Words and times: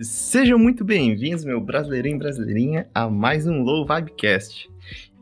Sejam 0.00 0.58
muito 0.58 0.84
bem-vindos, 0.84 1.42
meu 1.42 1.58
brasileirinho 1.58 2.16
e 2.16 2.18
brasileirinha, 2.18 2.86
a 2.94 3.08
mais 3.08 3.46
um 3.46 3.62
Low 3.62 3.86
Vibecast. 3.86 4.68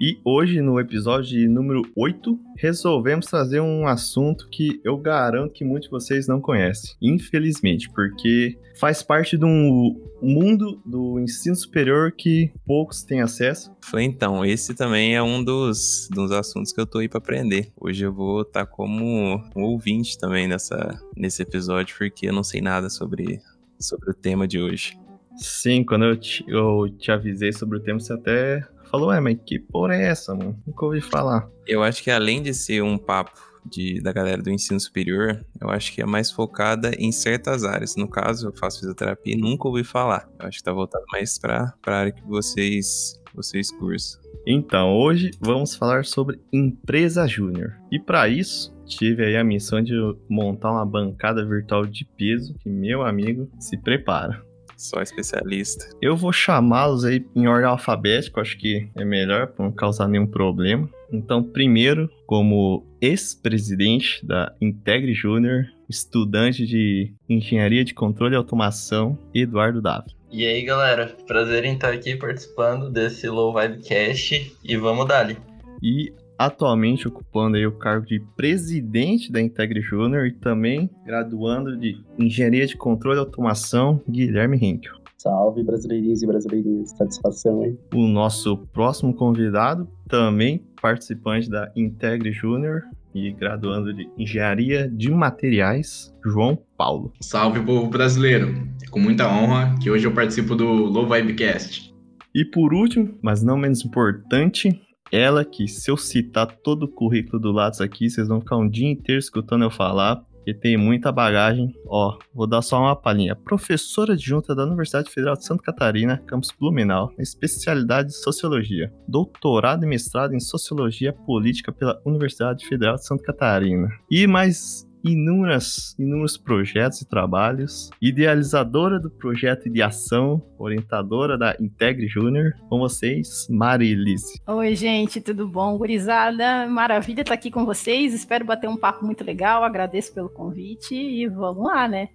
E 0.00 0.18
hoje, 0.24 0.60
no 0.60 0.80
episódio 0.80 1.48
número 1.48 1.82
8, 1.96 2.36
resolvemos 2.58 3.26
trazer 3.26 3.60
um 3.60 3.86
assunto 3.86 4.48
que 4.50 4.80
eu 4.82 4.98
garanto 4.98 5.52
que 5.52 5.64
muitos 5.64 5.86
de 5.86 5.92
vocês 5.92 6.26
não 6.26 6.40
conhecem, 6.40 6.96
infelizmente, 7.00 7.88
porque 7.88 8.58
faz 8.74 9.00
parte 9.00 9.38
de 9.38 9.44
um 9.44 9.96
mundo 10.20 10.82
do 10.84 11.20
ensino 11.20 11.54
superior 11.54 12.10
que 12.10 12.52
poucos 12.66 13.04
têm 13.04 13.22
acesso. 13.22 13.72
Foi 13.80 14.02
então, 14.02 14.44
esse 14.44 14.74
também 14.74 15.14
é 15.14 15.22
um 15.22 15.42
dos, 15.44 16.08
dos 16.10 16.32
assuntos 16.32 16.72
que 16.72 16.80
eu 16.80 16.86
tô 16.86 16.98
aí 16.98 17.08
para 17.08 17.18
aprender. 17.18 17.70
Hoje 17.80 18.04
eu 18.04 18.12
vou 18.12 18.42
estar 18.42 18.66
tá 18.66 18.70
como 18.70 19.40
um 19.54 19.62
ouvinte 19.62 20.18
também 20.18 20.48
nessa, 20.48 21.00
nesse 21.16 21.42
episódio, 21.42 21.94
porque 21.96 22.28
eu 22.28 22.32
não 22.32 22.42
sei 22.42 22.60
nada 22.60 22.90
sobre, 22.90 23.40
sobre 23.78 24.10
o 24.10 24.14
tema 24.14 24.46
de 24.46 24.60
hoje. 24.60 24.98
Sim, 25.36 25.84
quando 25.84 26.04
eu 26.04 26.16
te, 26.16 26.44
eu 26.46 26.88
te 26.98 27.10
avisei 27.10 27.52
sobre 27.52 27.78
o 27.78 27.80
tema, 27.80 27.98
você 27.98 28.12
até 28.12 28.66
falou, 28.90 29.12
é, 29.12 29.20
mas 29.20 29.36
que 29.44 29.58
porra 29.58 29.94
é 29.94 30.04
essa, 30.04 30.34
mano? 30.34 30.56
Nunca 30.66 30.84
ouvi 30.84 31.00
falar. 31.00 31.48
Eu 31.66 31.82
acho 31.82 32.02
que 32.02 32.10
além 32.10 32.42
de 32.42 32.54
ser 32.54 32.82
um 32.82 32.96
papo 32.96 33.40
de, 33.64 34.00
da 34.00 34.12
galera 34.12 34.42
do 34.42 34.50
ensino 34.50 34.78
superior, 34.78 35.44
eu 35.60 35.70
acho 35.70 35.92
que 35.92 36.02
é 36.02 36.06
mais 36.06 36.30
focada 36.30 36.92
em 36.98 37.10
certas 37.10 37.64
áreas. 37.64 37.96
No 37.96 38.08
caso, 38.08 38.48
eu 38.48 38.52
faço 38.52 38.80
fisioterapia 38.80 39.34
e 39.34 39.40
nunca 39.40 39.66
ouvi 39.66 39.82
falar. 39.82 40.28
Eu 40.38 40.46
acho 40.46 40.58
que 40.58 40.64
tá 40.64 40.72
voltado 40.72 41.04
mais 41.12 41.38
pra, 41.38 41.72
pra 41.82 41.98
área 41.98 42.12
que 42.12 42.22
vocês, 42.22 43.20
vocês 43.34 43.70
cursam. 43.72 44.20
Então, 44.46 44.94
hoje 44.94 45.30
vamos 45.40 45.74
falar 45.74 46.04
sobre 46.04 46.38
empresa 46.52 47.26
júnior. 47.26 47.72
E 47.90 47.98
para 47.98 48.28
isso, 48.28 48.73
tive 48.86 49.24
aí 49.24 49.36
a 49.36 49.44
missão 49.44 49.82
de 49.82 49.94
montar 50.28 50.72
uma 50.72 50.86
bancada 50.86 51.44
virtual 51.44 51.86
de 51.86 52.04
peso 52.04 52.54
que 52.60 52.68
meu 52.68 53.02
amigo 53.02 53.48
se 53.58 53.76
prepara. 53.76 54.42
Só 54.76 55.00
especialista. 55.00 55.88
Eu 56.02 56.16
vou 56.16 56.32
chamá-los 56.32 57.04
aí 57.04 57.24
em 57.34 57.46
ordem 57.46 57.68
alfabética, 57.68 58.40
acho 58.40 58.58
que 58.58 58.88
é 58.96 59.04
melhor 59.04 59.48
para 59.48 59.64
não 59.64 59.72
causar 59.72 60.08
nenhum 60.08 60.26
problema. 60.26 60.88
Então, 61.12 61.42
primeiro, 61.42 62.10
como 62.26 62.84
ex-presidente 63.00 64.24
da 64.26 64.52
Integre 64.60 65.14
Júnior, 65.14 65.66
estudante 65.88 66.66
de 66.66 67.14
Engenharia 67.28 67.84
de 67.84 67.94
Controle 67.94 68.34
e 68.34 68.36
Automação, 68.36 69.16
Eduardo 69.32 69.80
Davi. 69.80 70.12
E 70.30 70.44
aí, 70.44 70.62
galera, 70.64 71.14
prazer 71.26 71.64
em 71.64 71.74
estar 71.74 71.92
aqui 71.92 72.16
participando 72.16 72.90
desse 72.90 73.28
Low 73.28 73.54
Vibecast 73.54 74.52
e 74.64 74.76
vamos 74.76 75.06
dali. 75.06 75.38
E 75.80 76.12
atualmente 76.38 77.08
ocupando 77.08 77.56
aí 77.56 77.66
o 77.66 77.72
cargo 77.72 78.06
de 78.06 78.20
presidente 78.36 79.30
da 79.30 79.40
Integre 79.40 79.80
Júnior 79.80 80.26
e 80.26 80.32
também 80.32 80.90
graduando 81.04 81.76
de 81.76 81.96
Engenharia 82.18 82.66
de 82.66 82.76
Controle 82.76 83.18
e 83.18 83.20
Automação, 83.20 84.00
Guilherme 84.08 84.58
Hinkel. 84.60 84.94
Salve, 85.18 85.62
brasileirinhos 85.62 86.22
e 86.22 86.26
brasileirinhas. 86.26 86.90
Satisfação, 86.90 87.64
hein? 87.64 87.78
O 87.94 88.06
nosso 88.06 88.58
próximo 88.72 89.14
convidado, 89.14 89.88
também 90.06 90.62
participante 90.82 91.48
da 91.48 91.72
Integre 91.74 92.30
Júnior 92.30 92.82
e 93.14 93.32
graduando 93.32 93.94
de 93.94 94.06
Engenharia 94.18 94.86
de 94.86 95.10
Materiais, 95.10 96.14
João 96.22 96.58
Paulo. 96.76 97.12
Salve, 97.22 97.60
povo 97.60 97.88
brasileiro. 97.88 98.54
É 98.84 98.90
com 98.90 98.98
muita 98.98 99.26
honra 99.26 99.74
que 99.80 99.90
hoje 99.90 100.06
eu 100.06 100.12
participo 100.12 100.54
do 100.54 100.66
Low 100.66 101.08
Vibecast. 101.08 101.94
E 102.34 102.44
por 102.44 102.74
último, 102.74 103.16
mas 103.22 103.42
não 103.42 103.56
menos 103.56 103.84
importante, 103.84 104.68
ela 105.14 105.44
que, 105.44 105.68
se 105.68 105.90
eu 105.90 105.96
citar 105.96 106.46
todo 106.46 106.84
o 106.84 106.88
currículo 106.88 107.40
do 107.40 107.52
Lattes 107.52 107.80
aqui, 107.80 108.10
vocês 108.10 108.26
vão 108.26 108.40
ficar 108.40 108.56
um 108.56 108.68
dia 108.68 108.90
inteiro 108.90 109.18
escutando 109.18 109.62
eu 109.62 109.70
falar, 109.70 110.16
porque 110.16 110.52
tem 110.52 110.76
muita 110.76 111.12
bagagem. 111.12 111.72
Ó, 111.86 112.18
vou 112.34 112.46
dar 112.46 112.60
só 112.60 112.80
uma 112.80 112.96
palhinha. 112.96 113.36
Professora 113.36 114.14
adjunta 114.14 114.54
da 114.54 114.64
Universidade 114.64 115.10
Federal 115.10 115.36
de 115.36 115.46
Santa 115.46 115.62
Catarina, 115.62 116.18
campus 116.26 116.52
Blumenau, 116.58 117.12
especialidade 117.18 118.08
de 118.08 118.16
Sociologia. 118.16 118.92
Doutorado 119.08 119.84
e 119.84 119.88
mestrado 119.88 120.34
em 120.34 120.40
Sociologia 120.40 121.12
Política 121.12 121.72
pela 121.72 122.00
Universidade 122.04 122.66
Federal 122.66 122.96
de 122.96 123.06
Santa 123.06 123.22
Catarina. 123.22 123.88
E 124.10 124.26
mais 124.26 124.86
inúmeras, 125.04 125.94
inúmeros 125.98 126.38
projetos 126.38 127.02
e 127.02 127.06
trabalhos, 127.06 127.90
idealizadora 128.00 128.98
do 128.98 129.10
projeto 129.10 129.68
de 129.68 129.82
ação, 129.82 130.42
orientadora 130.58 131.36
da 131.36 131.54
Integre 131.60 132.08
Júnior. 132.08 132.54
Com 132.70 132.78
vocês, 132.78 133.46
Marilise. 133.50 134.40
Oi, 134.46 134.74
gente, 134.74 135.20
tudo 135.20 135.46
bom? 135.46 135.76
Gurizada, 135.76 136.66
maravilha 136.66 137.20
estar 137.20 137.34
aqui 137.34 137.50
com 137.50 137.66
vocês. 137.66 138.14
Espero 138.14 138.46
bater 138.46 138.68
um 138.68 138.78
papo 138.78 139.04
muito 139.04 139.22
legal. 139.22 139.62
Agradeço 139.62 140.14
pelo 140.14 140.30
convite 140.30 140.94
e 140.94 141.28
vamos 141.28 141.66
lá, 141.66 141.86
né? 141.86 142.08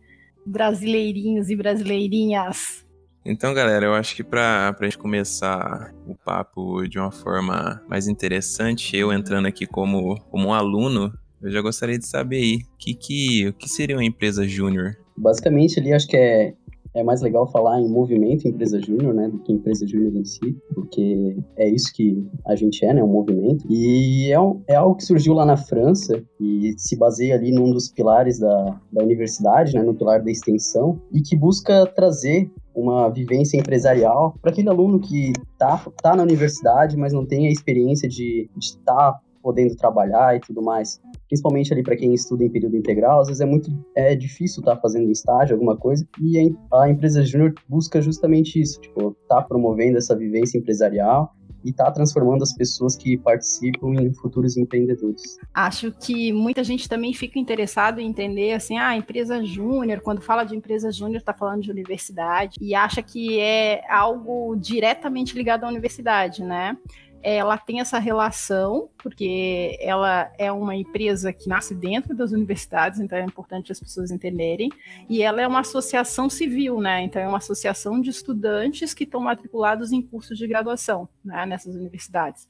Brasileirinhos 0.44 1.52
e 1.52 1.56
brasileirinhas. 1.56 2.84
Então, 3.24 3.54
galera, 3.54 3.86
eu 3.86 3.94
acho 3.94 4.16
que 4.16 4.24
para 4.24 4.76
a 4.80 4.84
gente 4.84 4.98
começar 4.98 5.94
o 6.08 6.16
papo 6.16 6.88
de 6.88 6.98
uma 6.98 7.12
forma 7.12 7.84
mais 7.88 8.08
interessante, 8.08 8.98
eu 8.98 9.14
entrando 9.14 9.46
aqui 9.46 9.68
como, 9.68 10.20
como 10.32 10.48
um 10.48 10.54
aluno 10.54 11.14
eu 11.42 11.52
já 11.52 11.62
gostaria 11.62 11.98
de 11.98 12.06
saber 12.06 12.38
aí, 12.38 12.60
que, 12.78 12.94
que, 12.94 13.48
o 13.48 13.54
que 13.54 13.70
seria 13.70 13.96
uma 13.96 14.06
empresa 14.06 14.48
júnior? 14.48 14.98
Basicamente, 15.18 15.80
ali 15.80 15.94
acho 15.94 16.08
que 16.08 16.18
é, 16.18 16.54
é 16.94 17.04
mais 17.04 17.22
legal 17.22 17.50
falar 17.52 17.80
em 17.80 17.88
movimento 17.88 18.48
empresa 18.48 18.80
júnior, 18.82 19.14
né, 19.14 19.30
do 19.30 19.40
que 19.40 19.52
empresa 19.52 19.86
júnior 19.88 20.16
em 20.16 20.26
si, 20.26 20.58
porque 20.74 21.38
é 21.58 21.70
isso 21.70 21.94
que 21.94 22.26
a 22.46 22.56
gente 22.56 22.84
é, 22.86 22.94
né, 22.94 23.04
um 23.04 23.08
movimento. 23.08 23.66
E 23.70 24.32
é, 24.32 24.74
é 24.74 24.76
algo 24.76 24.96
que 24.96 25.06
surgiu 25.06 25.34
lá 25.34 25.46
na 25.46 25.58
França 25.58 26.22
e 26.40 26.74
se 26.78 26.98
baseia 26.98 27.36
ali 27.36 27.52
num 27.52 27.72
dos 27.72 27.90
pilares 27.90 28.40
da, 28.40 28.82
da 28.92 29.04
universidade, 29.04 29.76
né, 29.76 29.84
no 29.84 29.94
pilar 29.94 30.24
da 30.24 30.32
extensão, 30.32 31.02
e 31.14 31.22
que 31.22 31.36
busca 31.36 31.86
trazer 31.86 32.52
uma 32.74 33.10
vivência 33.10 33.58
empresarial 33.58 34.36
para 34.42 34.52
aquele 34.52 34.70
aluno 34.70 35.00
que 35.00 35.34
tá, 35.58 35.86
tá 36.02 36.16
na 36.16 36.24
universidade, 36.24 36.96
mas 36.96 37.12
não 37.12 37.26
tem 37.26 37.48
a 37.48 37.52
experiência 37.52 38.08
de 38.08 38.50
estar 38.58 39.14
tá 39.14 39.20
podendo 39.42 39.76
trabalhar 39.76 40.36
e 40.36 40.40
tudo 40.40 40.62
mais 40.62 41.00
principalmente 41.30 41.72
ali 41.72 41.84
para 41.84 41.96
quem 41.96 42.14
estuda 42.14 42.44
em 42.44 42.50
período 42.50 42.76
integral, 42.76 43.22
às 43.22 43.28
vezes 43.28 43.40
é 43.40 43.46
muito 43.46 43.72
é 43.96 44.16
difícil 44.16 44.62
estar 44.62 44.76
tá 44.76 44.82
fazendo 44.82 45.12
estágio, 45.12 45.54
alguma 45.54 45.78
coisa, 45.78 46.06
e 46.20 46.54
a, 46.74 46.90
empresa 46.90 47.24
júnior 47.24 47.54
busca 47.68 48.02
justamente 48.02 48.60
isso, 48.60 48.82
tipo, 48.82 49.16
tá 49.30 49.42
promovendo 49.42 49.98
essa 49.98 50.16
vivência 50.16 50.58
empresarial 50.58 51.32
e 51.64 51.74
tá 51.74 51.92
transformando 51.92 52.42
as 52.42 52.54
pessoas 52.54 52.96
que 52.96 53.18
participam 53.18 53.94
em 53.94 54.14
futuros 54.14 54.56
empreendedores. 54.58 55.38
Acho 55.54 55.92
que 55.92 56.32
muita 56.32 56.64
gente 56.64 56.88
também 56.88 57.14
fica 57.14 57.38
interessado 57.38 58.00
em 58.00 58.08
entender 58.08 58.54
assim, 58.54 58.78
ah, 58.78 58.96
empresa 58.96 59.44
júnior, 59.44 60.00
quando 60.00 60.22
fala 60.22 60.46
de 60.46 60.56
empresa 60.56 60.90
júnior, 60.90 61.18
está 61.18 61.34
falando 61.34 61.62
de 61.62 61.70
universidade 61.70 62.56
e 62.62 62.74
acha 62.74 63.04
que 63.04 63.40
é 63.40 63.82
algo 63.92 64.56
diretamente 64.56 65.36
ligado 65.36 65.66
à 65.66 65.68
universidade, 65.68 66.44
né? 66.44 66.78
Ela 67.22 67.58
tem 67.58 67.80
essa 67.80 68.00
relação, 68.00 68.90
porque 68.98 69.78
ela 69.82 70.32
é 70.38 70.52
uma 70.52 70.76
empresa 70.76 71.34
que 71.34 71.50
nasce 71.50 71.76
dentro 71.76 72.16
das 72.16 72.32
universidades, 72.32 73.00
então 73.00 73.18
é 73.18 73.24
importante 73.24 73.72
as 73.72 73.80
pessoas 73.80 74.12
entenderem, 74.12 74.70
e 75.10 75.22
ela 75.22 75.42
é 75.42 75.48
uma 75.48 75.60
associação 75.60 76.30
civil, 76.30 76.80
né? 76.80 77.04
Então 77.04 77.22
é 77.22 77.28
uma 77.28 77.38
associação 77.38 78.00
de 78.00 78.10
estudantes 78.10 78.94
que 78.94 79.04
estão 79.04 79.22
matriculados 79.22 79.92
em 79.92 80.02
cursos 80.02 80.38
de 80.38 80.48
graduação 80.48 81.10
né, 81.24 81.46
nessas 81.46 81.76
universidades. 81.76 82.48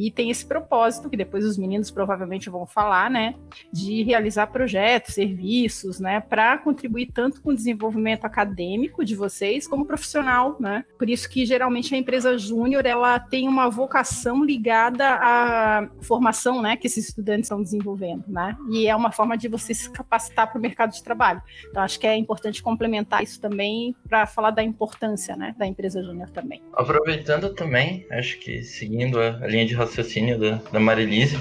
E 0.00 0.10
tem 0.10 0.30
esse 0.30 0.46
propósito, 0.46 1.10
que 1.10 1.16
depois 1.16 1.44
os 1.44 1.58
meninos 1.58 1.90
provavelmente 1.90 2.48
vão 2.48 2.64
falar, 2.64 3.10
né, 3.10 3.34
de 3.70 4.02
realizar 4.02 4.46
projetos, 4.46 5.12
serviços, 5.12 6.00
né, 6.00 6.20
para 6.20 6.56
contribuir 6.56 7.10
tanto 7.12 7.42
com 7.42 7.50
o 7.50 7.54
desenvolvimento 7.54 8.24
acadêmico 8.24 9.04
de 9.04 9.14
vocês, 9.14 9.68
como 9.68 9.84
profissional, 9.84 10.56
né. 10.58 10.86
Por 10.98 11.10
isso 11.10 11.28
que 11.28 11.44
geralmente 11.44 11.94
a 11.94 11.98
empresa 11.98 12.38
júnior, 12.38 12.86
ela 12.86 13.20
tem 13.20 13.46
uma 13.46 13.68
vocação 13.68 14.42
ligada 14.42 15.06
à 15.06 15.86
formação, 16.00 16.62
né, 16.62 16.78
que 16.78 16.86
esses 16.86 17.10
estudantes 17.10 17.44
estão 17.44 17.62
desenvolvendo, 17.62 18.24
né, 18.26 18.56
e 18.70 18.86
é 18.86 18.96
uma 18.96 19.12
forma 19.12 19.36
de 19.36 19.48
você 19.48 19.74
se 19.74 19.90
capacitar 19.90 20.50
para 20.50 20.58
o 20.58 20.62
mercado 20.62 20.92
de 20.92 21.02
trabalho. 21.02 21.42
Então, 21.68 21.82
acho 21.82 22.00
que 22.00 22.06
é 22.06 22.16
importante 22.16 22.62
complementar 22.62 23.22
isso 23.22 23.38
também 23.38 23.94
para 24.08 24.24
falar 24.24 24.50
da 24.50 24.62
importância, 24.62 25.36
né, 25.36 25.54
da 25.58 25.66
empresa 25.66 26.02
júnior 26.02 26.30
também. 26.30 26.62
Aproveitando 26.72 27.52
também, 27.52 28.06
acho 28.10 28.38
que 28.38 28.62
seguindo 28.62 29.20
a 29.20 29.46
linha 29.46 29.66
de 29.66 29.74
da, 30.38 30.60
da 30.72 30.80
Marilise. 30.80 31.36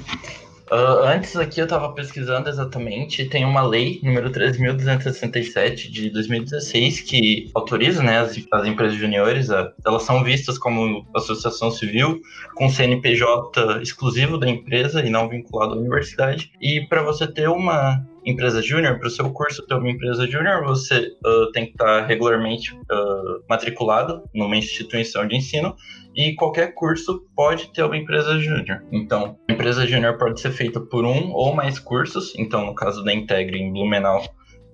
Uh, 0.71 1.01
antes 1.03 1.35
aqui 1.35 1.59
eu 1.59 1.63
estava 1.63 1.91
pesquisando 1.93 2.47
exatamente, 2.47 3.25
tem 3.25 3.43
uma 3.43 3.63
lei, 3.63 3.99
número 4.03 4.29
13.267 4.29 5.89
de 5.89 6.11
2016, 6.11 7.01
que 7.01 7.49
autoriza 7.55 8.03
né, 8.03 8.19
as, 8.19 8.39
as 8.51 8.67
empresas 8.67 8.95
juniores, 8.95 9.49
a, 9.49 9.73
elas 9.83 10.03
são 10.03 10.23
vistas 10.23 10.59
como 10.59 11.07
associação 11.15 11.71
civil, 11.71 12.21
com 12.53 12.69
CNPJ 12.69 13.81
exclusivo 13.81 14.37
da 14.37 14.47
empresa 14.47 15.03
e 15.03 15.09
não 15.09 15.27
vinculado 15.27 15.73
à 15.73 15.77
universidade. 15.77 16.51
E 16.61 16.81
para 16.87 17.01
você 17.01 17.25
ter 17.25 17.49
uma 17.49 18.05
empresa 18.29 18.61
júnior, 18.61 18.97
para 18.99 19.07
o 19.07 19.11
seu 19.11 19.29
curso 19.31 19.65
ter 19.65 19.75
uma 19.75 19.89
empresa 19.89 20.27
júnior, 20.27 20.63
você 20.63 21.07
uh, 21.25 21.51
tem 21.51 21.65
que 21.65 21.71
estar 21.71 22.05
regularmente 22.05 22.73
uh, 22.73 23.43
matriculado 23.49 24.23
numa 24.33 24.55
instituição 24.55 25.27
de 25.27 25.35
ensino 25.35 25.75
e 26.15 26.33
qualquer 26.35 26.73
curso 26.73 27.25
pode 27.35 27.71
ter 27.73 27.83
uma 27.83 27.97
empresa 27.97 28.37
júnior. 28.39 28.83
Então, 28.91 29.37
a 29.49 29.53
empresa 29.53 29.85
júnior 29.85 30.17
pode 30.17 30.39
ser 30.39 30.51
feita 30.51 30.79
por 30.79 31.05
um 31.05 31.31
ou 31.31 31.53
mais 31.53 31.79
cursos. 31.79 32.33
Então, 32.37 32.65
no 32.65 32.75
caso 32.75 33.03
da 33.03 33.13
Integre 33.13 33.59
em 33.59 33.71
Blumenau, 33.71 34.23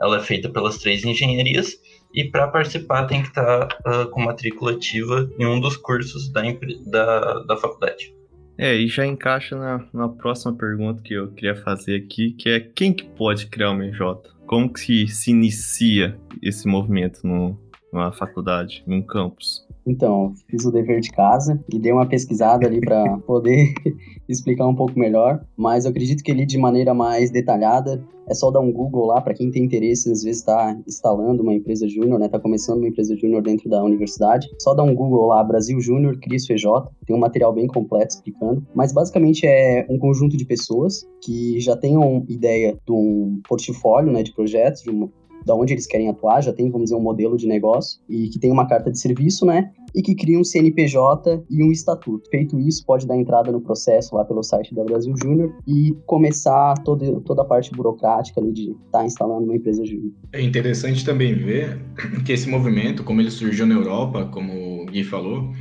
ela 0.02 0.18
é 0.18 0.22
feita 0.22 0.50
pelas 0.50 0.78
três 0.78 1.04
engenharias. 1.04 1.74
e 2.14 2.24
para 2.32 2.48
participar 2.48 3.06
tem 3.08 3.22
que 3.22 3.28
estar 3.28 3.68
tá, 3.68 4.04
uh, 4.04 4.10
com 4.10 4.22
matrícula 4.22 4.72
ativa 4.72 5.30
em 5.38 5.46
um 5.46 5.60
dos 5.60 5.76
cursos 5.76 6.32
da, 6.32 6.42
da, 6.86 7.44
da 7.44 7.58
faculdade. 7.58 8.15
É, 8.58 8.74
e 8.74 8.88
já 8.88 9.06
encaixa 9.06 9.56
na, 9.56 9.86
na 9.94 10.08
próxima 10.08 10.56
pergunta 10.56 11.02
que 11.02 11.14
eu 11.14 11.32
queria 11.32 11.56
fazer 11.56 11.96
aqui, 11.96 12.32
que 12.32 12.50
é 12.50 12.60
quem 12.60 12.94
que 12.94 13.04
pode 13.04 13.48
criar 13.48 13.72
o 13.72 13.74
MJ? 13.74 14.30
Como 14.46 14.72
que 14.72 14.80
se, 14.80 15.08
se 15.08 15.32
inicia 15.32 16.18
esse 16.42 16.68
movimento 16.68 17.26
no, 17.26 17.60
numa 17.92 18.14
faculdade, 18.14 18.84
num 18.88 19.02
campus? 19.02 19.65
Então, 19.86 20.34
fiz 20.48 20.66
o 20.66 20.72
dever 20.72 21.00
de 21.00 21.12
casa 21.12 21.64
e 21.72 21.80
dei 21.80 21.92
uma 21.92 22.08
pesquisada 22.08 22.66
ali 22.66 22.80
para 22.80 23.18
poder 23.28 23.74
explicar 24.28 24.68
um 24.68 24.76
pouco 24.76 24.98
melhor, 24.98 25.46
mas 25.56 25.86
eu 25.86 25.92
acredito 25.92 26.24
que 26.24 26.32
ele 26.32 26.46
de 26.46 26.58
maneira 26.58 26.94
mais 26.94 27.30
detalhada 27.32 28.04
é 28.28 28.34
só 28.34 28.50
dar 28.50 28.60
um 28.60 28.72
Google 28.72 29.06
lá 29.06 29.22
para 29.22 29.34
quem 29.34 29.52
tem 29.52 29.64
interesse, 29.64 30.12
às 30.12 30.24
vezes 30.24 30.40
está 30.40 30.76
instalando 30.88 31.44
uma 31.44 31.54
empresa 31.54 31.88
júnior, 31.88 32.20
né? 32.20 32.28
Tá 32.28 32.40
começando 32.40 32.80
uma 32.80 32.88
empresa 32.88 33.16
júnior 33.16 33.42
dentro 33.42 33.70
da 33.70 33.84
universidade. 33.84 34.48
Só 34.60 34.74
dá 34.74 34.84
um 34.84 34.96
Google 34.96 35.28
lá, 35.28 35.44
Brasil 35.44 35.80
Júnior, 35.80 36.18
Cris 36.20 36.46
FJ, 36.46 36.66
tem 37.06 37.16
um 37.16 37.20
material 37.20 37.54
bem 37.54 37.68
completo 37.68 38.16
explicando, 38.16 38.66
mas 38.74 38.92
basicamente 38.92 39.46
é 39.46 39.86
um 39.90 40.00
conjunto 40.00 40.36
de 40.36 40.46
pessoas 40.46 41.08
que 41.22 41.60
já 41.60 41.78
tenham 41.78 42.26
ideia 42.28 42.78
de 42.86 42.92
um 42.92 43.40
portfólio, 43.48 44.12
né, 44.12 44.24
de 44.24 44.34
projetos, 44.34 44.82
de 44.82 44.90
uma 44.90 45.10
da 45.46 45.54
onde 45.54 45.74
eles 45.74 45.86
querem 45.86 46.10
atuar, 46.10 46.42
já 46.42 46.52
tem, 46.52 46.70
vamos 46.70 46.86
dizer, 46.86 46.96
um 46.96 47.02
modelo 47.02 47.38
de 47.38 47.48
negócio 47.48 48.00
e 48.10 48.30
que 48.30 48.40
tem 48.40 48.52
uma 48.52 48.68
carta 48.68 48.92
de 48.92 49.00
serviço, 49.00 49.46
né? 49.46 49.72
E 49.94 50.02
que 50.02 50.16
cria 50.16 50.40
um 50.40 50.44
CNPJ 50.44 51.46
e 51.50 51.64
um 51.64 51.72
estatuto. 51.72 52.30
Feito 52.30 52.60
isso, 52.60 52.86
pode 52.86 53.08
dar 53.08 53.16
entrada 53.16 53.52
no 53.52 53.62
processo 53.62 54.16
lá 54.16 54.26
pelo 54.26 54.44
site 54.44 54.74
da 54.74 54.84
Brasil 54.84 55.14
Júnior 55.22 55.54
e 55.68 55.96
começar 56.06 56.74
toda, 56.84 57.20
toda 57.22 57.44
a 57.44 57.46
parte 57.46 57.72
burocrática 57.72 58.42
ali 58.42 58.52
de 58.52 58.72
estar 58.72 59.00
tá 59.00 59.06
instalando 59.06 59.46
uma 59.46 59.56
empresa 59.56 59.86
júnior. 59.86 60.12
É 60.34 60.42
interessante 60.42 61.06
também 61.06 61.34
ver 61.34 61.80
que 62.26 62.34
esse 62.34 62.50
movimento, 62.50 63.04
como 63.04 63.22
ele 63.22 63.32
surgiu 63.32 63.66
na 63.66 63.76
Europa, 63.76 64.26
como 64.26 64.82
o 64.82 64.86
Gui 64.88 65.04
falou, 65.04 65.52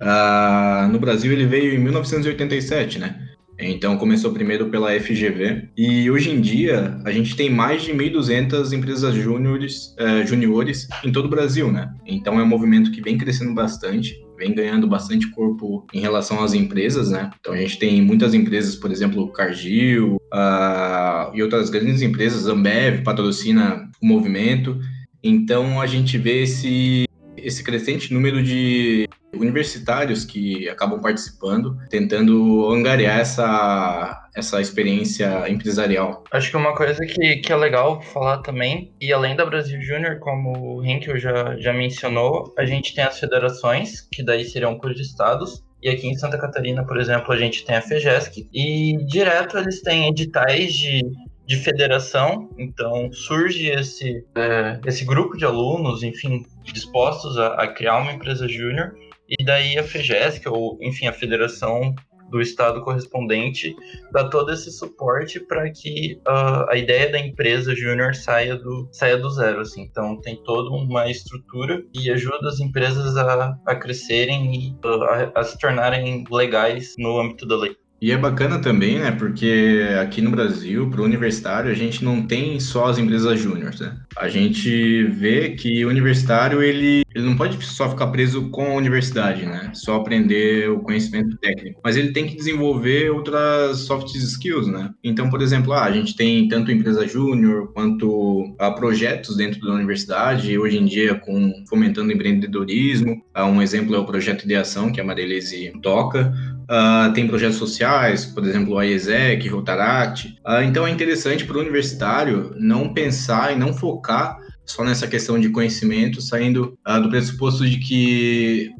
uh, 0.00 0.88
no 0.92 0.98
Brasil 1.00 1.32
ele 1.32 1.46
veio 1.46 1.74
em 1.74 1.78
1987, 1.78 2.98
né? 2.98 3.31
Então 3.62 3.96
começou 3.96 4.32
primeiro 4.32 4.68
pela 4.68 4.98
FGV 4.98 5.68
e 5.76 6.10
hoje 6.10 6.30
em 6.30 6.40
dia 6.40 6.98
a 7.04 7.12
gente 7.12 7.36
tem 7.36 7.48
mais 7.48 7.82
de 7.82 7.92
1.200 7.92 8.72
empresas 8.72 9.14
júniores, 9.14 9.94
uh, 10.00 10.26
juniores 10.26 10.88
em 11.04 11.12
todo 11.12 11.26
o 11.26 11.30
Brasil, 11.30 11.70
né? 11.70 11.92
Então 12.04 12.40
é 12.40 12.42
um 12.42 12.48
movimento 12.48 12.90
que 12.90 13.00
vem 13.00 13.16
crescendo 13.16 13.54
bastante, 13.54 14.16
vem 14.36 14.54
ganhando 14.54 14.88
bastante 14.88 15.30
corpo 15.30 15.86
em 15.94 16.00
relação 16.00 16.42
às 16.42 16.54
empresas, 16.54 17.10
né? 17.10 17.30
Então 17.38 17.52
a 17.52 17.56
gente 17.56 17.78
tem 17.78 18.02
muitas 18.02 18.34
empresas, 18.34 18.74
por 18.74 18.90
exemplo, 18.90 19.30
Cargill 19.32 20.16
uh, 20.16 21.34
e 21.34 21.42
outras 21.42 21.70
grandes 21.70 22.02
empresas, 22.02 22.46
Ambev 22.46 23.02
patrocina 23.02 23.88
o 24.02 24.06
movimento. 24.06 24.78
Então 25.22 25.80
a 25.80 25.86
gente 25.86 26.18
vê 26.18 26.42
esse 26.42 27.04
esse 27.42 27.62
crescente 27.62 28.12
número 28.12 28.42
de 28.42 29.08
universitários 29.34 30.24
que 30.24 30.68
acabam 30.68 31.00
participando, 31.00 31.76
tentando 31.88 32.68
angariar 32.70 33.20
essa, 33.20 34.28
essa 34.34 34.60
experiência 34.60 35.48
empresarial. 35.48 36.24
Acho 36.30 36.50
que 36.50 36.56
uma 36.56 36.74
coisa 36.74 37.04
que, 37.04 37.36
que 37.36 37.52
é 37.52 37.56
legal 37.56 38.00
falar 38.02 38.38
também, 38.38 38.92
e 39.00 39.12
além 39.12 39.34
da 39.34 39.46
Brasil 39.46 39.80
Júnior, 39.80 40.18
como 40.18 40.76
o 40.76 40.84
Henkel 40.84 41.18
já, 41.18 41.56
já 41.58 41.72
mencionou, 41.72 42.52
a 42.58 42.64
gente 42.64 42.94
tem 42.94 43.04
as 43.04 43.18
federações, 43.18 44.02
que 44.12 44.22
daí 44.22 44.44
seriam 44.44 44.78
por 44.78 44.92
estados, 44.92 45.62
e 45.82 45.88
aqui 45.88 46.06
em 46.06 46.14
Santa 46.14 46.38
Catarina, 46.38 46.86
por 46.86 47.00
exemplo, 47.00 47.32
a 47.32 47.36
gente 47.36 47.64
tem 47.64 47.74
a 47.74 47.82
FEGESC, 47.82 48.48
e 48.52 48.96
direto 49.06 49.58
eles 49.58 49.82
têm 49.82 50.08
editais 50.08 50.74
de 50.74 51.02
de 51.46 51.56
federação, 51.56 52.48
então 52.58 53.12
surge 53.12 53.68
esse, 53.68 54.24
é, 54.34 54.80
esse 54.86 55.04
grupo 55.04 55.36
de 55.36 55.44
alunos, 55.44 56.02
enfim, 56.02 56.44
dispostos 56.64 57.36
a, 57.36 57.48
a 57.54 57.68
criar 57.68 57.98
uma 57.98 58.12
empresa 58.12 58.48
júnior 58.48 58.94
e 59.28 59.44
daí 59.44 59.78
a 59.78 59.82
FEGESC, 59.82 60.48
ou 60.48 60.78
enfim, 60.80 61.06
a 61.06 61.12
federação 61.12 61.94
do 62.32 62.40
estado 62.40 62.80
correspondente, 62.80 63.76
dá 64.10 64.28
todo 64.28 64.52
esse 64.52 64.72
suporte 64.72 65.38
para 65.38 65.70
que 65.70 66.18
uh, 66.26 66.66
a 66.70 66.76
ideia 66.76 67.12
da 67.12 67.20
empresa 67.20 67.76
júnior 67.76 68.14
saia 68.14 68.56
do, 68.56 68.88
saia 68.90 69.18
do 69.18 69.28
zero. 69.28 69.60
Assim. 69.60 69.82
Então, 69.82 70.18
tem 70.18 70.42
toda 70.42 70.70
uma 70.70 71.10
estrutura 71.10 71.84
e 71.94 72.10
ajuda 72.10 72.48
as 72.48 72.58
empresas 72.58 73.16
a, 73.18 73.58
a 73.66 73.76
crescerem 73.76 74.54
e 74.54 74.86
uh, 74.86 75.02
a, 75.02 75.40
a 75.40 75.44
se 75.44 75.58
tornarem 75.58 76.24
legais 76.30 76.94
no 76.98 77.20
âmbito 77.20 77.46
da 77.46 77.56
lei. 77.56 77.76
E 78.02 78.10
é 78.10 78.18
bacana 78.18 78.58
também, 78.58 78.98
né? 78.98 79.12
Porque 79.12 79.80
aqui 80.00 80.20
no 80.20 80.32
Brasil, 80.32 80.90
para 80.90 81.00
o 81.00 81.04
universitário, 81.04 81.70
a 81.70 81.74
gente 81.74 82.04
não 82.04 82.26
tem 82.26 82.58
só 82.58 82.86
as 82.86 82.98
empresas 82.98 83.38
júnior, 83.38 83.72
né? 83.78 83.96
A 84.16 84.28
gente 84.28 85.04
vê 85.04 85.50
que 85.50 85.84
o 85.84 85.88
universitário, 85.88 86.60
ele, 86.60 87.04
ele 87.14 87.24
não 87.24 87.36
pode 87.36 87.64
só 87.64 87.88
ficar 87.88 88.08
preso 88.08 88.50
com 88.50 88.72
a 88.72 88.74
universidade, 88.74 89.46
né? 89.46 89.70
Só 89.72 89.94
aprender 89.94 90.68
o 90.68 90.80
conhecimento 90.80 91.36
técnico. 91.36 91.80
Mas 91.84 91.96
ele 91.96 92.10
tem 92.10 92.26
que 92.26 92.34
desenvolver 92.34 93.12
outras 93.12 93.78
soft 93.82 94.12
skills, 94.16 94.66
né? 94.66 94.90
Então, 95.04 95.30
por 95.30 95.40
exemplo, 95.40 95.72
ah, 95.72 95.84
a 95.84 95.92
gente 95.92 96.16
tem 96.16 96.48
tanto 96.48 96.72
empresa 96.72 97.06
júnior 97.06 97.72
quanto 97.72 98.52
ah, 98.58 98.72
projetos 98.72 99.36
dentro 99.36 99.60
da 99.60 99.74
universidade, 99.74 100.58
hoje 100.58 100.76
em 100.76 100.86
dia 100.86 101.14
com 101.14 101.52
fomentando 101.68 102.10
empreendedorismo. 102.10 103.22
Ah, 103.32 103.46
um 103.46 103.62
exemplo 103.62 103.94
é 103.94 103.98
o 103.98 104.04
projeto 104.04 104.44
de 104.44 104.56
ação 104.56 104.90
que 104.90 105.00
a 105.00 105.04
Marilise 105.04 105.72
toca. 105.80 106.34
Uh, 106.62 107.12
tem 107.12 107.26
projetos 107.26 107.56
sociais, 107.56 108.24
por 108.24 108.44
exemplo, 108.44 108.78
a 108.78 108.86
IESEC, 108.86 109.48
Rotaract. 109.48 110.38
Uh, 110.46 110.62
então 110.62 110.86
é 110.86 110.90
interessante 110.90 111.44
para 111.44 111.56
o 111.56 111.60
universitário 111.60 112.54
não 112.58 112.92
pensar 112.92 113.52
e 113.52 113.56
não 113.56 113.72
focar 113.72 114.38
só 114.64 114.84
nessa 114.84 115.08
questão 115.08 115.38
de 115.38 115.50
conhecimento, 115.50 116.22
saindo 116.22 116.78
uh, 116.88 117.00
do 117.00 117.10
pressuposto 117.10 117.68
de 117.68 117.78
que 117.78 118.70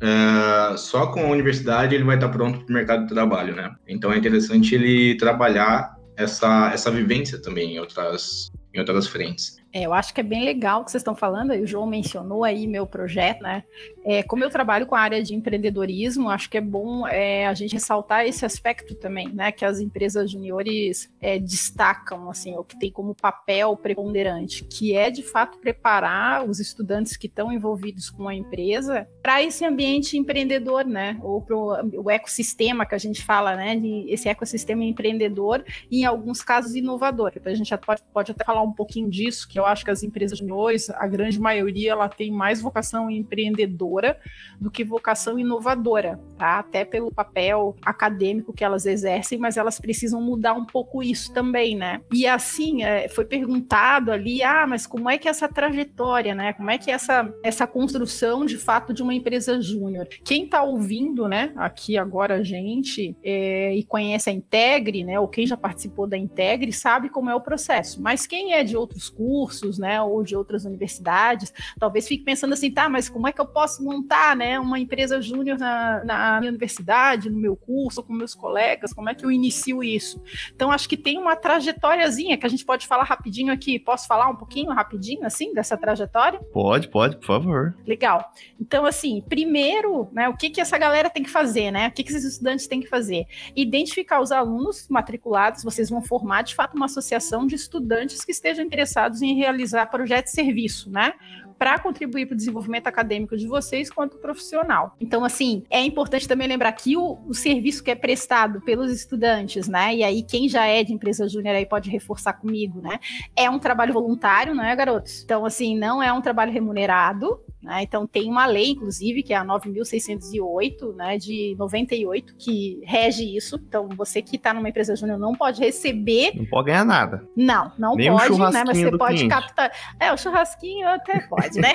só 0.76 1.08
com 1.08 1.20
a 1.20 1.28
universidade 1.28 1.94
ele 1.94 2.04
vai 2.04 2.14
estar 2.14 2.28
pronto 2.28 2.60
para 2.60 2.70
o 2.70 2.72
mercado 2.72 3.02
de 3.02 3.12
trabalho, 3.12 3.54
né? 3.54 3.70
Então 3.86 4.12
é 4.12 4.16
interessante 4.16 4.74
ele 4.74 5.16
trabalhar 5.16 5.94
essa, 6.16 6.70
essa 6.72 6.90
vivência 6.90 7.40
também 7.40 7.74
em 7.74 7.78
outras, 7.78 8.50
em 8.74 8.78
outras 8.78 9.06
frentes. 9.06 9.62
É, 9.72 9.86
eu 9.86 9.94
acho 9.94 10.12
que 10.12 10.20
é 10.20 10.24
bem 10.24 10.44
legal 10.44 10.82
o 10.82 10.84
que 10.84 10.90
vocês 10.90 11.00
estão 11.00 11.14
falando, 11.14 11.52
o 11.52 11.66
João 11.66 11.86
mencionou 11.86 12.44
aí 12.44 12.66
meu 12.66 12.86
projeto, 12.86 13.42
né? 13.42 13.64
É, 14.04 14.22
como 14.22 14.44
eu 14.44 14.50
trabalho 14.50 14.86
com 14.86 14.94
a 14.94 15.00
área 15.00 15.22
de 15.22 15.34
empreendedorismo, 15.34 16.28
acho 16.28 16.50
que 16.50 16.58
é 16.58 16.60
bom 16.60 17.06
é, 17.06 17.46
a 17.46 17.54
gente 17.54 17.72
ressaltar 17.72 18.26
esse 18.26 18.44
aspecto 18.44 18.94
também, 18.94 19.28
né? 19.32 19.50
Que 19.50 19.64
as 19.64 19.80
empresas 19.80 20.30
juniores 20.30 21.10
é, 21.20 21.38
destacam, 21.38 22.28
assim, 22.28 22.54
o 22.56 22.64
que 22.64 22.78
tem 22.78 22.90
como 22.90 23.14
papel 23.14 23.74
preponderante, 23.76 24.64
que 24.64 24.94
é 24.94 25.10
de 25.10 25.22
fato 25.22 25.58
preparar 25.58 26.44
os 26.44 26.60
estudantes 26.60 27.16
que 27.16 27.26
estão 27.26 27.50
envolvidos 27.50 28.10
com 28.10 28.28
a 28.28 28.34
empresa 28.34 29.08
para 29.22 29.42
esse 29.42 29.64
ambiente 29.64 30.18
empreendedor, 30.18 30.84
né? 30.84 31.18
Ou 31.22 31.40
para 31.40 31.56
o 31.56 32.10
ecossistema 32.10 32.84
que 32.84 32.94
a 32.94 32.98
gente 32.98 33.24
fala, 33.24 33.56
né? 33.56 33.76
De 33.76 34.04
esse 34.08 34.28
ecossistema 34.28 34.84
empreendedor 34.84 35.64
e, 35.90 36.00
em 36.00 36.04
alguns 36.04 36.42
casos, 36.42 36.74
inovador. 36.74 37.32
Então, 37.34 37.50
a 37.50 37.56
gente 37.56 37.74
pode, 37.78 38.02
pode 38.12 38.32
até 38.32 38.44
falar 38.44 38.61
um 38.62 38.72
pouquinho 38.72 39.08
disso, 39.08 39.48
que 39.48 39.58
eu 39.58 39.66
acho 39.66 39.84
que 39.84 39.90
as 39.90 40.02
empresas 40.02 40.38
juniores, 40.38 40.90
a 40.90 41.06
grande 41.06 41.40
maioria, 41.40 41.92
ela 41.92 42.08
tem 42.08 42.30
mais 42.30 42.60
vocação 42.60 43.10
empreendedora 43.10 44.18
do 44.60 44.70
que 44.70 44.84
vocação 44.84 45.38
inovadora, 45.38 46.20
tá? 46.38 46.58
Até 46.58 46.84
pelo 46.84 47.12
papel 47.12 47.76
acadêmico 47.82 48.52
que 48.52 48.64
elas 48.64 48.86
exercem, 48.86 49.38
mas 49.38 49.56
elas 49.56 49.78
precisam 49.78 50.20
mudar 50.20 50.54
um 50.54 50.64
pouco 50.64 51.02
isso 51.02 51.32
também, 51.32 51.76
né? 51.76 52.00
E 52.12 52.26
assim, 52.26 52.82
é, 52.82 53.08
foi 53.08 53.24
perguntado 53.24 54.10
ali, 54.12 54.42
ah, 54.42 54.66
mas 54.66 54.86
como 54.86 55.10
é 55.10 55.18
que 55.18 55.28
é 55.28 55.30
essa 55.30 55.48
trajetória, 55.48 56.34
né? 56.34 56.52
Como 56.52 56.70
é 56.70 56.78
que 56.78 56.90
é 56.90 56.94
essa, 56.94 57.32
essa 57.42 57.66
construção, 57.66 58.44
de 58.44 58.56
fato, 58.56 58.92
de 58.92 59.02
uma 59.02 59.14
empresa 59.14 59.60
júnior? 59.60 60.08
Quem 60.24 60.44
está 60.44 60.62
ouvindo, 60.62 61.28
né, 61.28 61.52
aqui 61.56 61.96
agora 61.96 62.36
a 62.36 62.42
gente, 62.42 63.16
é, 63.22 63.74
e 63.74 63.82
conhece 63.84 64.30
a 64.30 64.32
Integre, 64.32 65.04
né, 65.04 65.18
ou 65.18 65.28
quem 65.28 65.46
já 65.46 65.56
participou 65.56 66.06
da 66.06 66.16
Integre, 66.16 66.72
sabe 66.72 67.08
como 67.08 67.30
é 67.30 67.34
o 67.34 67.40
processo. 67.40 68.00
Mas 68.00 68.26
quem 68.26 68.51
é 68.52 68.62
de 68.62 68.76
outros 68.76 69.08
cursos, 69.08 69.62
cursos, 69.62 69.78
né, 69.78 70.00
ou 70.00 70.22
de 70.22 70.36
outras 70.36 70.64
universidades, 70.64 71.52
talvez 71.78 72.06
fique 72.06 72.24
pensando 72.24 72.52
assim, 72.54 72.70
tá, 72.70 72.88
mas 72.88 73.08
como 73.08 73.28
é 73.28 73.32
que 73.32 73.40
eu 73.40 73.46
posso 73.46 73.82
montar, 73.82 74.36
né, 74.36 74.58
uma 74.58 74.78
empresa 74.78 75.20
júnior 75.20 75.58
na, 75.58 76.04
na 76.04 76.40
minha 76.40 76.50
universidade, 76.50 77.30
no 77.30 77.38
meu 77.38 77.56
curso, 77.56 78.02
com 78.02 78.12
meus 78.12 78.34
colegas, 78.34 78.92
como 78.92 79.08
é 79.08 79.14
que 79.14 79.24
eu 79.24 79.30
inicio 79.30 79.82
isso? 79.82 80.20
Então, 80.54 80.70
acho 80.70 80.88
que 80.88 80.96
tem 80.96 81.18
uma 81.18 81.36
trajetóriazinha 81.36 82.36
que 82.36 82.46
a 82.46 82.48
gente 82.48 82.64
pode 82.64 82.86
falar 82.86 83.04
rapidinho 83.04 83.52
aqui. 83.52 83.78
Posso 83.78 84.06
falar 84.06 84.28
um 84.28 84.36
pouquinho 84.36 84.70
rapidinho, 84.70 85.24
assim, 85.24 85.52
dessa 85.52 85.76
trajetória? 85.76 86.40
Pode, 86.52 86.88
pode, 86.88 87.16
por 87.16 87.26
favor. 87.26 87.76
Legal. 87.86 88.32
Então, 88.60 88.84
assim, 88.84 89.22
primeiro, 89.28 90.08
né, 90.12 90.28
o 90.28 90.36
que 90.36 90.50
que 90.50 90.60
essa 90.60 90.76
galera 90.78 91.08
tem 91.08 91.22
que 91.22 91.30
fazer, 91.30 91.70
né? 91.70 91.88
O 91.88 91.92
que 91.92 92.02
que 92.02 92.10
esses 92.10 92.24
estudantes 92.24 92.66
têm 92.66 92.80
que 92.80 92.88
fazer? 92.88 93.26
Identificar 93.54 94.20
os 94.20 94.32
alunos 94.32 94.88
matriculados, 94.88 95.64
vocês 95.64 95.88
vão 95.90 96.02
formar, 96.02 96.42
de 96.42 96.54
fato, 96.54 96.76
uma 96.76 96.86
associação 96.86 97.46
de 97.46 97.54
estudantes 97.54 98.24
que 98.24 98.30
estejam 98.42 98.64
interessados 98.64 99.22
em 99.22 99.36
realizar 99.36 99.86
projeto 99.86 100.24
de 100.24 100.32
serviço, 100.32 100.90
né? 100.90 101.14
para 101.62 101.78
contribuir 101.78 102.26
para 102.26 102.34
o 102.34 102.36
desenvolvimento 102.36 102.88
acadêmico 102.88 103.36
de 103.36 103.46
vocês 103.46 103.88
quanto 103.88 104.18
profissional. 104.18 104.96
Então, 105.00 105.24
assim, 105.24 105.62
é 105.70 105.80
importante 105.80 106.26
também 106.26 106.48
lembrar 106.48 106.72
que 106.72 106.96
o, 106.96 107.20
o 107.24 107.32
serviço 107.32 107.84
que 107.84 107.90
é 107.92 107.94
prestado 107.94 108.60
pelos 108.62 108.90
estudantes, 108.90 109.68
né? 109.68 109.94
E 109.94 110.02
aí, 110.02 110.24
quem 110.24 110.48
já 110.48 110.66
é 110.66 110.82
de 110.82 110.92
empresa 110.92 111.28
júnior 111.28 111.54
aí 111.54 111.64
pode 111.64 111.88
reforçar 111.88 112.32
comigo, 112.32 112.80
né? 112.80 112.98
É 113.36 113.48
um 113.48 113.60
trabalho 113.60 113.94
voluntário, 113.94 114.56
não 114.56 114.64
é, 114.64 114.74
garotos? 114.74 115.22
Então, 115.22 115.46
assim, 115.46 115.78
não 115.78 116.02
é 116.02 116.12
um 116.12 116.20
trabalho 116.20 116.50
remunerado, 116.50 117.40
né? 117.62 117.82
Então, 117.82 118.06
tem 118.06 118.28
uma 118.28 118.44
lei, 118.46 118.70
inclusive, 118.70 119.22
que 119.22 119.32
é 119.32 119.36
a 119.36 119.44
9.608, 119.44 120.94
né, 120.96 121.16
de 121.16 121.54
98, 121.58 122.34
que 122.36 122.80
rege 122.84 123.36
isso. 123.36 123.56
Então, 123.56 123.88
você 123.96 124.20
que 124.20 124.36
está 124.36 124.52
numa 124.52 124.68
empresa 124.68 124.96
júnior 124.96 125.18
não 125.18 125.34
pode 125.34 125.60
receber. 125.60 126.32
Não 126.34 126.44
pode 126.46 126.66
ganhar 126.66 126.84
nada. 126.84 127.24
Não, 127.36 127.72
não 127.78 127.94
Nem 127.94 128.10
pode, 128.10 128.32
um 128.32 128.50
né? 128.50 128.64
Mas 128.66 128.78
você 128.78 128.96
pode 128.96 129.14
cliente. 129.14 129.28
captar. 129.28 129.70
É, 130.00 130.12
o 130.12 130.16
churrasquinho 130.16 130.88
até 130.88 131.20
pode, 131.20 131.60
né? 131.60 131.72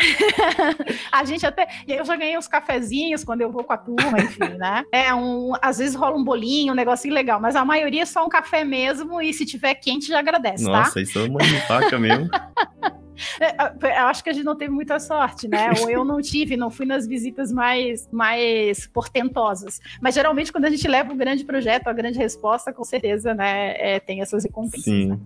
a 1.12 1.24
gente 1.24 1.46
até. 1.46 1.68
Eu 1.88 2.04
já 2.04 2.16
ganhei 2.16 2.38
uns 2.38 2.48
cafezinhos 2.48 3.24
quando 3.24 3.42
eu 3.42 3.52
vou 3.52 3.64
com 3.64 3.74
a 3.74 3.78
turma, 3.78 4.20
enfim, 4.20 4.58
né? 4.58 4.84
É 4.92 5.14
um. 5.14 5.54
Às 5.62 5.78
vezes 5.78 5.96
rola 5.96 6.18
um 6.18 6.24
bolinho, 6.24 6.74
um 6.74 6.76
negocinho 6.76 7.14
legal, 7.14 7.40
mas 7.40 7.56
a 7.56 7.64
maioria 7.64 8.02
é 8.02 8.06
só 8.06 8.26
um 8.26 8.30
café 8.30 8.64
mesmo, 8.64 9.22
e 9.22 9.34
se 9.34 9.46
tiver 9.46 9.76
quente, 9.76 10.08
já 10.08 10.20
agradece, 10.20 10.66
tá? 10.66 10.72
Nossa, 10.72 11.02
isso 11.02 11.18
é 11.20 11.24
uma 11.24 11.40
faca 11.68 11.98
mesmo. 11.98 12.30
É, 13.40 14.00
Eu 14.00 14.06
acho 14.08 14.24
que 14.24 14.30
a 14.30 14.34
gente 14.34 14.46
não 14.46 14.56
teve 14.56 14.72
muita 14.72 15.00
sorte, 15.00 15.48
né? 15.48 15.72
Ou 15.82 15.90
eu 15.90 16.06
não 16.06 16.22
tive, 16.22 16.58
não 16.58 16.70
fui 16.70 16.86
nas 16.86 17.08
visitas 17.08 17.52
mais, 17.52 18.08
mais 18.12 18.88
portentosas. 18.88 19.80
Mas 20.02 20.16
geralmente, 20.16 20.52
quando 20.52 20.66
a 20.66 20.70
gente 20.70 20.88
leva 20.88 21.12
um 21.12 21.18
grande 21.18 21.44
projeto, 21.44 21.88
a 21.88 21.94
grande 21.94 22.18
resposta, 22.18 22.72
com 22.72 22.84
certeza, 22.84 23.34
né, 23.34 23.76
é, 23.78 24.00
tem 24.00 24.22
essas 24.22 24.44
recompensas. 24.44 24.84
Sim. 24.84 25.08
né? 25.08 25.20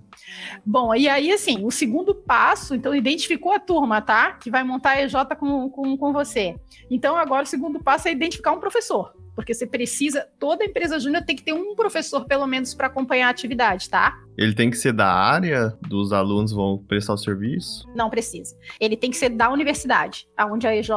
Bom, 0.65 0.95
e 0.95 1.07
aí, 1.07 1.31
assim, 1.31 1.65
o 1.65 1.71
segundo 1.71 2.13
passo, 2.15 2.75
então, 2.75 2.95
identificou 2.95 3.53
a 3.53 3.59
turma, 3.59 4.01
tá? 4.01 4.33
Que 4.33 4.49
vai 4.49 4.63
montar 4.63 4.91
a 4.91 5.01
EJ 5.03 5.13
com, 5.39 5.69
com, 5.69 5.97
com 5.97 6.13
você. 6.13 6.55
Então, 6.89 7.15
agora, 7.15 7.43
o 7.43 7.47
segundo 7.47 7.81
passo 7.81 8.07
é 8.07 8.11
identificar 8.11 8.51
um 8.51 8.59
professor. 8.59 9.13
Porque 9.35 9.53
você 9.53 9.65
precisa, 9.65 10.27
toda 10.39 10.65
empresa 10.65 10.99
júnior 10.99 11.23
tem 11.23 11.35
que 11.35 11.43
ter 11.43 11.53
um 11.53 11.73
professor, 11.75 12.25
pelo 12.25 12.45
menos, 12.45 12.73
para 12.73 12.87
acompanhar 12.87 13.27
a 13.27 13.29
atividade, 13.29 13.89
tá? 13.89 14.19
Ele 14.37 14.53
tem 14.53 14.69
que 14.69 14.77
ser 14.77 14.93
da 14.93 15.11
área 15.11 15.77
dos 15.87 16.11
alunos 16.11 16.51
vão 16.51 16.77
prestar 16.77 17.13
o 17.13 17.17
serviço? 17.17 17.80
Não 17.95 18.09
precisa. 18.09 18.57
Ele 18.79 18.95
tem 18.95 19.09
que 19.09 19.17
ser 19.17 19.29
da 19.29 19.51
universidade, 19.51 20.27
aonde 20.35 20.67
a 20.67 20.75
EJ 20.75 20.89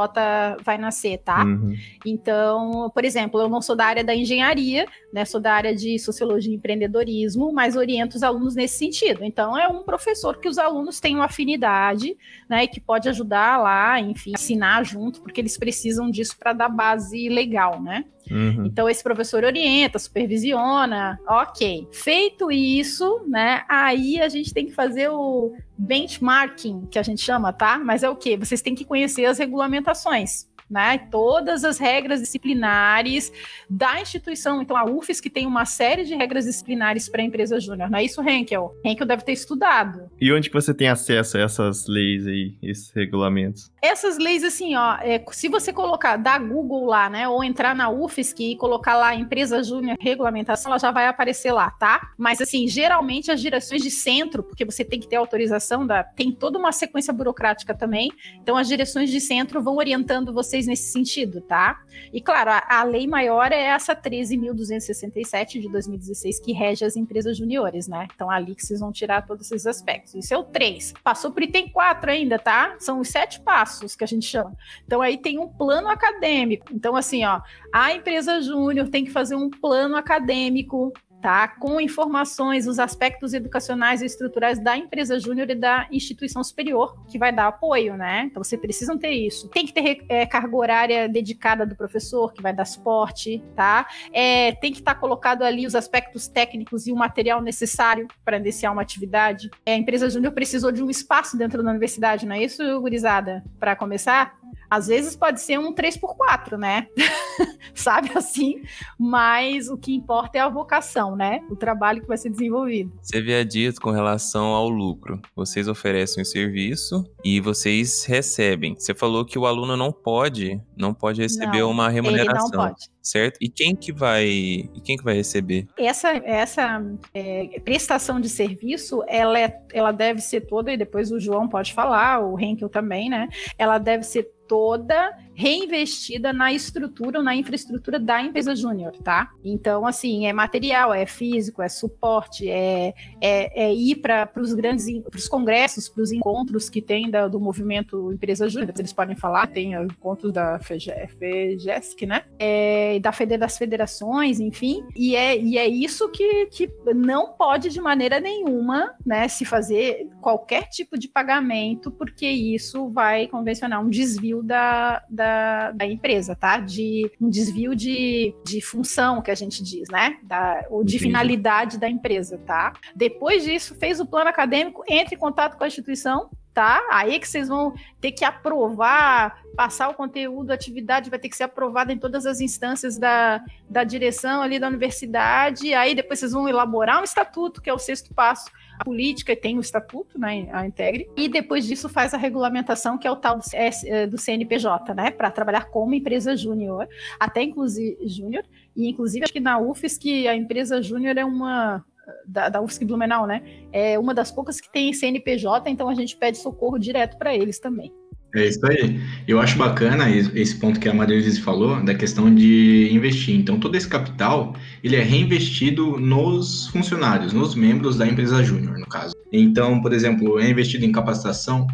vai 0.63 0.79
nascer, 0.79 1.19
tá? 1.19 1.45
Uhum. 1.45 1.75
Então, 2.05 2.91
por 2.95 3.05
exemplo, 3.05 3.41
eu 3.41 3.49
não 3.49 3.63
sou 3.63 3.77
da 3.77 3.87
área 3.87 4.05
da 4.05 4.15
engenharia, 4.15 4.87
né? 5.13 5.25
Sou 5.25 5.41
da 5.41 5.53
área 5.53 5.75
de 5.75 5.99
sociologia 5.99 6.53
e 6.53 6.57
empreendedorismo, 6.57 7.53
mas 7.53 7.77
oriento 7.77 8.17
os 8.17 8.23
alunos 8.23 8.55
nesse 8.55 8.79
sentido. 8.79 9.25
Então, 9.25 9.59
é 9.59 9.69
um 9.69 9.83
professor 9.83 10.39
que 10.39 10.49
os 10.49 10.59
alunos 10.59 11.01
têm 11.01 11.17
uma 11.17 11.27
afinidade, 11.27 12.17
né? 12.49 12.65
E 12.65 12.69
que 12.69 12.81
pode 12.81 13.09
ajudar 13.09 13.59
lá, 13.59 14.01
enfim, 14.01 14.33
assinar 14.35 14.85
junto, 14.85 15.21
porque 15.21 15.41
eles 15.41 15.57
precisam 15.57 16.11
disso 16.11 16.37
para 16.39 16.53
dar 16.53 16.69
base 16.69 17.29
legal, 17.29 17.81
né? 17.83 18.05
Uhum. 18.31 18.65
Então, 18.67 18.89
esse 18.89 19.03
professor 19.03 19.45
orienta, 19.45 19.99
supervisiona, 19.99 21.19
ok. 21.27 21.87
Feito 21.93 22.51
isso, 22.51 23.23
né? 23.29 23.63
Aí 23.69 24.21
a 24.21 24.29
gente 24.29 24.53
tem 24.53 24.67
que 24.67 24.73
fazer 24.73 25.09
o 25.11 25.53
benchmarking, 25.77 26.87
que 26.91 26.99
a 26.99 27.03
gente 27.03 27.21
chama, 27.21 27.53
tá? 27.53 27.79
Mas 27.79 28.03
é 28.03 28.09
o 28.09 28.17
quê? 28.17 28.37
Vocês 28.37 28.63
têm 28.63 28.75
que 28.75 28.85
conhecer 28.85 29.25
as 29.27 29.39
regulamentações. 29.39 30.47
Né, 30.71 30.99
todas 31.11 31.63
as 31.63 31.79
regras 31.79 32.21
disciplinares 32.21 33.31
da 33.69 34.01
instituição. 34.01 34.63
Então, 34.63 34.77
a 34.77 34.85
UFES 34.85 35.21
que 35.21 35.31
tem 35.31 35.47
uma 35.47 35.65
série 35.65 36.05
de 36.05 36.15
regras 36.15 36.47
disciplinares 36.47 37.09
para 37.09 37.23
a 37.23 37.25
empresa 37.25 37.61
júnior. 37.61 37.91
Não 37.91 37.99
é 37.99 38.05
isso, 38.05 38.23
Henkel? 38.23 38.75
Henkel 38.85 39.07
deve 39.07 39.23
ter 39.23 39.33
estudado. 39.33 40.11
E 40.21 40.33
onde 40.33 40.49
que 40.49 40.55
você 40.55 40.73
tem 40.73 40.89
acesso 40.89 41.37
a 41.37 41.41
essas 41.41 41.87
leis 41.87 42.27
aí, 42.27 42.55
esses 42.63 42.91
regulamentos? 42.91 43.71
Essas 43.83 44.19
leis, 44.19 44.43
assim, 44.43 44.75
ó, 44.75 44.97
é, 45.03 45.23
se 45.31 45.49
você 45.49 45.73
colocar 45.73 46.17
da 46.17 46.39
Google 46.39 46.87
lá, 46.87 47.11
né, 47.11 47.29
ou 47.29 47.45
entrar 47.45 47.75
na 47.75 47.91
UFSC 47.91 48.53
e 48.53 48.57
colocar 48.57 48.97
lá 48.97 49.15
empresa 49.15 49.63
júnior 49.63 49.97
regulamentação, 50.01 50.71
ela 50.73 50.79
já 50.79 50.91
vai 50.91 51.07
aparecer 51.07 51.53
lá, 51.53 51.71
tá? 51.71 52.13
Mas, 52.17 52.41
assim, 52.41 52.67
geralmente 52.67 53.31
as 53.31 53.41
direções 53.41 53.83
de 53.83 53.91
centro, 53.91 54.43
porque 54.43 54.65
você 54.65 54.85
tem 54.85 54.99
que 54.99 55.07
ter 55.07 55.17
autorização, 55.17 55.87
da, 55.87 56.03
tem 56.03 56.33
toda 56.33 56.59
uma 56.59 56.73
sequência 56.73 57.13
burocrática 57.13 57.75
também, 57.75 58.11
então 58.41 58.57
as 58.57 58.69
direções 58.69 59.11
de 59.11 59.21
centro 59.21 59.63
vão 59.63 59.77
orientando 59.77 60.33
vocês 60.55 60.67
nesse 60.67 60.93
sentido, 60.93 61.41
tá? 61.41 61.81
E, 62.13 62.21
claro, 62.21 62.51
a, 62.51 62.81
a 62.81 62.85
lei 62.85 63.07
maior 63.07 63.51
é 63.51 63.61
essa 63.61 63.95
13.267 63.95 65.61
de 65.61 65.69
2016, 65.69 66.41
que 66.41 66.53
rege 66.53 66.85
as 66.85 66.97
empresas 66.97 67.37
juniores, 67.37 67.89
né? 67.89 68.07
Então, 68.15 68.31
ali 68.31 68.55
que 68.55 68.65
vocês 68.65 68.79
vão 68.79 68.93
tirar 68.93 69.27
todos 69.27 69.51
esses 69.51 69.67
aspectos. 69.67 70.15
Isso 70.15 70.33
é 70.33 70.39
o 70.39 70.45
3. 70.45 70.95
Passou 71.03 71.33
por 71.33 71.43
item 71.43 71.69
4 71.69 72.11
ainda, 72.11 72.39
tá? 72.39 72.77
São 72.79 73.01
os 73.01 73.09
sete 73.09 73.41
passos 73.41 73.97
que 73.97 74.05
a 74.05 74.07
gente 74.07 74.27
chama. 74.27 74.57
Então, 74.87 75.03
aí 75.03 75.19
tem 75.19 75.39
um 75.39 75.49
plano 75.49 75.89
acadêmico. 75.89 76.67
Então, 76.73 76.95
assim, 76.95 77.25
ó, 77.25 77.41
a 77.73 77.93
empresa 77.93 78.41
júnior 78.41 78.89
tem 78.89 79.05
que 79.05 79.11
fazer 79.11 79.35
um 79.35 79.51
plano 79.51 79.97
acadêmico, 79.97 80.93
tá? 81.25 81.49
Com 81.49 81.81
informações, 81.81 82.67
os 82.67 82.79
aspectos 82.79 83.33
educacionais 83.33 84.03
e 84.03 84.05
estruturais 84.05 84.59
da 84.59 84.77
empresa 84.77 85.19
júnior 85.19 85.49
e 85.49 85.55
da 85.55 85.89
instituição 85.91 86.45
superior, 86.45 87.03
que 87.09 87.19
vai 87.19 87.33
dar 87.33 87.47
apoio, 87.47 87.97
né? 87.97 88.25
Então, 88.27 88.45
vocês 88.45 88.61
precisam 88.61 88.99
ter 88.99 89.13
isso. 89.13 89.49
Tem 89.49 89.65
que 89.65 89.73
ter 89.73 90.05
é, 90.11 90.27
carga 90.27 90.55
horária 90.55 91.09
dedicada 91.09 91.65
do 91.65 91.75
professor, 91.75 92.31
que 92.31 92.43
vai 92.43 92.53
dar 92.53 92.67
suporte, 92.67 93.43
tá? 93.57 93.89
É, 94.13 94.53
tem 94.53 94.71
que 94.71 94.81
estar 94.81 94.97
colocado 94.97 95.45
ali 95.45 95.67
os 95.67 95.75
aspectos 95.75 96.29
técnicos 96.29 96.87
e 96.87 96.93
o 96.93 96.97
material 96.97 97.41
necessário 97.41 98.07
para 98.23 98.37
iniciar 98.37 98.71
uma 98.73 98.83
atividade. 98.83 99.51
É, 99.65 99.73
a 99.73 99.79
empresa 99.79 100.11
júnior 100.11 100.35
precisou 100.35 100.71
de 100.71 100.83
um 100.83 100.91
espaço 100.91 101.39
dentro 101.39 101.63
da 101.63 101.71
universidade, 101.71 102.27
não 102.27 102.37
é 102.37 102.45
isso, 102.45 102.63
gurizada? 102.83 103.43
Para 103.59 103.75
começar? 103.75 104.44
Às 104.71 104.87
vezes 104.89 105.17
pode 105.17 105.41
ser 105.41 105.59
um 105.59 105.75
3x4, 105.75 106.57
né? 106.59 106.87
Sabe 107.75 108.11
assim? 108.15 108.63
Mas 108.99 109.69
o 109.69 109.77
que 109.77 109.95
importa 109.95 110.39
é 110.39 110.41
a 110.41 110.49
vocação, 110.49 111.17
né? 111.17 111.41
O 111.51 111.57
trabalho 111.57 112.01
que 112.01 112.09
vai 112.09 112.17
ser 112.17 112.31
desenvolvido. 112.31 112.93
Você 113.03 113.19
havia 113.19 113.45
dito 113.45 113.81
com 113.81 113.91
relação 113.91 114.47
ao 114.47 114.69
lucro. 114.69 115.21
Vocês 115.35 115.69
oferecem 115.69 116.23
o 116.23 116.27
serviço 116.27 117.05
e 117.25 117.41
vocês 117.41 118.05
recebem. 118.05 118.75
Você 118.79 118.95
falou 118.95 119.25
que 119.25 119.39
o 119.39 119.47
aluno 119.47 119.77
não 119.77 119.93
pode, 119.93 120.61
não 120.77 120.95
pode 120.95 121.21
receber 121.21 121.61
Não, 121.61 121.71
uma 121.71 121.87
Ele 121.87 121.95
remuneração, 121.95 122.51
não 122.51 122.69
pode. 122.69 122.91
certo? 123.03 123.39
E 123.41 123.49
quem 123.49 123.75
que 123.75 123.93
vai, 123.93 124.27
e 124.27 124.81
quem 124.83 124.97
que 124.97 125.05
vai 125.05 125.15
receber? 125.15 125.67
Essa, 125.77 126.11
essa 126.11 126.83
é, 127.13 127.61
prestação 127.65 128.21
de 128.21 128.29
serviço, 128.29 129.03
ela, 129.09 129.39
é, 129.39 129.59
ela 129.73 129.93
deve 129.93 130.21
ser 130.21 130.43
toda, 130.43 130.73
e 130.73 130.77
depois 130.77 131.11
o 131.11 131.21
João 131.21 131.49
pode 131.49 131.73
falar, 131.73 132.21
o 132.25 132.39
Henkel 132.39 132.69
também, 132.69 133.09
né? 133.09 133.29
Ela 133.59 133.79
deve 133.79 134.05
ser 134.05 134.31
toda 134.49 135.17
reinvestida 135.37 136.33
na 136.33 136.53
estrutura, 136.53 137.23
na 137.23 137.35
infraestrutura 137.35 137.99
da 137.99 138.23
empresa 138.23 138.55
júnior, 138.55 138.93
tá? 139.03 139.31
Então, 139.45 139.87
assim, 139.87 140.27
é 140.27 140.33
material, 140.33 140.95
é 140.95 141.07
físico, 141.07 141.61
é 141.61 141.69
suporte, 141.69 142.49
é, 142.49 142.95
é, 143.21 143.65
é 143.65 143.75
ir 143.75 143.97
para 143.97 144.31
os 144.37 144.55
grandes, 144.55 144.87
para 145.03 145.17
os 145.19 145.27
congressos, 145.29 145.89
para 145.89 146.03
os 146.03 146.13
encontros 146.13 146.69
que 146.71 146.81
tem 146.81 147.11
da- 147.11 147.27
do 147.27 147.41
movimento 147.41 148.13
empresa 148.13 148.49
júnior, 148.49 148.73
eles 148.79 148.93
podem 148.93 149.17
falar, 149.17 149.49
tem 149.49 149.75
encontros 149.75 150.33
da 150.33 150.59
FEGE- 150.61 151.09
FEGESC, 151.19 152.07
né? 152.07 152.23
É, 152.39 152.99
da 153.01 153.11
fede- 153.13 153.37
das 153.39 153.59
federações, 153.59 154.39
enfim, 154.41 154.85
e 154.95 155.17
é, 155.17 155.37
e 155.41 155.59
é 155.59 155.67
isso 155.67 156.09
que, 156.11 156.47
que 156.47 156.71
não 156.95 157.33
pode 157.33 157.71
de 157.71 157.81
maneira 157.81 158.21
nenhuma, 158.21 158.95
né, 159.05 159.27
se 159.29 159.45
fazer 159.45 160.09
qualquer 160.21 160.69
tipo 160.69 160.99
de 160.99 161.09
pagamento, 161.09 161.91
porque 161.91 162.27
isso 162.29 162.89
vai 162.91 163.27
convencionar 163.27 163.83
um 163.85 163.91
desvio 163.91 164.34
da, 164.43 165.03
da, 165.09 165.73
da 165.73 165.87
empresa, 165.87 166.35
tá? 166.35 166.59
De 166.59 167.11
um 167.21 167.29
desvio 167.29 167.75
de, 167.75 168.35
de 168.45 168.61
função, 168.61 169.23
que 169.23 169.31
a 169.31 169.35
gente 169.35 169.63
diz, 169.63 169.89
né? 169.89 170.19
Da, 170.23 170.65
ou 170.71 170.85
de 170.85 170.97
Entendi. 170.97 171.05
finalidade 171.05 171.79
da 171.79 171.89
empresa, 171.89 172.39
tá? 172.47 172.73
Depois 172.95 173.45
disso, 173.45 173.75
fez 173.75 174.01
o 174.01 174.07
plano 174.07 174.31
acadêmico, 174.31 174.83
entre 174.89 175.15
em 175.15 175.19
contato 175.19 175.57
com 175.57 175.65
a 175.65 175.67
instituição, 175.67 176.31
tá? 176.55 176.87
Aí 176.91 177.19
que 177.19 177.29
vocês 177.29 177.49
vão 177.49 177.75
ter 178.01 178.13
que 178.13 178.25
aprovar, 178.25 179.43
passar 179.57 179.89
o 179.89 179.95
conteúdo, 179.95 180.53
a 180.53 180.55
atividade 180.55 181.11
vai 181.11 181.19
ter 181.19 181.29
que 181.29 181.37
ser 181.37 181.45
aprovada 181.45 181.93
em 181.93 181.99
todas 181.99 182.25
as 182.25 182.41
instâncias 182.41 182.97
da, 182.97 183.43
da 183.69 183.83
direção 183.83 184.41
ali 184.41 184.59
da 184.59 184.69
universidade, 184.69 185.75
aí 185.75 185.95
depois 185.95 186.21
vocês 186.21 186.33
vão 186.33 186.49
elaborar 186.49 187.01
um 187.01 187.05
estatuto, 187.05 187.61
que 187.61 187.69
é 187.69 187.75
o 187.75 187.79
sexto 187.79 188.15
passo, 188.15 188.51
política 188.85 189.33
e 189.33 189.37
tem 189.37 189.57
o 189.57 189.61
estatuto, 189.61 190.19
né, 190.19 190.49
a 190.53 190.67
Integre, 190.67 191.09
e 191.17 191.29
depois 191.29 191.67
disso 191.67 191.89
faz 191.89 192.13
a 192.15 192.19
regulamentação, 192.19 192.99
que 192.99 193.07
é 193.07 193.11
o 193.11 193.17
tal 193.17 193.39
do, 193.39 193.45
eh, 193.55 194.07
do 194.07 194.19
CNPJ, 194.19 194.95
né, 194.95 195.11
para 195.11 195.31
trabalhar 195.31 195.71
como 195.71 195.95
empresa 195.95 196.37
júnior, 196.37 196.87
até 197.19 197.43
inclusive 197.43 197.97
júnior, 198.07 198.45
e 198.77 198.89
inclusive 198.89 199.25
acho 199.25 199.33
que 199.33 199.41
na 199.41 199.59
que 200.01 200.29
a 200.29 200.37
empresa 200.37 200.83
júnior 200.83 201.17
é 201.17 201.25
uma 201.25 201.85
da, 202.27 202.49
da 202.49 202.61
UFSC 202.61 202.85
Blumenau, 202.85 203.27
né? 203.27 203.43
É 203.73 203.99
uma 203.99 204.15
das 204.15 204.31
poucas 204.31 204.61
que 204.61 204.71
tem 204.71 204.93
CNPJ, 204.93 205.71
então 205.71 205.89
a 205.89 205.95
gente 205.95 206.17
pede 206.17 206.39
socorro 206.39 206.79
direto 206.79 207.17
para 207.17 207.35
eles 207.35 207.59
também. 207.59 207.93
É 208.35 208.47
isso 208.49 208.61
aí. 208.67 209.01
Eu 209.29 209.39
acho 209.39 209.57
bacana 209.57 210.11
esse 210.11 210.57
ponto 210.57 210.81
que 210.81 210.89
a 210.89 210.95
Maria 210.95 211.23
falou, 211.41 211.81
da 211.85 211.95
questão 211.95 212.35
de 212.35 212.89
investir. 212.93 213.37
Então, 213.37 213.61
todo 213.61 213.77
esse 213.77 213.87
capital, 213.87 214.57
ele 214.83 214.97
é 214.97 215.03
reinvestido 215.03 216.01
nos 216.01 216.67
funcionários, 216.69 217.33
nos 217.33 217.55
membros 217.55 217.97
da 217.97 218.07
empresa 218.07 218.43
júnior, 218.43 218.77
no 218.79 218.87
caso. 218.87 219.15
Então, 219.33 219.81
por 219.81 219.93
exemplo, 219.93 220.41
é 220.41 220.51
investido 220.51 220.85
em 220.85 220.91
capacitação, 220.91 221.67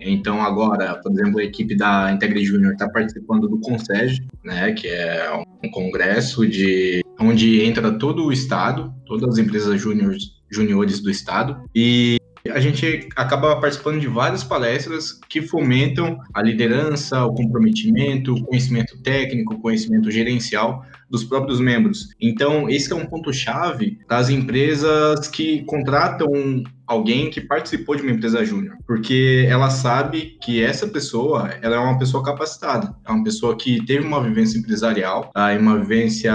Então, 0.00 0.42
agora, 0.42 0.94
por 0.96 1.10
exemplo, 1.12 1.40
a 1.40 1.44
equipe 1.44 1.74
da 1.74 2.12
Integre 2.12 2.44
Júnior 2.44 2.72
está 2.72 2.88
participando 2.88 3.48
do 3.48 3.58
CONSEG, 3.58 4.26
né, 4.44 4.72
que 4.72 4.86
é 4.86 5.30
um 5.64 5.70
congresso 5.70 6.46
de 6.46 7.02
onde 7.18 7.62
entra 7.62 7.90
todo 7.90 8.24
o 8.24 8.32
estado, 8.32 8.92
todas 9.06 9.28
as 9.30 9.38
empresas 9.38 9.80
júniores 9.80 11.00
do 11.00 11.10
estado 11.10 11.62
e 11.74 12.18
a 12.50 12.60
gente 12.60 13.08
acaba 13.16 13.60
participando 13.60 14.00
de 14.00 14.06
várias 14.06 14.44
palestras 14.44 15.18
que 15.28 15.42
fomentam 15.42 16.18
a 16.34 16.42
liderança, 16.42 17.24
o 17.24 17.34
comprometimento, 17.34 18.34
o 18.34 18.44
conhecimento 18.44 19.00
técnico, 19.02 19.54
o 19.54 19.60
conhecimento 19.60 20.10
gerencial 20.10 20.84
dos 21.08 21.24
próprios 21.24 21.60
membros. 21.60 22.08
Então, 22.20 22.68
esse 22.68 22.92
é 22.92 22.96
um 22.96 23.06
ponto-chave 23.06 23.98
das 24.08 24.28
empresas 24.28 25.28
que 25.28 25.64
contratam 25.64 26.64
alguém 26.86 27.30
que 27.30 27.40
participou 27.40 27.96
de 27.96 28.02
uma 28.02 28.12
empresa 28.12 28.44
júnior, 28.44 28.76
porque 28.86 29.44
ela 29.48 29.70
sabe 29.70 30.38
que 30.40 30.62
essa 30.62 30.86
pessoa, 30.86 31.50
ela 31.60 31.76
é 31.76 31.78
uma 31.78 31.98
pessoa 31.98 32.22
capacitada, 32.22 32.94
é 33.04 33.10
uma 33.10 33.24
pessoa 33.24 33.56
que 33.56 33.84
teve 33.84 34.06
uma 34.06 34.22
vivência 34.22 34.58
empresarial, 34.58 35.30
tá? 35.34 35.52
uma 35.58 35.78
vivência 35.78 36.32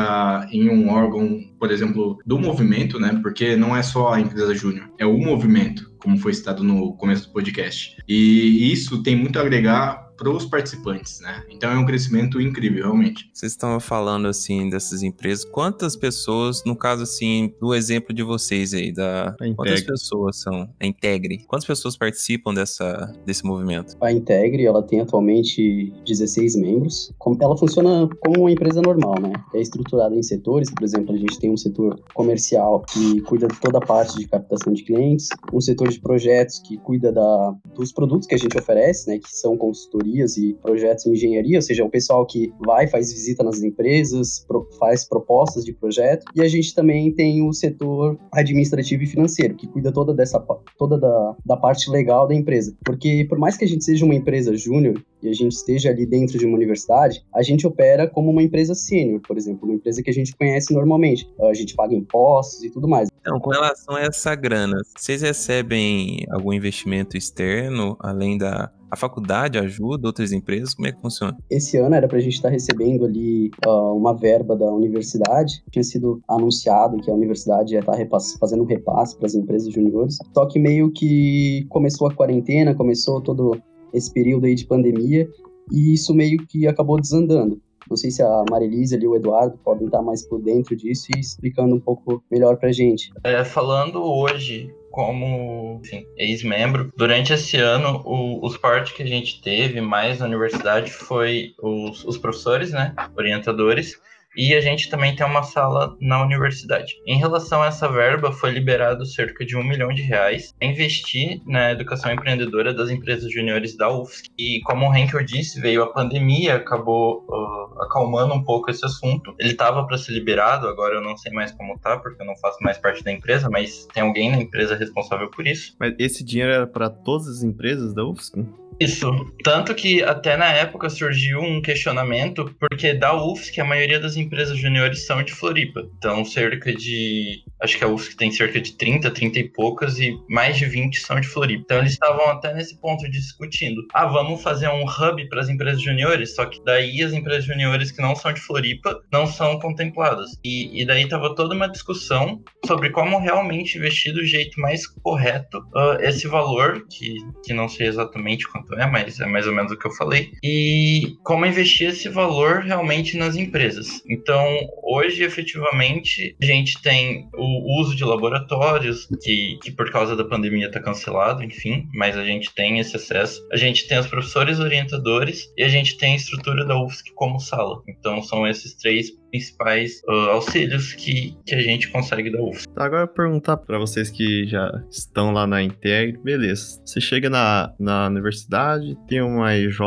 em 0.52 0.70
um 0.70 0.90
órgão, 0.90 1.40
por 1.58 1.72
exemplo, 1.72 2.20
do 2.26 2.38
movimento, 2.38 3.00
né? 3.00 3.18
Porque 3.22 3.56
não 3.56 3.76
é 3.76 3.82
só 3.82 4.14
a 4.14 4.20
empresa 4.20 4.54
júnior, 4.54 4.90
é 4.98 5.06
o 5.06 5.18
movimento, 5.18 5.90
como 6.00 6.18
foi 6.18 6.34
citado 6.34 6.64
no 6.64 6.94
começo 6.96 7.28
do 7.28 7.34
podcast. 7.34 7.96
E 8.08 8.72
isso 8.72 9.02
tem 9.04 9.16
muito 9.16 9.40
a 9.40 9.42
agregar 9.42 10.11
para 10.22 10.30
os 10.30 10.46
participantes, 10.46 11.20
né? 11.20 11.44
Então 11.50 11.72
é 11.72 11.76
um 11.76 11.84
crescimento 11.84 12.40
incrível, 12.40 12.84
realmente. 12.84 13.28
Vocês 13.34 13.54
estão 13.54 13.80
falando 13.80 14.28
assim 14.28 14.70
dessas 14.70 15.02
empresas, 15.02 15.44
quantas 15.44 15.96
pessoas, 15.96 16.64
no 16.64 16.76
caso 16.76 17.02
assim, 17.02 17.52
do 17.60 17.74
exemplo 17.74 18.14
de 18.14 18.22
vocês 18.22 18.72
aí, 18.72 18.92
da 18.92 19.36
quantas 19.56 19.82
pessoas 19.82 20.40
são 20.40 20.70
a 20.80 20.86
Integre? 20.86 21.40
Quantas 21.48 21.66
pessoas 21.66 21.98
participam 21.98 22.54
dessa 22.54 23.12
desse 23.26 23.44
movimento? 23.44 23.98
A 24.00 24.12
Integre, 24.12 24.64
ela 24.64 24.84
tem 24.84 25.00
atualmente 25.00 25.92
16 26.06 26.56
membros. 26.56 27.12
Ela 27.42 27.58
funciona 27.58 28.08
como 28.20 28.42
uma 28.42 28.52
empresa 28.52 28.80
normal, 28.80 29.16
né? 29.20 29.34
É 29.56 29.60
estruturada 29.60 30.16
em 30.16 30.22
setores, 30.22 30.70
por 30.70 30.84
exemplo, 30.84 31.16
a 31.16 31.18
gente 31.18 31.40
tem 31.40 31.50
um 31.50 31.58
setor 31.58 32.00
comercial 32.14 32.84
que 32.94 33.22
cuida 33.22 33.48
de 33.48 33.60
toda 33.60 33.80
a 33.80 33.82
parte 33.82 34.18
de 34.18 34.28
captação 34.28 34.72
de 34.72 34.84
clientes, 34.84 35.30
um 35.52 35.60
setor 35.60 35.90
de 35.90 36.00
projetos 36.00 36.60
que 36.60 36.78
cuida 36.78 37.12
da, 37.12 37.56
dos 37.74 37.92
produtos 37.92 38.28
que 38.28 38.36
a 38.36 38.38
gente 38.38 38.56
oferece, 38.56 39.10
né, 39.10 39.18
que 39.18 39.30
são 39.32 39.58
consultoria 39.58 40.11
consultorias 40.12 40.38
e 40.38 40.54
projetos 40.62 41.06
em 41.06 41.14
engenharia, 41.14 41.58
ou 41.58 41.62
seja, 41.62 41.84
o 41.84 41.90
pessoal 41.90 42.26
que 42.26 42.52
vai, 42.60 42.88
faz 42.88 43.12
visita 43.12 43.44
nas 43.44 43.62
empresas, 43.64 44.44
pro, 44.48 44.68
faz 44.78 45.08
propostas 45.08 45.64
de 45.64 45.74
projeto. 45.74 46.26
E 46.36 46.42
a 46.42 46.48
gente 46.48 46.74
também 46.76 47.12
tem 47.14 47.48
o 47.48 47.54
setor 47.54 48.18
administrativo 48.32 49.04
e 49.04 49.08
financeiro, 49.08 49.56
que 49.56 49.68
cuida 49.68 49.92
toda 49.92 50.14
dessa 50.14 50.40
toda 50.78 51.00
da, 51.00 51.36
da 51.46 51.58
parte 51.58 51.90
legal 51.90 52.28
da 52.28 52.36
empresa. 52.36 52.76
Porque 52.84 53.26
por 53.30 53.40
mais 53.40 53.58
que 53.58 53.66
a 53.66 53.68
gente 53.68 53.84
seja 53.84 54.06
uma 54.06 54.16
empresa 54.16 54.56
júnior 54.56 55.02
e 55.22 55.30
a 55.30 55.34
gente 55.34 55.54
esteja 55.54 55.90
ali 55.90 56.06
dentro 56.06 56.38
de 56.38 56.46
uma 56.46 56.56
universidade, 56.56 57.24
a 57.34 57.42
gente 57.42 57.66
opera 57.66 58.08
como 58.08 58.30
uma 58.32 58.44
empresa 58.44 58.74
sênior, 58.74 59.22
por 59.22 59.38
exemplo, 59.38 59.68
uma 59.68 59.76
empresa 59.76 60.02
que 60.02 60.10
a 60.10 60.14
gente 60.14 60.36
conhece 60.36 60.74
normalmente. 60.74 61.30
A 61.42 61.54
gente 61.54 61.76
paga 61.76 61.94
impostos 61.94 62.64
e 62.64 62.70
tudo 62.70 62.88
mais. 62.88 63.10
Então, 63.20 63.40
com 63.40 63.52
relação 63.52 63.96
a 63.96 64.02
essa 64.02 64.34
grana, 64.34 64.78
vocês 64.98 65.22
recebem 65.22 66.26
algum 66.32 66.52
investimento 66.54 67.16
externo 67.16 67.96
além 68.00 68.38
da 68.38 68.72
a 68.92 68.98
faculdade 68.98 69.58
ajuda 69.58 70.08
outras 70.08 70.34
empresas? 70.34 70.74
Como 70.74 70.86
é 70.86 70.92
que 70.92 71.00
funciona? 71.00 71.38
Esse 71.50 71.78
ano 71.78 71.96
era 71.96 72.10
para 72.10 72.18
a 72.18 72.22
gente 72.22 72.34
estar 72.34 72.50
tá 72.50 72.54
recebendo 72.54 73.06
ali 73.06 73.50
uh, 73.66 73.96
uma 73.96 74.14
verba 74.14 74.54
da 74.54 74.66
universidade. 74.66 75.64
Tinha 75.72 75.84
sido 75.84 76.22
anunciado 76.28 76.98
que 76.98 77.10
a 77.10 77.14
universidade 77.14 77.74
ia 77.74 77.80
estar 77.80 77.94
tá 77.94 78.18
fazendo 78.38 78.64
um 78.64 78.66
repasse 78.66 79.18
para 79.18 79.28
as 79.28 79.34
empresas 79.34 79.72
juniores. 79.72 80.18
Só 80.34 80.46
que 80.46 80.60
meio 80.60 80.92
que 80.92 81.66
começou 81.70 82.10
a 82.10 82.14
quarentena, 82.14 82.76
começou 82.76 83.22
todo 83.22 83.58
esse 83.94 84.12
período 84.14 84.46
aí 84.46 84.56
de 84.56 84.66
pandemia 84.66 85.30
e 85.72 85.94
isso 85.94 86.14
meio 86.14 86.46
que 86.48 86.68
acabou 86.68 87.00
desandando. 87.00 87.62
Não 87.90 87.98
sei 87.98 88.12
se 88.12 88.22
a 88.22 88.44
Marilise 88.50 88.96
e 88.96 89.08
o 89.08 89.16
Eduardo 89.16 89.58
podem 89.64 89.86
estar 89.86 90.02
mais 90.02 90.26
por 90.26 90.42
dentro 90.42 90.76
disso 90.76 91.08
e 91.16 91.20
explicando 91.20 91.76
um 91.76 91.80
pouco 91.80 92.24
melhor 92.32 92.58
para 92.58 92.72
gente. 92.72 93.12
É, 93.24 93.44
falando 93.44 94.02
hoje 94.02 94.74
como 94.92 95.82
ex-membro. 96.18 96.92
Durante 96.96 97.34
esse 97.34 97.58
ano, 97.58 98.02
o, 98.06 98.46
os 98.46 98.58
partes 98.58 98.94
que 98.94 99.04
a 99.04 99.08
gente 99.08 99.42
teve 99.42 99.82
mais 99.82 100.20
na 100.20 100.26
universidade 100.26 100.92
foi 100.92 101.54
os, 101.62 102.04
os 102.06 102.18
professores, 102.18 102.72
né, 102.72 102.94
orientadores, 103.18 104.00
e 104.36 104.54
a 104.54 104.62
gente 104.62 104.90
também 104.90 105.16
tem 105.16 105.26
uma 105.26 105.44
sala 105.44 105.96
na 106.00 106.22
universidade. 106.22 106.96
Em 107.06 107.18
relação 107.18 107.62
a 107.62 107.68
essa 107.68 107.88
verba, 107.88 108.32
foi 108.32 108.52
liberado 108.52 109.06
cerca 109.06 109.46
de 109.46 109.58
um 109.58 109.64
milhão 109.64 109.90
de 109.90 110.02
reais 110.02 110.54
para 110.58 110.68
investir 110.68 111.42
na 111.46 111.72
educação 111.72 112.12
empreendedora 112.12 112.74
das 112.74 112.90
empresas 112.90 113.32
juniores 113.32 113.76
da 113.76 113.90
UFSC. 113.90 114.30
E 114.38 114.62
como 114.62 114.90
o 114.90 114.96
Henkel 114.96 115.24
disse, 115.24 115.60
veio 115.60 115.84
a 115.84 115.92
pandemia, 115.92 116.56
acabou 116.56 117.26
uh, 117.28 117.82
acalmando 117.82 118.34
um 118.34 118.44
pouco 118.44 118.72
esse 118.72 118.86
assunto. 118.86 119.36
Ele 119.40 119.52
estava 119.52 119.86
para 119.86 119.98
ser 119.98 120.14
liberado, 120.14 120.68
agora 120.68 120.96
eu 120.96 121.02
não 121.02 121.18
sei 121.18 121.32
mais 121.32 121.52
como 121.52 121.78
tá, 121.80 121.98
porque 121.98 122.22
eu 122.22 122.26
não 122.26 122.36
faço 122.38 122.58
mais 122.62 122.78
parte 122.78 123.04
da 123.04 123.12
empresa, 123.12 123.50
mas 123.50 123.88
tem 123.94 124.04
alguém 124.04 124.32
na 124.32 124.38
empresa 124.38 124.76
responsável 124.76 125.30
por 125.30 125.46
isso. 125.46 125.76
Mas 125.80 125.94
esse 126.00 126.24
dinheiro 126.24 126.54
era 126.54 126.68
para 126.68 126.90
todas 126.90 127.28
as 127.28 127.44
empresas 127.44 127.94
da 127.94 128.06
UFSC? 128.06 128.46
Isso. 128.82 129.12
Tanto 129.44 129.76
que 129.76 130.02
até 130.02 130.36
na 130.36 130.52
época 130.52 130.90
surgiu 130.90 131.40
um 131.40 131.62
questionamento, 131.62 132.52
porque 132.60 132.96
da 132.96 133.14
UFSC 133.14 133.62
a 133.62 133.66
maioria 133.66 134.00
das 134.00 134.18
empresas 134.22 134.58
juniores 134.58 135.06
são 135.06 135.24
de 135.24 135.34
Floripa. 135.34 135.88
Então, 135.98 136.24
cerca 136.24 136.74
de. 136.74 137.44
Acho 137.62 137.78
que 137.78 137.84
a 137.84 137.88
UFSC 137.88 138.16
tem 138.16 138.32
cerca 138.32 138.60
de 138.60 138.74
30, 138.74 139.12
30 139.12 139.40
e 139.40 139.50
poucas, 139.50 140.00
e 140.00 140.16
mais 140.30 140.58
de 140.58 140.66
20 140.66 141.00
são 141.00 141.20
de 141.20 141.28
Floripa. 141.28 141.64
Então, 141.64 141.80
eles 141.80 141.94
estavam 141.94 142.28
até 142.28 142.54
nesse 142.54 142.80
ponto 142.80 143.10
discutindo: 143.10 143.82
ah, 143.94 144.06
vamos 144.06 144.42
fazer 144.42 144.68
um 144.70 144.84
hub 144.84 145.28
para 145.30 145.42
as 145.42 145.50
empresas 145.50 145.82
juniores, 145.82 146.36
só 146.36 146.46
que 146.46 146.64
daí 146.64 147.02
as 147.02 147.14
empresas 147.14 147.46
juniores 147.46 147.92
que 147.92 148.02
não 148.02 148.16
são 148.16 148.34
de 148.34 148.42
Floripa 148.42 149.02
não 149.12 149.26
são 149.26 149.60
contempladas. 149.60 150.32
E, 150.44 150.82
e 150.82 150.86
daí 150.86 151.08
tava 151.08 151.36
toda 151.36 151.56
uma 151.56 151.68
discussão 151.68 152.42
sobre 152.66 152.90
como 152.90 153.20
realmente 153.20 153.78
investir 153.78 154.14
do 154.14 154.26
jeito 154.26 154.60
mais 154.60 154.88
correto 154.88 155.60
uh, 155.76 156.02
esse 156.02 156.28
valor, 156.28 156.86
que, 156.90 157.16
que 157.44 157.54
não 157.54 157.68
sei 157.68 157.88
exatamente 157.88 158.48
quanto 158.48 158.74
é, 158.76 158.86
mas 158.90 159.20
é 159.20 159.26
mais 159.26 159.48
ou 159.48 159.54
menos 159.54 159.72
o 159.72 159.78
que 159.78 159.88
eu 159.88 159.92
falei, 159.92 160.32
e 160.44 161.16
como 161.24 161.46
investir 161.46 161.90
esse 161.90 162.10
valor 162.10 162.62
realmente 162.62 163.18
nas 163.18 163.36
empresas. 163.36 164.02
Então, 164.12 164.46
hoje, 164.84 165.24
efetivamente, 165.24 166.36
a 166.42 166.46
gente 166.46 166.82
tem 166.82 167.30
o 167.34 167.82
uso 167.82 167.96
de 167.96 168.04
laboratórios, 168.04 169.08
que, 169.22 169.58
que 169.64 169.72
por 169.72 169.90
causa 169.90 170.18
da 170.18 170.26
pandemia 170.26 170.68
está 170.68 170.82
cancelado, 170.82 171.42
enfim, 171.44 171.88
mas 171.94 172.18
a 172.18 172.26
gente 172.26 172.54
tem 172.54 172.80
esse 172.80 172.98
acesso. 172.98 173.48
A 173.52 173.56
gente 173.56 173.88
tem 173.88 173.98
os 173.98 174.08
professores 174.08 174.60
orientadores 174.60 175.48
e 175.58 175.64
a 175.64 175.70
gente 175.70 175.98
tem 175.98 176.14
a 176.14 176.18
estrutura 176.18 176.66
da 176.66 176.78
UFSC 176.78 177.14
como 177.16 177.40
sala. 177.40 177.82
Então, 177.88 178.22
são 178.22 178.46
esses 178.46 178.76
três 178.76 179.12
principais 179.32 180.02
uh, 180.08 180.32
auxílios 180.32 180.94
que, 180.94 181.38
que 181.46 181.56
a 181.56 181.62
gente 181.62 181.90
consegue 181.90 182.30
da 182.32 182.42
UFSC. 182.42 182.68
Agora, 182.76 183.08
perguntar 183.08 183.58
para 183.58 183.80
vocês 183.80 184.10
que 184.10 184.46
já 184.46 184.70
estão 184.90 185.32
lá 185.32 185.48
na 185.48 185.64
Integ, 185.64 186.18
beleza. 186.18 186.82
Você 186.86 187.00
chega 187.00 187.30
na, 187.30 187.74
na 187.80 188.08
universidade, 188.08 188.98
tem 189.08 189.22
uma 189.22 189.56
EJ 189.56 189.80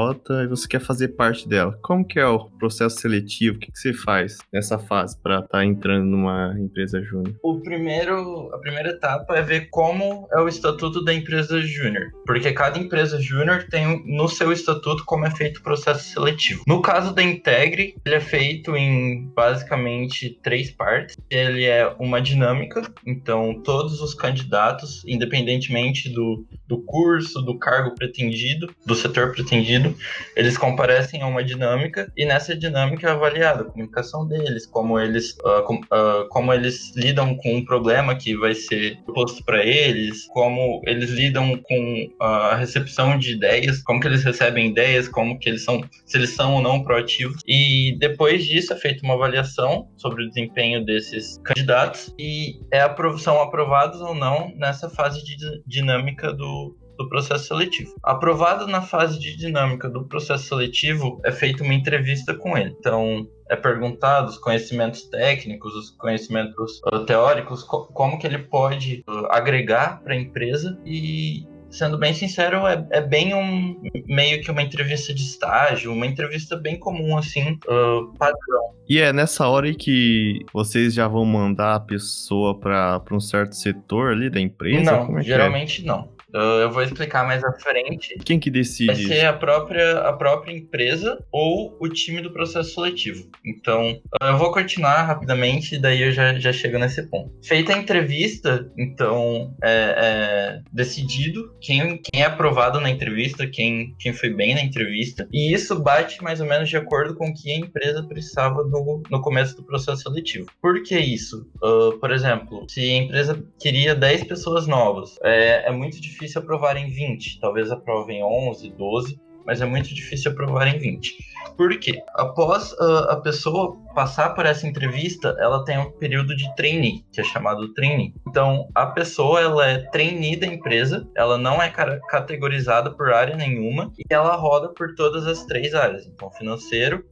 e 0.44 0.46
você 0.48 0.66
quer 0.66 0.80
fazer 0.80 1.08
parte 1.08 1.48
dela. 1.48 1.78
Como 1.82 2.06
que 2.06 2.18
é 2.18 2.26
o 2.26 2.50
processo 2.58 2.98
seletivo? 3.00 3.56
O 3.56 3.60
que, 3.60 3.70
que 3.70 3.78
você 3.78 3.92
faz 3.92 4.38
nessa 4.52 4.78
fase 4.78 5.20
para 5.22 5.36
estar 5.36 5.48
tá 5.48 5.64
entrando 5.64 6.06
numa 6.06 6.54
empresa 6.58 7.02
júnior? 7.02 7.34
O 7.42 7.60
primeiro, 7.60 8.50
a 8.54 8.58
primeira 8.58 8.90
etapa 8.90 9.36
é 9.36 9.42
ver 9.42 9.68
como 9.70 10.26
é 10.32 10.40
o 10.40 10.48
estatuto 10.48 11.04
da 11.04 11.12
empresa 11.12 11.60
júnior, 11.60 12.10
porque 12.26 12.52
cada 12.52 12.78
empresa 12.78 13.20
júnior 13.20 13.66
tem 13.68 14.02
no 14.06 14.28
seu 14.28 14.52
estatuto 14.52 15.04
como 15.04 15.26
é 15.26 15.30
feito 15.30 15.58
o 15.58 15.62
processo 15.62 16.04
seletivo. 16.10 16.62
No 16.66 16.80
caso 16.80 17.14
da 17.14 17.22
Integre, 17.22 17.94
ele 18.04 18.14
é 18.14 18.20
feito 18.20 18.76
em 18.76 19.30
basicamente 19.34 20.38
três 20.42 20.70
partes. 20.70 21.16
Ele 21.30 21.64
é 21.64 21.86
uma 21.98 22.20
dinâmica, 22.20 22.82
então 23.06 23.60
todos 23.62 24.00
os 24.00 24.14
candidatos, 24.14 25.02
independentemente 25.06 26.08
do, 26.08 26.46
do 26.66 26.78
curso, 26.82 27.42
do 27.42 27.58
cargo 27.58 27.94
pretendido, 27.94 28.72
do 28.84 28.94
setor 28.94 29.32
pretendido, 29.32 29.94
eles 30.36 30.56
comparecem 30.56 31.22
a 31.22 31.26
uma 31.26 31.42
dinâmica 31.42 32.10
e 32.16 32.24
nessa 32.24 32.56
dinâmica 32.56 33.08
é 33.08 33.10
avaliada 33.10 33.62
a 33.62 33.64
comunicação 33.64 34.26
deles, 34.26 34.66
como 34.66 34.98
eles, 34.98 35.36
uh, 35.44 35.62
com, 35.64 35.76
uh, 35.76 36.28
como 36.28 36.52
eles 36.52 36.92
lidam 36.94 37.34
com 37.36 37.56
um 37.56 37.64
problema 37.64 38.14
que 38.14 38.36
vai 38.36 38.54
ser 38.54 38.98
posto 39.14 39.44
para 39.44 39.64
eles, 39.64 40.26
como 40.28 40.82
eles 40.86 41.10
lidam 41.10 41.56
com 41.58 42.10
a 42.20 42.56
recepção 42.56 43.18
de 43.18 43.32
ideias, 43.32 43.82
como 43.82 44.00
que 44.00 44.06
eles 44.06 44.24
recebem 44.24 44.70
ideias, 44.70 45.08
como 45.08 45.38
que 45.38 45.48
eles 45.48 45.62
são, 45.62 45.82
se 46.04 46.16
eles 46.16 46.30
são 46.30 46.54
ou 46.54 46.62
não 46.62 46.82
proativos. 46.82 47.42
E 47.46 47.96
depois 47.98 48.44
disso 48.44 48.72
é 48.72 48.76
feita 48.76 49.04
uma 49.04 49.16
avaliação 49.24 49.88
sobre 49.96 50.24
o 50.24 50.28
desempenho 50.28 50.84
desses 50.84 51.38
candidatos 51.38 52.14
e 52.18 52.60
é 52.70 52.84
são 53.18 53.40
aprovados 53.40 54.00
ou 54.00 54.14
não 54.14 54.52
nessa 54.56 54.88
fase 54.88 55.24
de 55.24 55.36
dinâmica 55.66 56.32
do, 56.32 56.76
do 56.98 57.08
processo 57.08 57.46
seletivo. 57.46 57.94
Aprovado 58.02 58.66
na 58.66 58.82
fase 58.82 59.18
de 59.18 59.36
dinâmica 59.36 59.88
do 59.88 60.06
processo 60.06 60.44
seletivo, 60.44 61.20
é 61.24 61.32
feita 61.32 61.62
uma 61.62 61.74
entrevista 61.74 62.34
com 62.34 62.56
ele. 62.56 62.74
Então, 62.78 63.26
é 63.50 63.56
perguntado 63.56 64.28
os 64.28 64.38
conhecimentos 64.38 65.04
técnicos, 65.04 65.74
os 65.74 65.90
conhecimentos 65.90 66.80
uh, 66.92 67.04
teóricos, 67.04 67.62
co 67.62 67.86
como 67.86 68.18
que 68.18 68.26
ele 68.26 68.38
pode 68.38 69.04
uh, 69.08 69.26
agregar 69.30 70.02
para 70.02 70.14
a 70.14 70.16
empresa 70.16 70.78
e 70.84 71.46
sendo 71.74 71.98
bem 71.98 72.14
sincero, 72.14 72.66
é, 72.66 72.86
é 72.90 73.00
bem 73.00 73.34
um 73.34 73.80
meio 74.06 74.40
que 74.40 74.50
uma 74.50 74.62
entrevista 74.62 75.12
de 75.12 75.22
estágio, 75.22 75.92
uma 75.92 76.06
entrevista 76.06 76.56
bem 76.56 76.78
comum, 76.78 77.18
assim, 77.18 77.58
uh, 77.66 78.12
padrão. 78.16 78.74
E 78.88 79.00
é 79.00 79.12
nessa 79.12 79.48
hora 79.48 79.74
que 79.74 80.38
vocês 80.52 80.94
já 80.94 81.08
vão 81.08 81.24
mandar 81.24 81.74
a 81.74 81.80
pessoa 81.80 82.56
para 82.56 83.02
um 83.10 83.20
certo 83.20 83.56
setor 83.56 84.12
ali 84.12 84.30
da 84.30 84.40
empresa? 84.40 84.92
Não, 84.92 85.18
é 85.18 85.22
geralmente 85.22 85.82
é? 85.82 85.86
não. 85.86 86.13
Eu 86.34 86.70
vou 86.70 86.82
explicar 86.82 87.24
mais 87.24 87.44
à 87.44 87.52
frente. 87.52 88.18
Quem 88.24 88.40
que 88.40 88.50
decide? 88.50 88.92
Vai 88.92 88.96
ser 88.96 89.24
a 89.24 89.32
própria, 89.32 90.00
a 90.00 90.12
própria 90.12 90.52
empresa 90.52 91.24
ou 91.30 91.76
o 91.80 91.88
time 91.88 92.20
do 92.20 92.32
processo 92.32 92.74
seletivo. 92.74 93.30
Então, 93.46 94.00
eu 94.20 94.36
vou 94.36 94.50
continuar 94.50 95.04
rapidamente, 95.04 95.78
daí 95.78 96.02
eu 96.02 96.10
já, 96.10 96.36
já 96.36 96.52
chego 96.52 96.76
nesse 96.76 97.08
ponto. 97.08 97.32
Feita 97.44 97.72
a 97.72 97.78
entrevista, 97.78 98.68
então 98.76 99.54
é, 99.62 99.94
é 99.96 100.60
decidido 100.72 101.54
quem, 101.60 101.98
quem 101.98 102.22
é 102.22 102.24
aprovado 102.24 102.80
na 102.80 102.90
entrevista, 102.90 103.46
quem, 103.46 103.94
quem 104.00 104.12
foi 104.12 104.30
bem 104.30 104.54
na 104.54 104.62
entrevista. 104.62 105.28
E 105.32 105.54
isso 105.54 105.80
bate 105.80 106.20
mais 106.20 106.40
ou 106.40 106.46
menos 106.46 106.68
de 106.68 106.76
acordo 106.76 107.14
com 107.14 107.28
o 107.28 107.34
que 107.34 107.52
a 107.52 107.58
empresa 107.58 108.02
precisava 108.02 108.64
no, 108.64 109.02
no 109.08 109.20
começo 109.20 109.54
do 109.54 109.62
processo 109.62 110.02
seletivo. 110.02 110.46
Por 110.60 110.82
que 110.82 110.98
isso? 110.98 111.48
Uh, 111.62 111.96
por 112.00 112.10
exemplo, 112.10 112.66
se 112.68 112.80
a 112.80 112.96
empresa 112.96 113.44
queria 113.60 113.94
10 113.94 114.24
pessoas 114.24 114.66
novas, 114.66 115.16
é, 115.22 115.68
é 115.68 115.70
muito 115.70 116.00
difícil 116.00 116.23
difícil 116.24 116.40
aprovar 116.40 116.76
em 116.76 116.88
20, 116.88 117.40
talvez 117.40 117.70
aprovem 117.70 118.22
11, 118.22 118.70
12, 118.70 119.20
mas 119.46 119.60
é 119.60 119.66
muito 119.66 119.94
difícil 119.94 120.32
aprovar 120.32 120.66
em 120.66 120.78
20. 120.78 121.18
Por 121.54 121.78
quê? 121.78 122.02
Após 122.14 122.72
uh, 122.72 123.10
a 123.10 123.20
pessoa 123.20 123.76
passar 123.94 124.30
por 124.30 124.46
essa 124.46 124.66
entrevista, 124.66 125.36
ela 125.38 125.62
tem 125.64 125.78
um 125.78 125.90
período 125.92 126.34
de 126.34 126.52
trainee, 126.56 127.04
que 127.12 127.20
é 127.20 127.24
chamado 127.24 127.72
trainee. 127.74 128.14
Então, 128.26 128.68
a 128.74 128.86
pessoa 128.86 129.40
ela 129.40 129.66
é 129.66 129.78
trainee 129.90 130.36
da 130.36 130.46
empresa, 130.46 131.06
ela 131.14 131.36
não 131.36 131.62
é 131.62 131.70
categorizada 132.08 132.90
por 132.90 133.12
área 133.12 133.36
nenhuma 133.36 133.92
e 133.98 134.04
ela 134.08 134.34
roda 134.34 134.70
por 134.70 134.94
todas 134.94 135.26
as 135.26 135.44
três 135.44 135.74
áreas. 135.74 136.06
Então, 136.06 136.30
financeiro, 136.32 137.04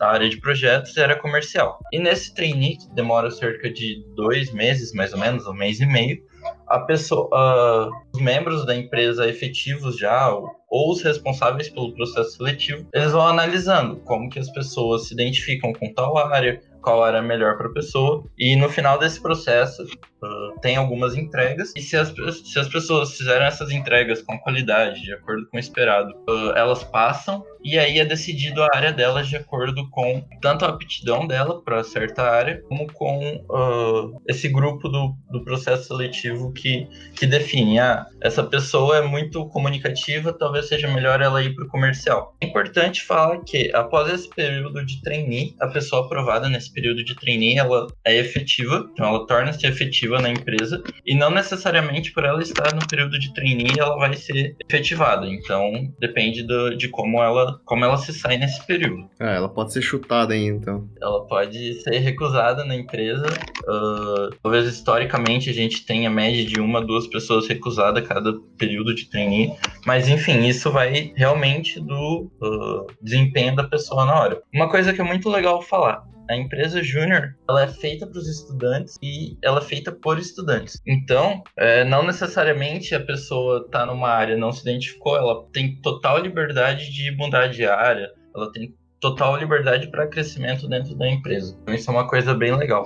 a 0.00 0.06
área 0.06 0.28
de 0.28 0.38
projetos 0.40 0.96
e 0.96 1.00
a 1.00 1.04
área 1.04 1.16
comercial. 1.16 1.78
E 1.92 1.98
nesse 1.98 2.34
trainee, 2.34 2.76
que 2.76 2.94
demora 2.94 3.30
cerca 3.30 3.70
de 3.70 4.04
dois 4.14 4.52
meses, 4.52 4.92
mais 4.92 5.12
ou 5.12 5.18
menos, 5.18 5.46
um 5.46 5.52
mês 5.52 5.80
e 5.80 5.86
meio, 5.86 6.22
a 6.66 6.80
pessoa, 6.80 7.28
uh, 7.32 7.90
os 8.14 8.20
membros 8.20 8.66
da 8.66 8.76
empresa 8.76 9.26
efetivos 9.26 9.98
já, 9.98 10.30
ou, 10.30 10.50
os 10.70 11.02
responsáveis 11.02 11.70
pelo 11.70 11.94
processo 11.94 12.36
seletivo, 12.36 12.86
eles 12.92 13.12
vão 13.12 13.26
analisando 13.26 13.96
como 14.00 14.28
que 14.28 14.38
as 14.38 14.50
pessoas 14.50 15.08
se 15.08 15.14
identificam 15.14 15.72
com 15.72 15.92
tal 15.94 16.18
área, 16.18 16.60
qual 16.82 17.06
era 17.06 17.22
melhor 17.22 17.56
para 17.56 17.68
a 17.68 17.72
pessoa. 17.72 18.22
E 18.38 18.54
no 18.54 18.68
final 18.68 18.98
desse 18.98 19.20
processo, 19.20 19.82
uh, 19.82 20.60
tem 20.60 20.76
algumas 20.76 21.16
entregas. 21.16 21.72
E 21.74 21.80
se 21.80 21.96
as, 21.96 22.12
se 22.44 22.58
as 22.58 22.68
pessoas 22.68 23.16
fizeram 23.16 23.46
essas 23.46 23.70
entregas 23.70 24.20
com 24.22 24.38
qualidade, 24.38 25.02
de 25.02 25.12
acordo 25.12 25.48
com 25.48 25.56
o 25.56 25.60
esperado, 25.60 26.12
uh, 26.28 26.52
elas 26.54 26.84
passam. 26.84 27.42
E 27.62 27.78
aí 27.78 27.98
é 27.98 28.04
decidido 28.04 28.62
a 28.62 28.68
área 28.74 28.92
delas 28.92 29.28
de 29.28 29.36
acordo 29.36 29.88
com 29.90 30.24
tanto 30.40 30.64
a 30.64 30.68
aptidão 30.68 31.26
dela 31.26 31.62
para 31.62 31.84
certa 31.84 32.22
área, 32.22 32.62
como 32.68 32.86
com 32.92 33.44
uh, 33.48 34.20
esse 34.26 34.48
grupo 34.48 34.88
do, 34.88 35.14
do 35.30 35.44
processo 35.44 35.88
seletivo 35.88 36.52
que, 36.52 36.86
que 37.14 37.26
define: 37.26 37.78
ah, 37.78 38.06
essa 38.20 38.42
pessoa 38.42 38.98
é 38.98 39.02
muito 39.02 39.46
comunicativa, 39.48 40.32
talvez 40.32 40.68
seja 40.68 40.88
melhor 40.88 41.20
ela 41.20 41.42
ir 41.42 41.54
para 41.54 41.64
o 41.64 41.68
comercial. 41.68 42.36
É 42.40 42.46
importante 42.46 43.02
falar 43.02 43.38
que 43.44 43.70
após 43.74 44.12
esse 44.12 44.28
período 44.28 44.84
de 44.84 45.00
trainee, 45.02 45.54
a 45.60 45.68
pessoa 45.68 46.04
aprovada 46.04 46.48
nesse 46.48 46.72
período 46.72 47.04
de 47.04 47.14
trainee, 47.14 47.58
ela 47.58 47.86
é 48.04 48.16
efetiva, 48.16 48.88
então 48.92 49.06
ela 49.06 49.26
torna-se 49.26 49.66
efetiva 49.66 50.20
na 50.20 50.30
empresa, 50.30 50.82
e 51.06 51.14
não 51.14 51.30
necessariamente 51.30 52.12
por 52.12 52.24
ela 52.24 52.42
estar 52.42 52.74
no 52.74 52.86
período 52.86 53.18
de 53.18 53.32
trainee, 53.32 53.78
ela 53.78 53.96
vai 53.96 54.14
ser 54.14 54.56
efetivada. 54.68 55.26
Então, 55.26 55.92
depende 55.98 56.42
do, 56.42 56.76
de 56.76 56.88
como 56.88 57.22
ela, 57.22 57.47
como 57.64 57.84
ela 57.84 57.96
se 57.96 58.12
sai 58.12 58.36
nesse 58.36 58.64
período. 58.66 59.08
Ah, 59.18 59.32
ela 59.32 59.48
pode 59.48 59.72
ser 59.72 59.82
chutada 59.82 60.34
aí, 60.34 60.44
então. 60.44 60.88
Ela 61.00 61.26
pode 61.26 61.74
ser 61.82 61.98
recusada 61.98 62.64
na 62.64 62.74
empresa. 62.74 63.26
Uh, 63.66 64.34
talvez 64.42 64.66
historicamente 64.66 65.50
a 65.50 65.52
gente 65.52 65.84
tenha 65.84 66.10
média 66.10 66.44
de 66.44 66.60
uma, 66.60 66.84
duas 66.84 67.06
pessoas 67.06 67.46
recusadas 67.46 68.06
cada 68.06 68.32
período 68.56 68.94
de 68.94 69.08
trainee, 69.08 69.52
mas 69.86 70.08
enfim, 70.08 70.46
isso 70.46 70.70
vai 70.70 71.12
realmente 71.16 71.80
do 71.80 72.30
uh, 72.42 72.86
desempenho 73.02 73.54
da 73.54 73.64
pessoa 73.64 74.04
na 74.04 74.18
hora. 74.18 74.42
Uma 74.52 74.68
coisa 74.68 74.92
que 74.92 75.00
é 75.00 75.04
muito 75.04 75.28
legal 75.28 75.62
falar, 75.62 76.04
a 76.28 76.36
empresa 76.36 76.82
júnior 76.82 77.34
ela 77.48 77.62
é 77.62 77.68
feita 77.68 78.06
para 78.06 78.18
os 78.18 78.28
estudantes 78.28 78.96
e 79.02 79.36
ela 79.42 79.58
é 79.58 79.62
feita 79.62 79.90
por 79.90 80.18
estudantes. 80.18 80.80
Então, 80.86 81.42
é, 81.56 81.84
não 81.84 82.04
necessariamente 82.04 82.94
a 82.94 83.00
pessoa 83.00 83.64
está 83.64 83.86
numa 83.86 84.08
área 84.08 84.36
não 84.36 84.52
se 84.52 84.62
identificou, 84.62 85.16
ela 85.16 85.46
tem 85.52 85.80
total 85.80 86.18
liberdade 86.18 86.92
de 86.92 87.10
mudar 87.16 87.48
de 87.48 87.64
área, 87.64 88.10
ela 88.34 88.52
tem 88.52 88.74
total 89.00 89.36
liberdade 89.36 89.90
para 89.90 90.08
crescimento 90.08 90.68
dentro 90.68 90.94
da 90.96 91.08
empresa. 91.08 91.56
Então, 91.62 91.74
isso 91.74 91.90
é 91.90 91.94
uma 91.94 92.08
coisa 92.08 92.34
bem 92.34 92.54
legal. 92.56 92.84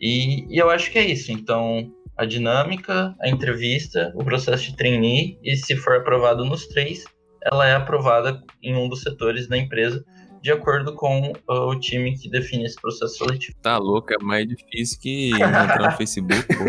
E, 0.00 0.46
e 0.54 0.58
eu 0.58 0.70
acho 0.70 0.90
que 0.90 0.98
é 0.98 1.06
isso. 1.06 1.32
Então, 1.32 1.90
a 2.16 2.24
dinâmica, 2.24 3.14
a 3.20 3.28
entrevista, 3.28 4.12
o 4.14 4.22
processo 4.22 4.64
de 4.64 4.76
trainee 4.76 5.38
e 5.42 5.56
se 5.56 5.74
for 5.74 5.96
aprovado 5.96 6.44
nos 6.44 6.66
três, 6.68 7.04
ela 7.50 7.66
é 7.66 7.74
aprovada 7.74 8.42
em 8.62 8.74
um 8.76 8.88
dos 8.88 9.02
setores 9.02 9.48
da 9.48 9.56
empresa 9.56 10.04
de 10.44 10.52
acordo 10.52 10.92
com 10.92 11.32
uh, 11.48 11.70
o 11.70 11.80
time 11.80 12.14
que 12.18 12.28
define 12.28 12.66
esse 12.66 12.78
processo 12.78 13.16
seletivo. 13.16 13.56
Tá 13.62 13.78
louco, 13.78 14.12
é 14.12 14.22
mais 14.22 14.46
difícil 14.46 15.00
que 15.00 15.30
entrar 15.32 15.80
no 15.80 15.96
Facebook. 15.96 16.46
Pô. 16.48 16.64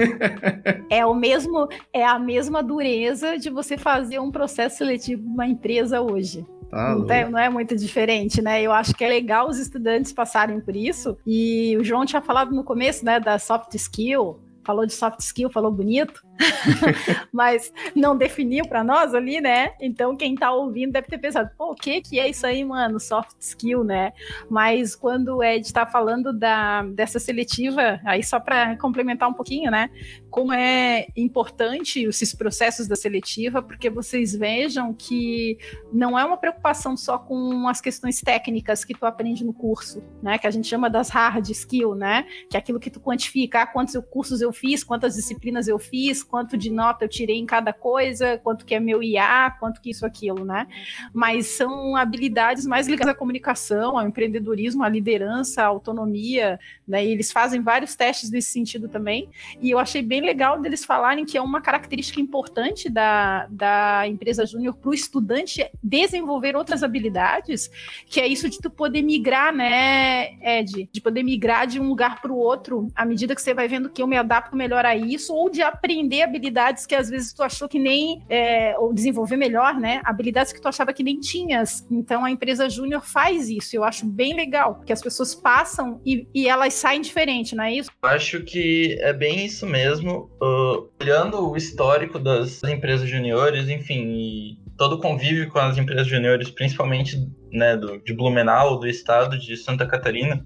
É 0.89 1.05
o 1.05 1.13
mesmo, 1.13 1.67
é 1.91 2.05
a 2.05 2.17
mesma 2.17 2.63
dureza 2.63 3.37
de 3.37 3.49
você 3.49 3.77
fazer 3.77 4.19
um 4.19 4.31
processo 4.31 4.77
seletivo 4.77 5.21
numa 5.23 5.45
empresa 5.45 5.99
hoje. 5.99 6.45
Tá 6.69 6.95
não, 6.95 7.09
é, 7.09 7.29
não, 7.29 7.39
é 7.39 7.49
muito 7.49 7.75
diferente, 7.75 8.41
né? 8.41 8.61
Eu 8.61 8.71
acho 8.71 8.93
que 8.93 9.03
é 9.03 9.09
legal 9.09 9.49
os 9.49 9.57
estudantes 9.57 10.13
passarem 10.13 10.61
por 10.61 10.75
isso. 10.75 11.17
E 11.27 11.75
o 11.77 11.83
João 11.83 12.05
tinha 12.05 12.21
falado 12.21 12.55
no 12.55 12.63
começo, 12.63 13.03
né, 13.03 13.19
da 13.19 13.37
soft 13.37 13.73
skill, 13.73 14.39
falou 14.65 14.85
de 14.85 14.93
soft 14.93 15.19
skill, 15.19 15.49
falou 15.49 15.71
bonito, 15.71 16.25
mas 17.31 17.71
não 17.95 18.17
definiu 18.17 18.67
para 18.67 18.83
nós 18.83 19.13
ali, 19.13 19.39
né? 19.39 19.73
Então 19.79 20.15
quem 20.15 20.35
tá 20.35 20.51
ouvindo 20.51 20.91
deve 20.91 21.07
ter 21.07 21.17
pensado, 21.17 21.49
pô, 21.57 21.71
o 21.71 21.75
que 21.75 22.01
que 22.01 22.19
é 22.19 22.29
isso 22.29 22.45
aí, 22.45 22.63
mano? 22.63 22.99
Soft 22.99 23.35
skill, 23.39 23.83
né? 23.83 24.11
Mas 24.49 24.95
quando 24.95 25.37
o 25.37 25.43
Ed 25.43 25.71
tá 25.71 25.85
falando 25.85 26.33
da, 26.33 26.83
dessa 26.83 27.19
seletiva, 27.19 27.99
aí 28.05 28.23
só 28.23 28.39
para 28.39 28.77
complementar 28.77 29.29
um 29.29 29.33
pouquinho, 29.33 29.71
né? 29.71 29.89
Como 30.29 30.53
é 30.53 31.07
importante 31.15 32.03
esses 32.03 32.33
processos 32.33 32.87
da 32.87 32.95
seletiva, 32.95 33.61
porque 33.61 33.89
vocês 33.89 34.35
vejam 34.35 34.93
que 34.93 35.57
não 35.91 36.17
é 36.19 36.25
uma 36.25 36.37
preocupação 36.37 36.97
só 36.97 37.17
com 37.17 37.67
as 37.67 37.79
questões 37.79 38.19
técnicas 38.21 38.83
que 38.83 38.93
tu 38.93 39.05
aprende 39.05 39.45
no 39.45 39.53
curso, 39.53 40.03
né? 40.21 40.37
Que 40.37 40.47
a 40.47 40.51
gente 40.51 40.67
chama 40.67 40.89
das 40.89 41.09
hard 41.09 41.49
skill, 41.49 41.95
né? 41.95 42.25
Que 42.49 42.57
é 42.57 42.59
aquilo 42.59 42.79
que 42.79 42.89
tu 42.89 42.99
quantifica, 42.99 43.61
ah, 43.61 43.67
quantos 43.67 43.95
cursos 44.09 44.41
eu 44.41 44.51
fiz, 44.51 44.83
quantas 44.83 45.15
disciplinas 45.15 45.67
eu 45.67 45.79
fiz, 45.79 46.24
quanto 46.25 46.57
de 46.57 46.69
nota 46.69 47.05
eu 47.05 47.09
tirei 47.09 47.37
em 47.37 47.45
cada 47.45 47.71
coisa, 47.71 48.37
quanto 48.43 48.65
que 48.65 48.75
é 48.75 48.79
meu 48.79 49.01
IA, 49.01 49.55
quanto 49.59 49.79
que 49.79 49.89
isso, 49.89 50.05
aquilo, 50.05 50.43
né? 50.43 50.67
Mas 51.13 51.47
são 51.47 51.95
habilidades 51.95 52.65
mais 52.65 52.87
ligadas 52.87 53.13
à 53.13 53.17
comunicação, 53.17 53.97
ao 53.97 54.07
empreendedorismo, 54.07 54.83
à 54.83 54.89
liderança, 54.89 55.63
à 55.63 55.65
autonomia, 55.65 56.59
né? 56.87 57.05
E 57.05 57.11
eles 57.11 57.31
fazem 57.31 57.61
vários 57.61 57.95
testes 57.95 58.29
nesse 58.29 58.51
sentido 58.51 58.87
também. 58.87 59.29
E 59.61 59.71
eu 59.71 59.79
achei 59.79 60.01
bem 60.01 60.21
legal 60.21 60.59
deles 60.61 60.83
falarem 60.83 61.25
que 61.25 61.37
é 61.37 61.41
uma 61.41 61.61
característica 61.61 62.19
importante 62.19 62.89
da, 62.89 63.47
da 63.49 64.07
empresa 64.07 64.45
júnior 64.45 64.75
para 64.75 64.89
o 64.89 64.93
estudante 64.93 65.69
desenvolver 65.81 66.55
outras 66.55 66.83
habilidades, 66.83 67.69
que 68.07 68.19
é 68.19 68.27
isso 68.27 68.49
de 68.49 68.59
tu 68.59 68.69
poder 68.69 69.01
migrar, 69.01 69.53
né, 69.53 70.33
Ed? 70.41 70.89
De 70.91 71.01
poder 71.01 71.23
migrar 71.23 71.67
de 71.67 71.79
um 71.79 71.87
lugar 71.87 72.21
para 72.21 72.31
o 72.31 72.37
outro 72.37 72.91
à 72.95 73.05
medida 73.05 73.35
que 73.35 73.41
você 73.41 73.53
vai 73.53 73.67
vendo 73.67 73.89
que 73.89 74.01
eu 74.01 74.07
me 74.07 74.17
adapto 74.17 74.55
melhor 74.55 74.85
a 74.85 74.95
isso, 74.95 75.33
ou 75.33 75.49
de 75.49 75.61
aprender 75.61 76.14
habilidades 76.21 76.85
que 76.85 76.95
às 76.95 77.09
vezes 77.09 77.33
tu 77.33 77.43
achou 77.43 77.67
que 77.67 77.79
nem, 77.79 78.23
é, 78.29 78.77
ou 78.77 78.93
desenvolver 78.93 79.37
melhor, 79.37 79.75
né? 79.79 80.01
Habilidades 80.03 80.51
que 80.51 80.61
tu 80.61 80.67
achava 80.67 80.93
que 80.93 81.03
nem 81.03 81.19
tinhas. 81.19 81.85
Então 81.89 82.23
a 82.25 82.31
empresa 82.31 82.69
júnior 82.69 83.01
faz 83.01 83.49
isso. 83.49 83.75
Eu 83.75 83.83
acho 83.83 84.05
bem 84.05 84.35
legal, 84.35 84.81
que 84.85 84.93
as 84.93 85.01
pessoas 85.01 85.33
passam 85.33 86.01
e, 86.05 86.27
e 86.33 86.47
elas 86.47 86.73
saem 86.73 87.01
diferente, 87.01 87.55
não 87.55 87.63
é 87.63 87.73
isso? 87.73 87.89
Acho 88.01 88.41
que 88.43 88.97
é 89.01 89.13
bem 89.13 89.45
isso 89.45 89.65
mesmo. 89.65 90.29
Uh, 90.41 90.89
olhando 91.01 91.49
o 91.49 91.55
histórico 91.55 92.19
das 92.19 92.63
empresas 92.63 93.09
juniores, 93.09 93.69
enfim, 93.69 94.57
todo 94.77 94.93
o 94.93 94.99
convívio 94.99 95.49
com 95.49 95.59
as 95.59 95.77
empresas 95.77 96.07
juniores, 96.07 96.49
principalmente 96.49 97.17
né, 97.51 97.77
do, 97.77 97.97
de 97.99 98.13
Blumenau, 98.13 98.79
do 98.79 98.87
estado 98.87 99.37
de 99.37 99.55
Santa 99.55 99.85
Catarina, 99.85 100.45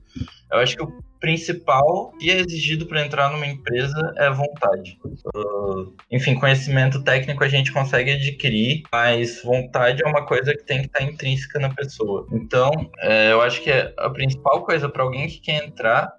eu 0.51 0.59
acho 0.59 0.75
que 0.75 0.83
o 0.83 0.91
principal 1.19 2.11
que 2.17 2.31
é 2.31 2.39
exigido 2.39 2.85
para 2.85 3.05
entrar 3.05 3.31
numa 3.31 3.45
empresa 3.45 4.13
é 4.17 4.29
vontade. 4.29 4.97
Uh, 5.35 5.93
enfim, 6.09 6.35
conhecimento 6.35 7.03
técnico 7.03 7.43
a 7.43 7.47
gente 7.47 7.71
consegue 7.71 8.11
adquirir, 8.11 8.83
mas 8.91 9.41
vontade 9.43 10.01
é 10.03 10.07
uma 10.07 10.25
coisa 10.25 10.53
que 10.53 10.63
tem 10.63 10.79
que 10.79 10.87
estar 10.87 10.99
tá 10.99 11.05
intrínseca 11.05 11.59
na 11.59 11.73
pessoa. 11.73 12.25
Então, 12.31 12.71
é, 12.99 13.31
eu 13.31 13.41
acho 13.41 13.61
que 13.61 13.71
a 13.71 14.09
principal 14.09 14.63
coisa 14.63 14.87
para 14.87 15.03
alguém 15.03 15.27
que 15.27 15.39
quer 15.39 15.63
entrar 15.65 16.18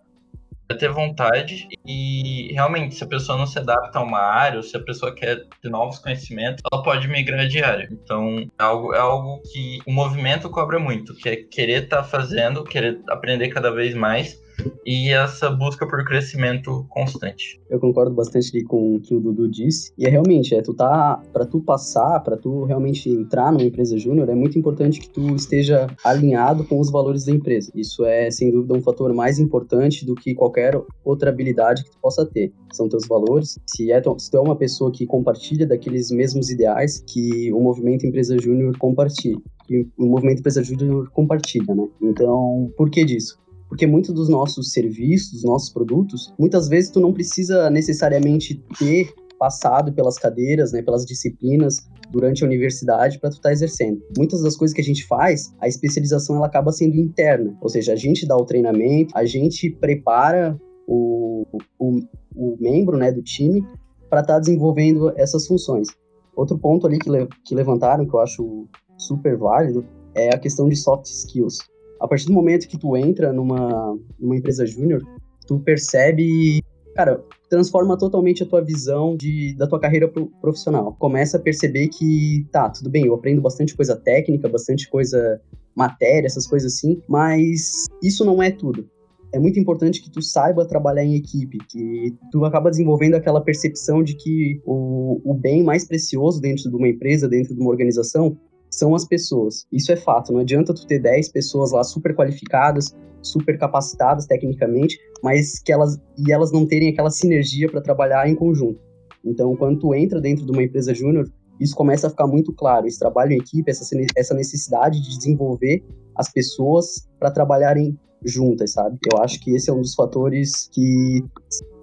é 0.70 0.74
ter 0.74 0.90
vontade 0.90 1.68
e 1.85 2.52
realmente, 2.52 2.94
se 2.94 3.04
a 3.04 3.06
pessoa 3.06 3.37
não 3.37 3.46
se 3.46 3.59
adapta 3.59 3.98
a 3.98 4.02
uma 4.02 4.20
área, 4.20 4.59
ou 4.59 4.62
se 4.62 4.76
a 4.76 4.80
pessoa 4.80 5.14
quer 5.14 5.44
ter 5.61 5.68
novos 5.68 5.98
conhecimentos, 5.98 6.62
ela 6.72 6.83
pode 6.83 7.09
migrar 7.09 7.46
de 7.46 7.62
área. 7.62 7.88
Então, 7.90 8.48
é 8.59 8.62
algo, 8.62 8.94
é 8.94 8.98
algo 8.98 9.42
que 9.52 9.78
o 9.87 9.92
movimento 9.92 10.48
cobra 10.48 10.78
muito, 10.78 11.14
que 11.14 11.28
é 11.28 11.37
querer 11.37 11.85
estar 11.85 11.98
tá 11.98 12.04
fazendo, 12.04 12.64
querer 12.64 13.00
aprender 13.09 13.48
cada 13.48 13.70
vez 13.70 13.94
mais 13.94 14.40
e 14.85 15.11
essa 15.11 15.51
busca 15.51 15.87
por 15.87 16.05
crescimento 16.05 16.85
constante. 16.88 17.61
Eu 17.68 17.79
concordo 17.79 18.14
bastante 18.14 18.62
com 18.64 18.96
o 18.96 19.01
que 19.01 19.14
o 19.14 19.20
Dudu 19.20 19.49
disse. 19.49 19.92
E 19.96 20.07
é 20.07 20.09
realmente, 20.09 20.55
é 20.55 20.62
tu 20.62 20.75
tá 20.75 21.20
para 21.33 21.44
tu 21.44 21.61
passar, 21.61 22.20
para 22.20 22.37
tu 22.37 22.64
realmente 22.64 23.09
entrar 23.09 23.53
numa 23.53 23.64
empresa 23.64 23.96
júnior, 23.99 24.29
é 24.29 24.35
muito 24.35 24.59
importante 24.59 25.01
que 25.01 25.09
tu 25.09 25.35
esteja 25.35 25.87
alinhado 26.05 26.64
com 26.64 26.81
os 26.81 26.90
valores 26.90 27.25
da 27.25 27.33
empresa. 27.33 27.70
Isso 27.75 28.05
é 28.05 28.31
sem 28.31 28.51
dúvida 28.51 28.75
um 28.75 28.83
fator 28.83 29.12
mais 29.12 29.38
importante 29.38 30.05
do 30.05 30.14
que 30.14 30.35
qualquer 30.35 30.81
outra 31.05 31.31
habilidade 31.31 31.85
que 31.85 31.90
tu 31.90 31.99
possa 32.01 32.25
ter. 32.27 32.53
São 32.73 32.88
teus 32.88 33.07
valores. 33.07 33.59
Se 33.66 33.90
é 33.92 34.01
se 34.18 34.31
tu 34.31 34.37
é 34.37 34.40
uma 34.40 34.57
pessoa 34.57 34.90
que 34.90 35.07
compartilha 35.07 35.66
daqueles 35.66 36.11
mesmos 36.11 36.51
ideais 36.51 37.03
que 37.07 37.53
o 37.53 37.61
movimento 37.61 38.07
empresa 38.07 38.37
júnior 38.38 38.77
compartilha, 38.79 39.40
que 39.66 39.87
o 39.99 40.07
movimento 40.07 40.40
empresa 40.40 40.62
júnior 40.62 41.11
compartilha, 41.11 41.75
né? 41.75 41.87
Então, 42.01 42.73
por 42.77 42.90
que 42.90 43.05
disso? 43.05 43.38
Porque 43.70 43.87
muitos 43.87 44.12
dos 44.12 44.28
nossos 44.28 44.72
serviços, 44.72 45.30
dos 45.30 45.44
nossos 45.44 45.70
produtos, 45.70 46.35
muitas 46.37 46.68
vezes 46.68 46.90
tu 46.90 46.98
não 46.98 47.12
precisa 47.12 47.70
necessariamente 47.70 48.61
ter 48.76 49.14
passado 49.38 49.92
pelas 49.92 50.18
cadeiras, 50.18 50.72
né, 50.72 50.83
pelas 50.83 51.06
disciplinas 51.06 51.88
durante 52.11 52.42
a 52.42 52.46
universidade 52.46 53.18
para 53.20 53.30
tu 53.30 53.37
estar 53.37 53.48
tá 53.48 53.52
exercendo. 53.52 54.02
Muitas 54.18 54.42
das 54.42 54.56
coisas 54.56 54.74
que 54.74 54.80
a 54.80 54.85
gente 54.85 55.06
faz, 55.06 55.54
a 55.61 55.68
especialização 55.68 56.37
ela 56.37 56.46
acaba 56.46 56.72
sendo 56.72 56.96
interna, 56.96 57.56
ou 57.61 57.68
seja, 57.68 57.92
a 57.92 57.96
gente 57.96 58.26
dá 58.26 58.37
o 58.37 58.44
treinamento, 58.44 59.16
a 59.16 59.24
gente 59.24 59.70
prepara 59.70 60.61
o, 60.87 61.46
o, 61.78 62.00
o 62.35 62.56
membro, 62.61 62.98
né, 62.98 63.12
do 63.12 63.22
time 63.22 63.62
para 64.11 64.20
estar 64.20 64.35
tá 64.35 64.40
desenvolvendo 64.40 65.12
essas 65.16 65.46
funções. 65.46 65.88
Outro 66.35 66.59
ponto 66.59 66.88
ali 66.88 66.98
que, 66.98 67.09
le 67.09 67.28
que 67.44 67.54
levantaram 67.54 68.04
que 68.04 68.14
eu 68.14 68.20
acho 68.20 68.68
super 68.98 69.38
válido 69.38 69.87
é 70.12 70.35
a 70.35 70.38
questão 70.38 70.68
de 70.68 70.74
soft 70.74 71.06
skills 71.06 71.69
a 72.00 72.08
partir 72.08 72.26
do 72.26 72.32
momento 72.32 72.66
que 72.66 72.78
tu 72.78 72.96
entra 72.96 73.32
numa, 73.32 73.96
numa 74.18 74.36
empresa 74.36 74.64
júnior, 74.66 75.02
tu 75.46 75.60
percebe, 75.60 76.62
cara, 76.94 77.22
transforma 77.48 77.98
totalmente 77.98 78.42
a 78.42 78.46
tua 78.46 78.62
visão 78.62 79.16
de, 79.16 79.54
da 79.56 79.66
tua 79.66 79.78
carreira 79.78 80.08
pro, 80.08 80.26
profissional. 80.40 80.96
Começa 80.98 81.36
a 81.36 81.40
perceber 81.40 81.88
que, 81.88 82.46
tá, 82.50 82.70
tudo 82.70 82.88
bem, 82.88 83.06
eu 83.06 83.14
aprendo 83.14 83.42
bastante 83.42 83.76
coisa 83.76 83.94
técnica, 83.94 84.48
bastante 84.48 84.88
coisa 84.88 85.40
matéria, 85.76 86.26
essas 86.26 86.46
coisas 86.46 86.72
assim, 86.72 87.02
mas 87.08 87.86
isso 88.02 88.24
não 88.24 88.42
é 88.42 88.50
tudo. 88.50 88.88
É 89.32 89.38
muito 89.38 89.60
importante 89.60 90.02
que 90.02 90.10
tu 90.10 90.20
saiba 90.20 90.66
trabalhar 90.66 91.04
em 91.04 91.14
equipe, 91.14 91.58
que 91.68 92.14
tu 92.32 92.44
acaba 92.44 92.70
desenvolvendo 92.70 93.14
aquela 93.14 93.40
percepção 93.40 94.02
de 94.02 94.16
que 94.16 94.60
o, 94.64 95.20
o 95.24 95.34
bem 95.34 95.62
mais 95.62 95.86
precioso 95.86 96.40
dentro 96.40 96.68
de 96.68 96.76
uma 96.76 96.88
empresa, 96.88 97.28
dentro 97.28 97.54
de 97.54 97.60
uma 97.60 97.70
organização, 97.70 98.36
são 98.70 98.94
as 98.94 99.04
pessoas. 99.04 99.66
Isso 99.72 99.90
é 99.92 99.96
fato. 99.96 100.33
Não 100.33 100.40
adianta 100.40 100.72
tu 100.72 100.87
ter 100.87 101.00
10 101.00 101.30
pessoas 101.30 101.72
lá 101.72 101.83
super 101.83 102.14
qualificadas, 102.14 102.94
super 103.20 103.59
capacitadas 103.59 104.26
tecnicamente, 104.26 104.98
mas 105.22 105.59
que 105.59 105.72
elas 105.72 106.00
e 106.16 106.33
elas 106.33 106.52
não 106.52 106.66
terem 106.66 106.88
aquela 106.88 107.11
sinergia 107.11 107.68
para 107.68 107.80
trabalhar 107.80 108.28
em 108.28 108.35
conjunto. 108.35 108.80
Então, 109.24 109.54
quando 109.56 109.78
tu 109.80 109.94
entra 109.94 110.20
dentro 110.20 110.46
de 110.46 110.52
uma 110.52 110.62
empresa 110.62 110.94
júnior, 110.94 111.30
isso 111.61 111.74
começa 111.74 112.06
a 112.06 112.11
ficar 112.11 112.26
muito 112.26 112.52
claro. 112.54 112.87
Esse 112.87 112.98
trabalho 112.98 113.33
em 113.33 113.37
equipe, 113.37 113.70
essa, 113.70 113.85
essa 114.16 114.35
necessidade 114.35 115.00
de 115.02 115.18
desenvolver 115.18 115.85
as 116.16 116.33
pessoas 116.33 117.06
para 117.18 117.30
trabalharem 117.30 117.98
juntas, 118.24 118.72
sabe? 118.72 118.98
Eu 119.12 119.18
acho 119.18 119.40
que 119.40 119.54
esse 119.54 119.68
é 119.70 119.72
um 119.72 119.80
dos 119.80 119.94
fatores 119.94 120.68
que, 120.72 121.22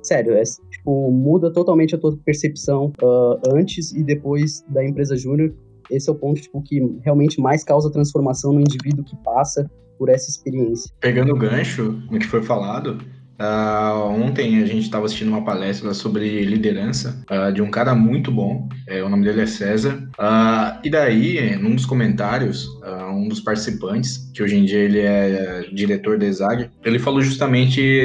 sério, 0.02 0.34
é, 0.34 0.43
tipo, 0.71 1.12
muda 1.12 1.52
totalmente 1.52 1.95
a 1.95 1.97
tua 1.97 2.15
percepção 2.17 2.91
uh, 3.02 3.56
antes 3.56 3.91
e 3.91 4.04
depois 4.04 4.63
da 4.69 4.84
empresa 4.84 5.15
júnior 5.15 5.54
esse 5.89 6.10
é 6.10 6.12
o 6.12 6.15
ponto 6.15 6.41
tipo, 6.41 6.62
que 6.62 6.82
realmente 7.04 7.39
mais 7.39 7.63
causa 7.63 7.91
transformação 7.91 8.54
no 8.54 8.60
indivíduo 8.60 9.04
que 9.04 9.15
passa 9.23 9.69
por 9.97 10.10
essa 10.10 10.30
experiência. 10.30 10.91
Pegando 11.00 11.34
o 11.34 11.38
gancho 11.38 12.02
no 12.10 12.19
que 12.19 12.28
foi 12.28 12.43
falado, 12.43 13.00
Uh, 13.39 14.10
ontem 14.19 14.63
a 14.63 14.65
gente 14.65 14.86
estava 14.86 15.06
assistindo 15.06 15.28
uma 15.28 15.45
palestra 15.45 15.93
sobre 15.93 16.43
liderança 16.43 17.23
uh, 17.30 17.54
de 17.54 17.62
um 17.62 17.69
cara 17.69 17.93
muito 17.93 18.32
bom, 18.32 18.67
é, 18.88 19.04
o 19.04 19.10
nome 19.10 19.26
dele 19.26 19.41
é 19.41 19.45
César. 19.45 20.10
Uh, 20.17 20.80
e 20.84 20.89
daí, 20.89 21.56
num 21.58 21.76
dos 21.76 21.86
comentários, 21.86 22.67
um 23.13 23.28
dos 23.28 23.39
participantes, 23.39 24.32
que 24.34 24.41
hoje 24.41 24.58
em 24.58 24.65
dia 24.65 24.80
ele 24.80 25.00
é 25.00 25.69
diretor 25.71 26.17
da 26.17 26.26
ESAG, 26.26 26.69
ele 26.84 26.97
falou 26.97 27.21
justamente 27.21 28.02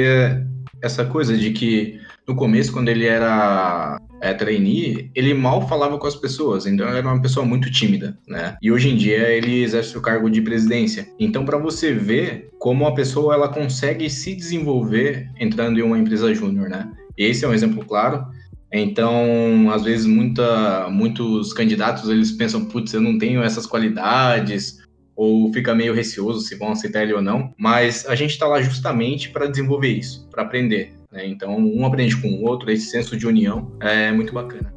essa 0.81 1.03
coisa 1.03 1.35
de 1.35 1.51
que 1.51 1.99
no 2.27 2.35
começo, 2.35 2.71
quando 2.71 2.89
ele 2.89 3.05
era 3.05 3.99
é, 4.23 4.33
trainee, 4.33 5.11
ele 5.13 5.33
mal 5.33 5.67
falava 5.67 5.97
com 5.97 6.07
as 6.07 6.15
pessoas, 6.15 6.65
então 6.65 6.87
ele 6.87 6.99
era 6.99 7.07
uma 7.07 7.21
pessoa 7.21 7.45
muito 7.45 7.69
tímida, 7.69 8.17
né? 8.25 8.55
E 8.61 8.71
hoje 8.71 8.89
em 8.89 8.95
dia 8.95 9.27
ele 9.29 9.61
exerce 9.61 9.97
o 9.97 10.01
cargo 10.01 10.29
de 10.29 10.41
presidência. 10.41 11.09
Então, 11.19 11.43
para 11.43 11.57
você 11.57 11.93
ver 11.93 12.49
como 12.57 12.87
a 12.87 12.95
pessoa 12.95 13.33
ela 13.33 13.49
consegue 13.49 14.09
se 14.09 14.33
desenvolver 14.33 15.29
entrando 15.37 15.77
em 15.77 15.81
uma 15.81 15.99
empresa 15.99 16.33
júnior, 16.33 16.69
né? 16.69 16.89
Esse 17.17 17.43
é 17.43 17.47
um 17.49 17.53
exemplo 17.53 17.83
claro. 17.85 18.25
Então, 18.71 19.69
às 19.71 19.83
vezes, 19.83 20.05
muita, 20.05 20.89
muitos 20.89 21.51
candidatos 21.51 22.09
eles 22.09 22.31
pensam, 22.31 22.63
putz, 22.63 22.93
eu 22.93 23.01
não 23.01 23.17
tenho 23.17 23.43
essas 23.43 23.67
qualidades, 23.67 24.79
ou 25.17 25.51
fica 25.51 25.75
meio 25.75 25.93
receoso 25.93 26.39
se 26.39 26.55
vão 26.55 26.71
aceitar 26.71 27.03
ele 27.03 27.13
ou 27.13 27.21
não. 27.21 27.53
Mas 27.57 28.05
a 28.07 28.15
gente 28.15 28.31
está 28.31 28.47
lá 28.47 28.61
justamente 28.61 29.29
para 29.29 29.47
desenvolver 29.47 29.89
isso, 29.89 30.25
para 30.31 30.43
aprender. 30.43 30.93
Né? 31.13 31.27
Então, 31.27 31.55
um 31.55 31.85
aprende 31.85 32.19
com 32.19 32.27
o 32.27 32.43
outro, 32.43 32.71
esse 32.71 32.87
senso 32.87 33.15
de 33.15 33.27
união 33.27 33.71
é 33.79 34.11
muito 34.11 34.33
bacana. 34.33 34.73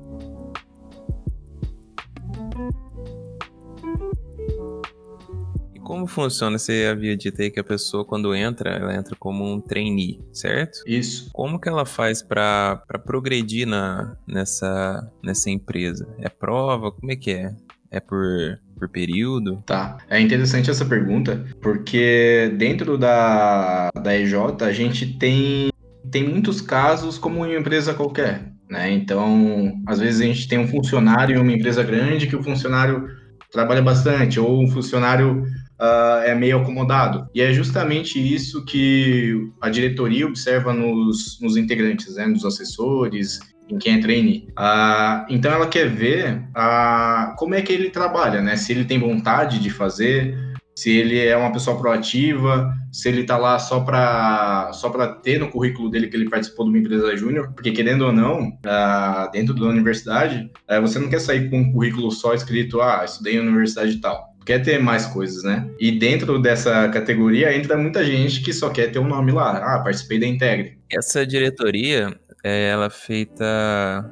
E 5.75 5.81
como 5.81 6.07
funciona? 6.07 6.59
Você 6.59 6.87
havia 6.93 7.17
dito 7.17 7.41
aí 7.41 7.51
que 7.51 7.59
a 7.59 7.65
pessoa, 7.65 8.05
quando 8.05 8.35
entra, 8.35 8.69
ela 8.69 8.95
entra 8.95 9.17
como 9.19 9.51
um 9.51 9.59
trainee, 9.59 10.21
certo? 10.31 10.81
Isso. 10.87 11.31
Como 11.33 11.59
que 11.59 11.71
ela 11.71 11.87
faz 11.87 12.23
para 12.23 12.83
progredir 13.07 13.67
na, 13.67 14.15
nessa, 14.29 15.11
nessa 15.25 15.49
empresa? 15.49 16.07
É 16.19 16.29
prova? 16.29 16.93
Como 16.93 17.11
é 17.11 17.17
que 17.17 17.31
é? 17.31 17.57
É 17.91 17.99
por, 17.99 18.61
por 18.79 18.91
período? 18.91 19.63
Tá. 19.65 19.97
É 20.11 20.21
interessante 20.21 20.71
essa 20.71 20.85
pergunta, 20.85 21.47
porque 21.63 22.53
dentro 22.59 22.99
da, 22.99 23.89
da 23.91 24.15
EJ 24.15 24.35
a 24.61 24.73
gente 24.73 25.15
tem 25.15 25.71
tem 26.11 26.27
muitos 26.29 26.61
casos 26.61 27.19
como 27.19 27.45
em 27.45 27.51
uma 27.51 27.61
empresa 27.61 27.95
qualquer, 27.95 28.53
né? 28.69 28.91
Então, 28.93 29.73
às 29.87 29.99
vezes 29.99 30.21
a 30.21 30.25
gente 30.25 30.49
tem 30.49 30.59
um 30.59 30.69
funcionário 30.69 31.37
em 31.37 31.41
uma 31.41 31.53
empresa 31.53 31.83
grande 31.83 32.27
que 32.27 32.37
o 32.37 32.43
funcionário 32.43 33.09
trabalha 33.51 33.83
bastante, 33.83 34.39
ou 34.39 34.63
um 34.63 34.69
funcionário 34.69 35.43
uh, 35.81 36.23
é 36.25 36.35
meio 36.35 36.59
acomodado. 36.59 37.29
E 37.35 37.41
é 37.41 37.53
justamente 37.53 38.19
isso 38.19 38.65
que 38.65 39.51
a 39.61 39.71
diretoria 39.71 40.27
observa 40.27 40.73
nos, 40.73 41.41
nos 41.41 41.57
integrantes, 41.57 42.17
né? 42.17 42.27
Nos 42.27 42.45
assessores, 42.45 43.41
em 43.69 43.79
quem 43.79 43.95
é 43.95 44.01
trainee. 44.01 44.49
Uh, 44.59 45.27
então, 45.29 45.53
ela 45.53 45.67
quer 45.67 45.89
ver 45.89 46.43
uh, 46.57 47.35
como 47.37 47.55
é 47.55 47.63
que 47.63 47.73
ele 47.73 47.91
trabalha, 47.91 48.41
né? 48.41 48.57
Se 48.57 48.73
ele 48.73 48.85
tem 48.85 48.99
vontade 48.99 49.59
de 49.59 49.71
fazer, 49.71 50.37
se 50.77 50.91
ele 50.91 51.19
é 51.19 51.35
uma 51.35 51.51
pessoa 51.51 51.79
proativa, 51.79 52.71
se 52.93 53.09
ele 53.09 53.25
tá 53.25 53.39
lá 53.39 53.59
só 53.59 53.81
para 53.81 54.71
só 54.75 54.91
para 54.91 55.09
ter 55.09 55.41
no 55.41 55.51
currículo 55.51 55.91
dele 55.91 56.07
que 56.07 56.17
ele 56.17 56.29
participou 56.29 56.67
de 56.67 56.71
uma 56.71 56.79
empresa 56.79 57.17
júnior, 57.17 57.51
porque 57.55 57.73
querendo 57.73 58.03
ou 58.03 58.13
não, 58.13 58.49
uh, 58.49 59.31
dentro 59.33 59.55
da 59.55 59.67
universidade, 59.67 60.51
uh, 60.71 60.81
você 60.83 60.99
não 60.99 61.09
quer 61.09 61.21
sair 61.21 61.49
com 61.49 61.61
um 61.61 61.73
currículo 61.73 62.11
só 62.11 62.35
escrito, 62.35 62.83
ah, 62.83 63.03
estudei 63.05 63.37
em 63.37 63.41
universidade 63.41 63.93
e 63.93 64.01
tal. 64.01 64.37
Quer 64.45 64.61
ter 64.61 64.79
mais 64.79 65.07
coisas, 65.07 65.43
né? 65.43 65.69
E 65.81 65.91
dentro 65.91 66.39
dessa 66.39 66.89
categoria 66.91 67.57
entra 67.57 67.77
muita 67.77 68.05
gente 68.05 68.43
que 68.43 68.53
só 68.53 68.69
quer 68.69 68.93
ter 68.93 68.99
um 69.01 69.09
nome 69.09 69.33
lá. 69.33 69.57
Ah, 69.57 69.81
participei 69.83 70.21
da 70.21 70.27
Integre. 70.27 70.79
Essa 70.89 71.27
diretoria, 71.27 72.15
é 72.47 72.69
ela 72.69 72.89
feita 72.89 73.45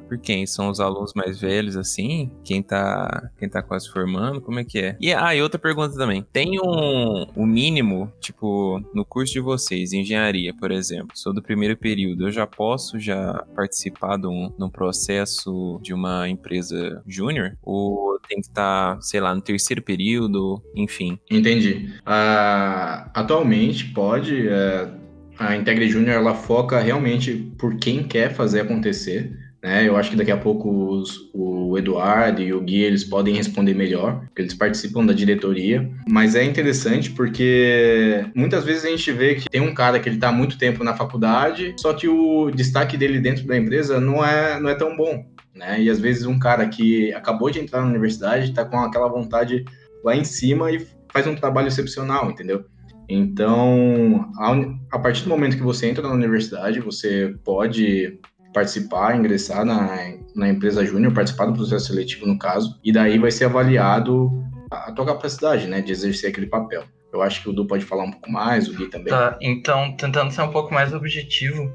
por 0.09 0.17
quem? 0.17 0.45
São 0.45 0.69
os 0.69 0.81
alunos 0.81 1.13
mais 1.13 1.39
velhos, 1.39 1.77
assim? 1.77 2.29
Quem 2.43 2.61
tá, 2.61 3.31
quem 3.39 3.47
tá 3.47 3.63
quase 3.63 3.89
formando? 3.89 4.41
Como 4.41 4.59
é 4.59 4.65
que 4.65 4.79
é? 4.79 4.97
E, 4.99 5.13
ah, 5.13 5.33
e 5.33 5.41
outra 5.41 5.57
pergunta 5.57 5.95
também. 5.95 6.25
Tem 6.33 6.59
um, 6.59 7.25
um 7.35 7.45
mínimo, 7.45 8.11
tipo, 8.19 8.83
no 8.93 9.05
curso 9.05 9.31
de 9.31 9.39
vocês, 9.39 9.93
engenharia, 9.93 10.53
por 10.53 10.71
exemplo, 10.71 11.11
sou 11.15 11.33
do 11.33 11.41
primeiro 11.41 11.77
período, 11.77 12.27
eu 12.27 12.31
já 12.31 12.45
posso 12.45 12.99
já 12.99 13.45
participar 13.55 14.17
de 14.17 14.27
um, 14.27 14.51
de 14.57 14.63
um 14.63 14.69
processo 14.69 15.79
de 15.81 15.93
uma 15.93 16.27
empresa 16.27 17.01
júnior? 17.07 17.57
Ou 17.63 18.19
tem 18.27 18.41
que 18.41 18.47
estar, 18.47 18.95
tá, 18.95 19.01
sei 19.01 19.21
lá, 19.21 19.33
no 19.33 19.41
terceiro 19.41 19.81
período, 19.81 20.61
enfim? 20.75 21.17
Entendi. 21.31 21.89
Uh, 22.01 23.09
atualmente 23.13 23.85
pode... 23.93 24.47
Uh 24.47 25.04
a 25.37 25.55
Integre 25.55 25.89
Júnior 25.89 26.15
ela 26.15 26.33
foca 26.33 26.79
realmente 26.79 27.33
por 27.57 27.75
quem 27.77 28.03
quer 28.03 28.33
fazer 28.33 28.61
acontecer. 28.61 29.31
né? 29.61 29.87
Eu 29.87 29.97
acho 29.97 30.11
que 30.11 30.15
daqui 30.15 30.31
a 30.31 30.37
pouco 30.37 30.69
os, 30.69 31.29
o 31.33 31.77
Eduardo 31.77 32.41
e 32.41 32.53
o 32.53 32.61
Gui 32.61 32.83
eles 32.83 33.03
podem 33.03 33.35
responder 33.35 33.73
melhor, 33.73 34.21
porque 34.25 34.41
eles 34.41 34.53
participam 34.53 35.05
da 35.05 35.13
diretoria. 35.13 35.89
Mas 36.07 36.35
é 36.35 36.43
interessante 36.43 37.11
porque 37.11 38.25
muitas 38.35 38.63
vezes 38.63 38.85
a 38.85 38.89
gente 38.89 39.11
vê 39.11 39.35
que 39.35 39.49
tem 39.49 39.61
um 39.61 39.73
cara 39.73 39.99
que 39.99 40.07
ele 40.07 40.17
está 40.17 40.31
muito 40.31 40.57
tempo 40.57 40.83
na 40.83 40.95
faculdade, 40.95 41.75
só 41.79 41.93
que 41.93 42.07
o 42.07 42.51
destaque 42.51 42.97
dele 42.97 43.19
dentro 43.19 43.45
da 43.45 43.57
empresa 43.57 43.99
não 43.99 44.23
é, 44.23 44.59
não 44.59 44.69
é 44.69 44.75
tão 44.75 44.95
bom. 44.95 45.25
Né? 45.53 45.81
E 45.81 45.89
às 45.89 45.99
vezes 45.99 46.25
um 46.25 46.37
cara 46.37 46.67
que 46.67 47.13
acabou 47.13 47.49
de 47.49 47.59
entrar 47.59 47.81
na 47.81 47.87
universidade 47.87 48.49
está 48.49 48.65
com 48.65 48.77
aquela 48.79 49.07
vontade 49.07 49.63
lá 50.03 50.15
em 50.15 50.23
cima 50.23 50.71
e 50.71 50.85
faz 51.11 51.25
um 51.27 51.35
trabalho 51.35 51.69
excepcional, 51.69 52.29
entendeu? 52.29 52.65
Então, 53.07 54.31
a, 54.37 54.95
a 54.95 54.99
partir 54.99 55.23
do 55.23 55.29
momento 55.29 55.57
que 55.57 55.63
você 55.63 55.87
entra 55.87 56.07
na 56.07 56.13
universidade, 56.13 56.79
você 56.79 57.35
pode 57.43 58.19
participar, 58.53 59.15
ingressar 59.15 59.65
na, 59.65 60.15
na 60.33 60.49
empresa 60.49 60.85
júnior, 60.85 61.13
participar 61.13 61.45
do 61.45 61.53
processo 61.53 61.87
seletivo 61.87 62.25
no 62.25 62.39
caso, 62.39 62.79
e 62.83 62.91
daí 62.91 63.19
vai 63.19 63.29
ser 63.29 63.45
avaliado 63.45 64.31
a, 64.71 64.91
tua 64.91 65.05
capacidade, 65.05 65.67
né, 65.67 65.81
de 65.81 65.91
exercer 65.91 66.29
aquele 66.29 66.47
papel. 66.47 66.83
Eu 67.13 67.21
acho 67.21 67.41
que 67.43 67.49
o 67.49 67.53
Du 67.53 67.65
pode 67.65 67.85
falar 67.85 68.05
um 68.05 68.11
pouco 68.11 68.31
mais, 68.31 68.67
o 68.67 68.73
Gui 68.73 68.87
também. 68.87 69.07
Tá, 69.07 69.37
então, 69.41 69.95
tentando 69.95 70.31
ser 70.31 70.41
um 70.41 70.51
pouco 70.51 70.73
mais 70.73 70.93
objetivo, 70.93 71.71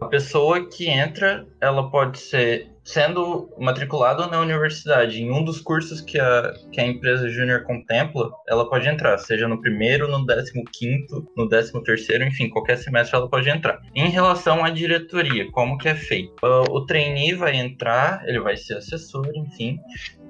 a 0.00 0.06
pessoa 0.06 0.66
que 0.66 0.88
entra, 0.88 1.46
ela 1.60 1.90
pode 1.90 2.18
ser 2.18 2.71
sendo 2.84 3.48
matriculado 3.58 4.28
na 4.28 4.40
universidade 4.40 5.20
em 5.20 5.30
um 5.30 5.44
dos 5.44 5.60
cursos 5.60 6.00
que 6.00 6.18
a, 6.18 6.52
que 6.70 6.80
a 6.80 6.86
empresa 6.86 7.28
júnior 7.28 7.62
contempla, 7.62 8.30
ela 8.48 8.68
pode 8.68 8.88
entrar, 8.88 9.16
seja 9.18 9.46
no 9.46 9.60
primeiro, 9.60 10.08
no 10.08 10.24
décimo 10.26 10.64
quinto, 10.72 11.26
no 11.36 11.48
décimo 11.48 11.82
terceiro, 11.82 12.24
enfim, 12.24 12.48
qualquer 12.48 12.76
semestre 12.76 13.16
ela 13.16 13.28
pode 13.28 13.48
entrar. 13.48 13.80
Em 13.94 14.08
relação 14.08 14.64
à 14.64 14.70
diretoria, 14.70 15.50
como 15.52 15.78
que 15.78 15.88
é 15.88 15.94
feito? 15.94 16.34
O 16.42 16.84
trainee 16.84 17.34
vai 17.34 17.56
entrar, 17.56 18.22
ele 18.26 18.40
vai 18.40 18.56
ser 18.56 18.78
assessor, 18.78 19.28
enfim, 19.34 19.78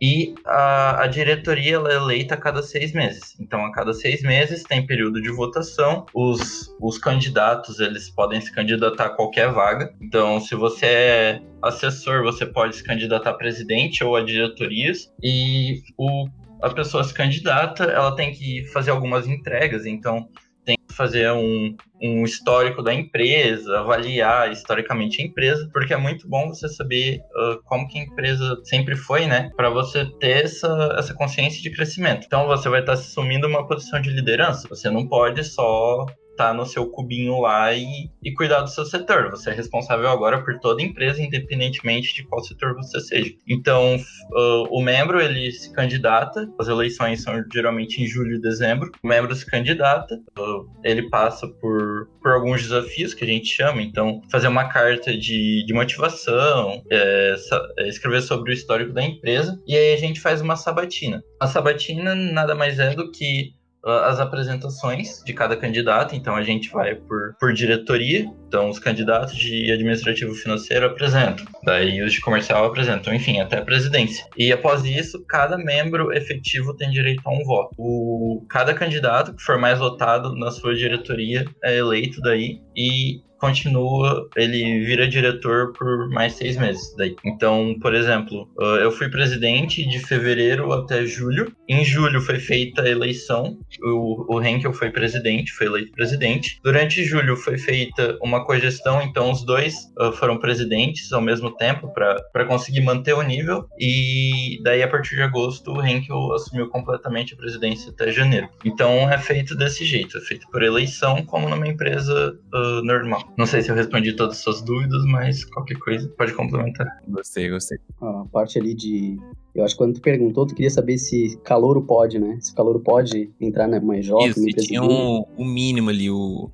e 0.02 0.34
a, 0.44 1.04
a 1.04 1.06
diretoria 1.06 1.76
é 1.76 1.94
eleita 1.94 2.34
a 2.34 2.36
cada 2.36 2.60
seis 2.60 2.92
meses. 2.92 3.36
Então, 3.38 3.64
a 3.64 3.70
cada 3.70 3.94
seis 3.94 4.20
meses 4.20 4.64
tem 4.64 4.84
período 4.84 5.22
de 5.22 5.30
votação. 5.30 6.04
Os, 6.12 6.74
os 6.80 6.98
candidatos 6.98 7.78
eles 7.78 8.10
podem 8.10 8.40
se 8.40 8.52
candidatar 8.52 9.06
a 9.06 9.10
qualquer 9.10 9.52
vaga. 9.52 9.94
Então, 10.02 10.40
se 10.40 10.56
você 10.56 10.86
é 10.86 11.42
assessor, 11.62 12.24
você 12.24 12.44
pode 12.44 12.74
se 12.74 12.82
candidatar 12.82 13.30
a 13.30 13.34
presidente 13.34 14.02
ou 14.02 14.16
a 14.16 14.24
diretorias. 14.24 15.08
E 15.22 15.82
o, 15.96 16.26
a 16.60 16.70
pessoa 16.70 17.04
se 17.04 17.14
candidata, 17.14 17.84
ela 17.84 18.16
tem 18.16 18.32
que 18.32 18.64
fazer 18.72 18.90
algumas 18.90 19.28
entregas. 19.28 19.86
Então, 19.86 20.28
tem 20.64 20.76
que 20.76 20.94
fazer 20.94 21.30
um, 21.32 21.76
um 22.00 22.24
histórico 22.24 22.82
da 22.82 22.92
empresa, 22.92 23.78
avaliar 23.78 24.50
historicamente 24.50 25.20
a 25.20 25.24
empresa, 25.24 25.68
porque 25.72 25.94
é 25.94 25.96
muito 25.96 26.28
bom 26.28 26.48
você 26.48 26.68
saber 26.68 27.20
uh, 27.34 27.62
como 27.64 27.88
que 27.88 27.98
a 27.98 28.02
empresa 28.02 28.60
sempre 28.64 28.96
foi, 28.96 29.26
né? 29.26 29.50
Para 29.56 29.70
você 29.70 30.04
ter 30.18 30.44
essa, 30.44 30.96
essa 30.98 31.14
consciência 31.14 31.62
de 31.62 31.70
crescimento. 31.70 32.24
Então 32.26 32.46
você 32.46 32.68
vai 32.68 32.80
estar 32.80 32.92
assumindo 32.92 33.46
uma 33.46 33.66
posição 33.66 34.00
de 34.00 34.10
liderança. 34.10 34.68
Você 34.68 34.90
não 34.90 35.06
pode 35.06 35.44
só 35.44 36.06
no 36.52 36.64
seu 36.64 36.86
cubinho 36.86 37.40
lá 37.40 37.72
e, 37.74 38.10
e 38.22 38.32
cuidar 38.32 38.62
do 38.62 38.70
seu 38.70 38.86
setor. 38.86 39.30
Você 39.30 39.50
é 39.50 39.52
responsável 39.52 40.08
agora 40.08 40.42
por 40.42 40.58
toda 40.58 40.80
a 40.80 40.84
empresa, 40.84 41.22
independentemente 41.22 42.14
de 42.14 42.24
qual 42.24 42.42
setor 42.42 42.74
você 42.74 43.00
seja. 43.00 43.32
Então, 43.46 43.96
uh, 43.96 44.66
o 44.70 44.80
membro 44.80 45.20
ele 45.20 45.52
se 45.52 45.70
candidata, 45.72 46.48
as 46.58 46.68
eleições 46.68 47.22
são 47.22 47.34
geralmente 47.52 48.02
em 48.02 48.06
julho 48.06 48.36
e 48.36 48.40
dezembro. 48.40 48.90
O 49.02 49.08
membro 49.08 49.34
se 49.34 49.44
candidata, 49.44 50.14
uh, 50.38 50.66
ele 50.82 51.10
passa 51.10 51.46
por, 51.46 52.08
por 52.22 52.32
alguns 52.32 52.62
desafios 52.62 53.12
que 53.12 53.24
a 53.24 53.26
gente 53.26 53.48
chama. 53.48 53.82
Então, 53.82 54.22
fazer 54.30 54.48
uma 54.48 54.68
carta 54.68 55.16
de, 55.16 55.64
de 55.66 55.74
motivação, 55.74 56.82
é, 56.90 57.34
é, 57.78 57.88
escrever 57.88 58.22
sobre 58.22 58.52
o 58.52 58.54
histórico 58.54 58.92
da 58.92 59.02
empresa, 59.02 59.60
e 59.66 59.76
aí 59.76 59.92
a 59.92 59.96
gente 59.98 60.20
faz 60.20 60.40
uma 60.40 60.56
sabatina. 60.56 61.22
A 61.40 61.46
sabatina 61.46 62.14
nada 62.14 62.54
mais 62.54 62.78
é 62.78 62.94
do 62.94 63.10
que 63.10 63.52
as 63.84 64.20
apresentações 64.20 65.22
de 65.24 65.32
cada 65.32 65.56
candidato, 65.56 66.14
então 66.14 66.36
a 66.36 66.42
gente 66.42 66.70
vai 66.70 66.94
por, 66.94 67.34
por 67.38 67.52
diretoria, 67.52 68.26
então 68.46 68.70
os 68.70 68.78
candidatos 68.78 69.34
de 69.34 69.72
administrativo 69.72 70.34
financeiro 70.34 70.86
apresentam, 70.86 71.44
daí 71.64 72.02
os 72.02 72.12
de 72.12 72.20
comercial 72.20 72.64
apresentam, 72.64 73.12
enfim, 73.12 73.40
até 73.40 73.58
a 73.58 73.64
presidência. 73.64 74.24
E 74.36 74.52
após 74.52 74.84
isso, 74.84 75.24
cada 75.26 75.56
membro 75.56 76.12
efetivo 76.12 76.74
tem 76.76 76.90
direito 76.90 77.22
a 77.24 77.30
um 77.30 77.42
voto. 77.44 77.74
O, 77.76 78.44
cada 78.48 78.74
candidato 78.74 79.34
que 79.34 79.42
for 79.42 79.58
mais 79.58 79.78
votado 79.78 80.34
na 80.36 80.50
sua 80.50 80.74
diretoria 80.74 81.44
é 81.62 81.76
eleito 81.76 82.20
daí. 82.20 82.60
E 82.76 83.20
continua, 83.42 84.28
ele 84.36 84.84
vira 84.84 85.08
diretor 85.08 85.72
por 85.72 86.08
mais 86.10 86.34
seis 86.34 86.56
meses. 86.56 86.94
Daí. 86.96 87.16
Então, 87.24 87.74
por 87.82 87.92
exemplo, 87.92 88.48
ah, 88.56 88.78
eu 88.80 88.92
fui 88.92 89.08
presidente 89.08 89.84
de 89.84 89.98
fevereiro 89.98 90.72
até 90.72 91.04
julho. 91.04 91.52
Em 91.68 91.84
julho 91.84 92.20
foi 92.20 92.38
feita 92.38 92.82
a 92.82 92.88
eleição, 92.88 93.58
o, 93.82 94.36
o 94.36 94.40
Henkel 94.40 94.72
foi 94.72 94.90
presidente, 94.90 95.50
foi 95.50 95.66
eleito 95.66 95.90
presidente. 95.90 96.60
Durante 96.62 97.04
julho 97.04 97.36
foi 97.36 97.58
feita 97.58 98.16
uma 98.22 98.44
cogestão, 98.44 99.02
então 99.02 99.32
os 99.32 99.44
dois 99.44 99.74
uh, 99.98 100.12
foram 100.12 100.38
presidentes 100.38 101.12
ao 101.12 101.20
mesmo 101.20 101.50
tempo 101.56 101.92
para 101.92 102.44
conseguir 102.44 102.82
manter 102.82 103.14
o 103.14 103.22
nível. 103.22 103.66
E 103.76 104.60
daí, 104.62 104.84
a 104.84 104.88
partir 104.88 105.16
de 105.16 105.22
agosto, 105.22 105.72
o 105.72 105.84
Henkel 105.84 106.32
assumiu 106.34 106.68
completamente 106.68 107.34
a 107.34 107.36
presidência 107.36 107.90
até 107.90 108.12
janeiro. 108.12 108.48
Então, 108.64 109.10
é 109.10 109.18
feito 109.18 109.56
desse 109.56 109.84
jeito, 109.84 110.16
é 110.16 110.20
feito 110.20 110.46
por 110.48 110.62
eleição, 110.62 111.24
como 111.24 111.48
numa 111.48 111.66
empresa 111.66 112.38
uh, 112.54 112.84
normal. 112.84 113.31
Não 113.36 113.46
sei 113.46 113.62
se 113.62 113.70
eu 113.70 113.74
respondi 113.74 114.14
todas 114.14 114.36
as 114.36 114.42
suas 114.42 114.62
dúvidas, 114.62 115.04
mas 115.06 115.44
qualquer 115.44 115.78
coisa 115.78 116.08
pode 116.16 116.34
complementar. 116.34 116.86
Gostei, 117.08 117.48
gostei. 117.48 117.78
A 118.00 118.24
parte 118.30 118.58
ali 118.58 118.74
de. 118.74 119.16
Eu 119.54 119.64
acho 119.64 119.74
que 119.74 119.78
quando 119.78 119.94
tu 119.94 120.00
perguntou, 120.00 120.46
tu 120.46 120.54
queria 120.54 120.70
saber 120.70 120.98
se 120.98 121.38
calouro 121.44 121.82
pode, 121.82 122.18
né? 122.18 122.38
Se 122.40 122.54
calouro 122.54 122.80
pode 122.80 123.30
entrar 123.40 123.66
na 123.68 123.80
mais 123.80 124.04
jovem. 124.04 124.28
Isso, 124.28 124.48
e 124.48 124.52
tinha 124.54 124.82
o 124.82 125.20
um, 125.20 125.24
um 125.38 125.44
mínimo 125.44 125.90
ali, 125.90 126.10
o. 126.10 126.50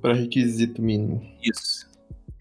Para 0.00 0.14
requisito 0.14 0.82
mínimo. 0.82 1.20
Isso. 1.42 1.88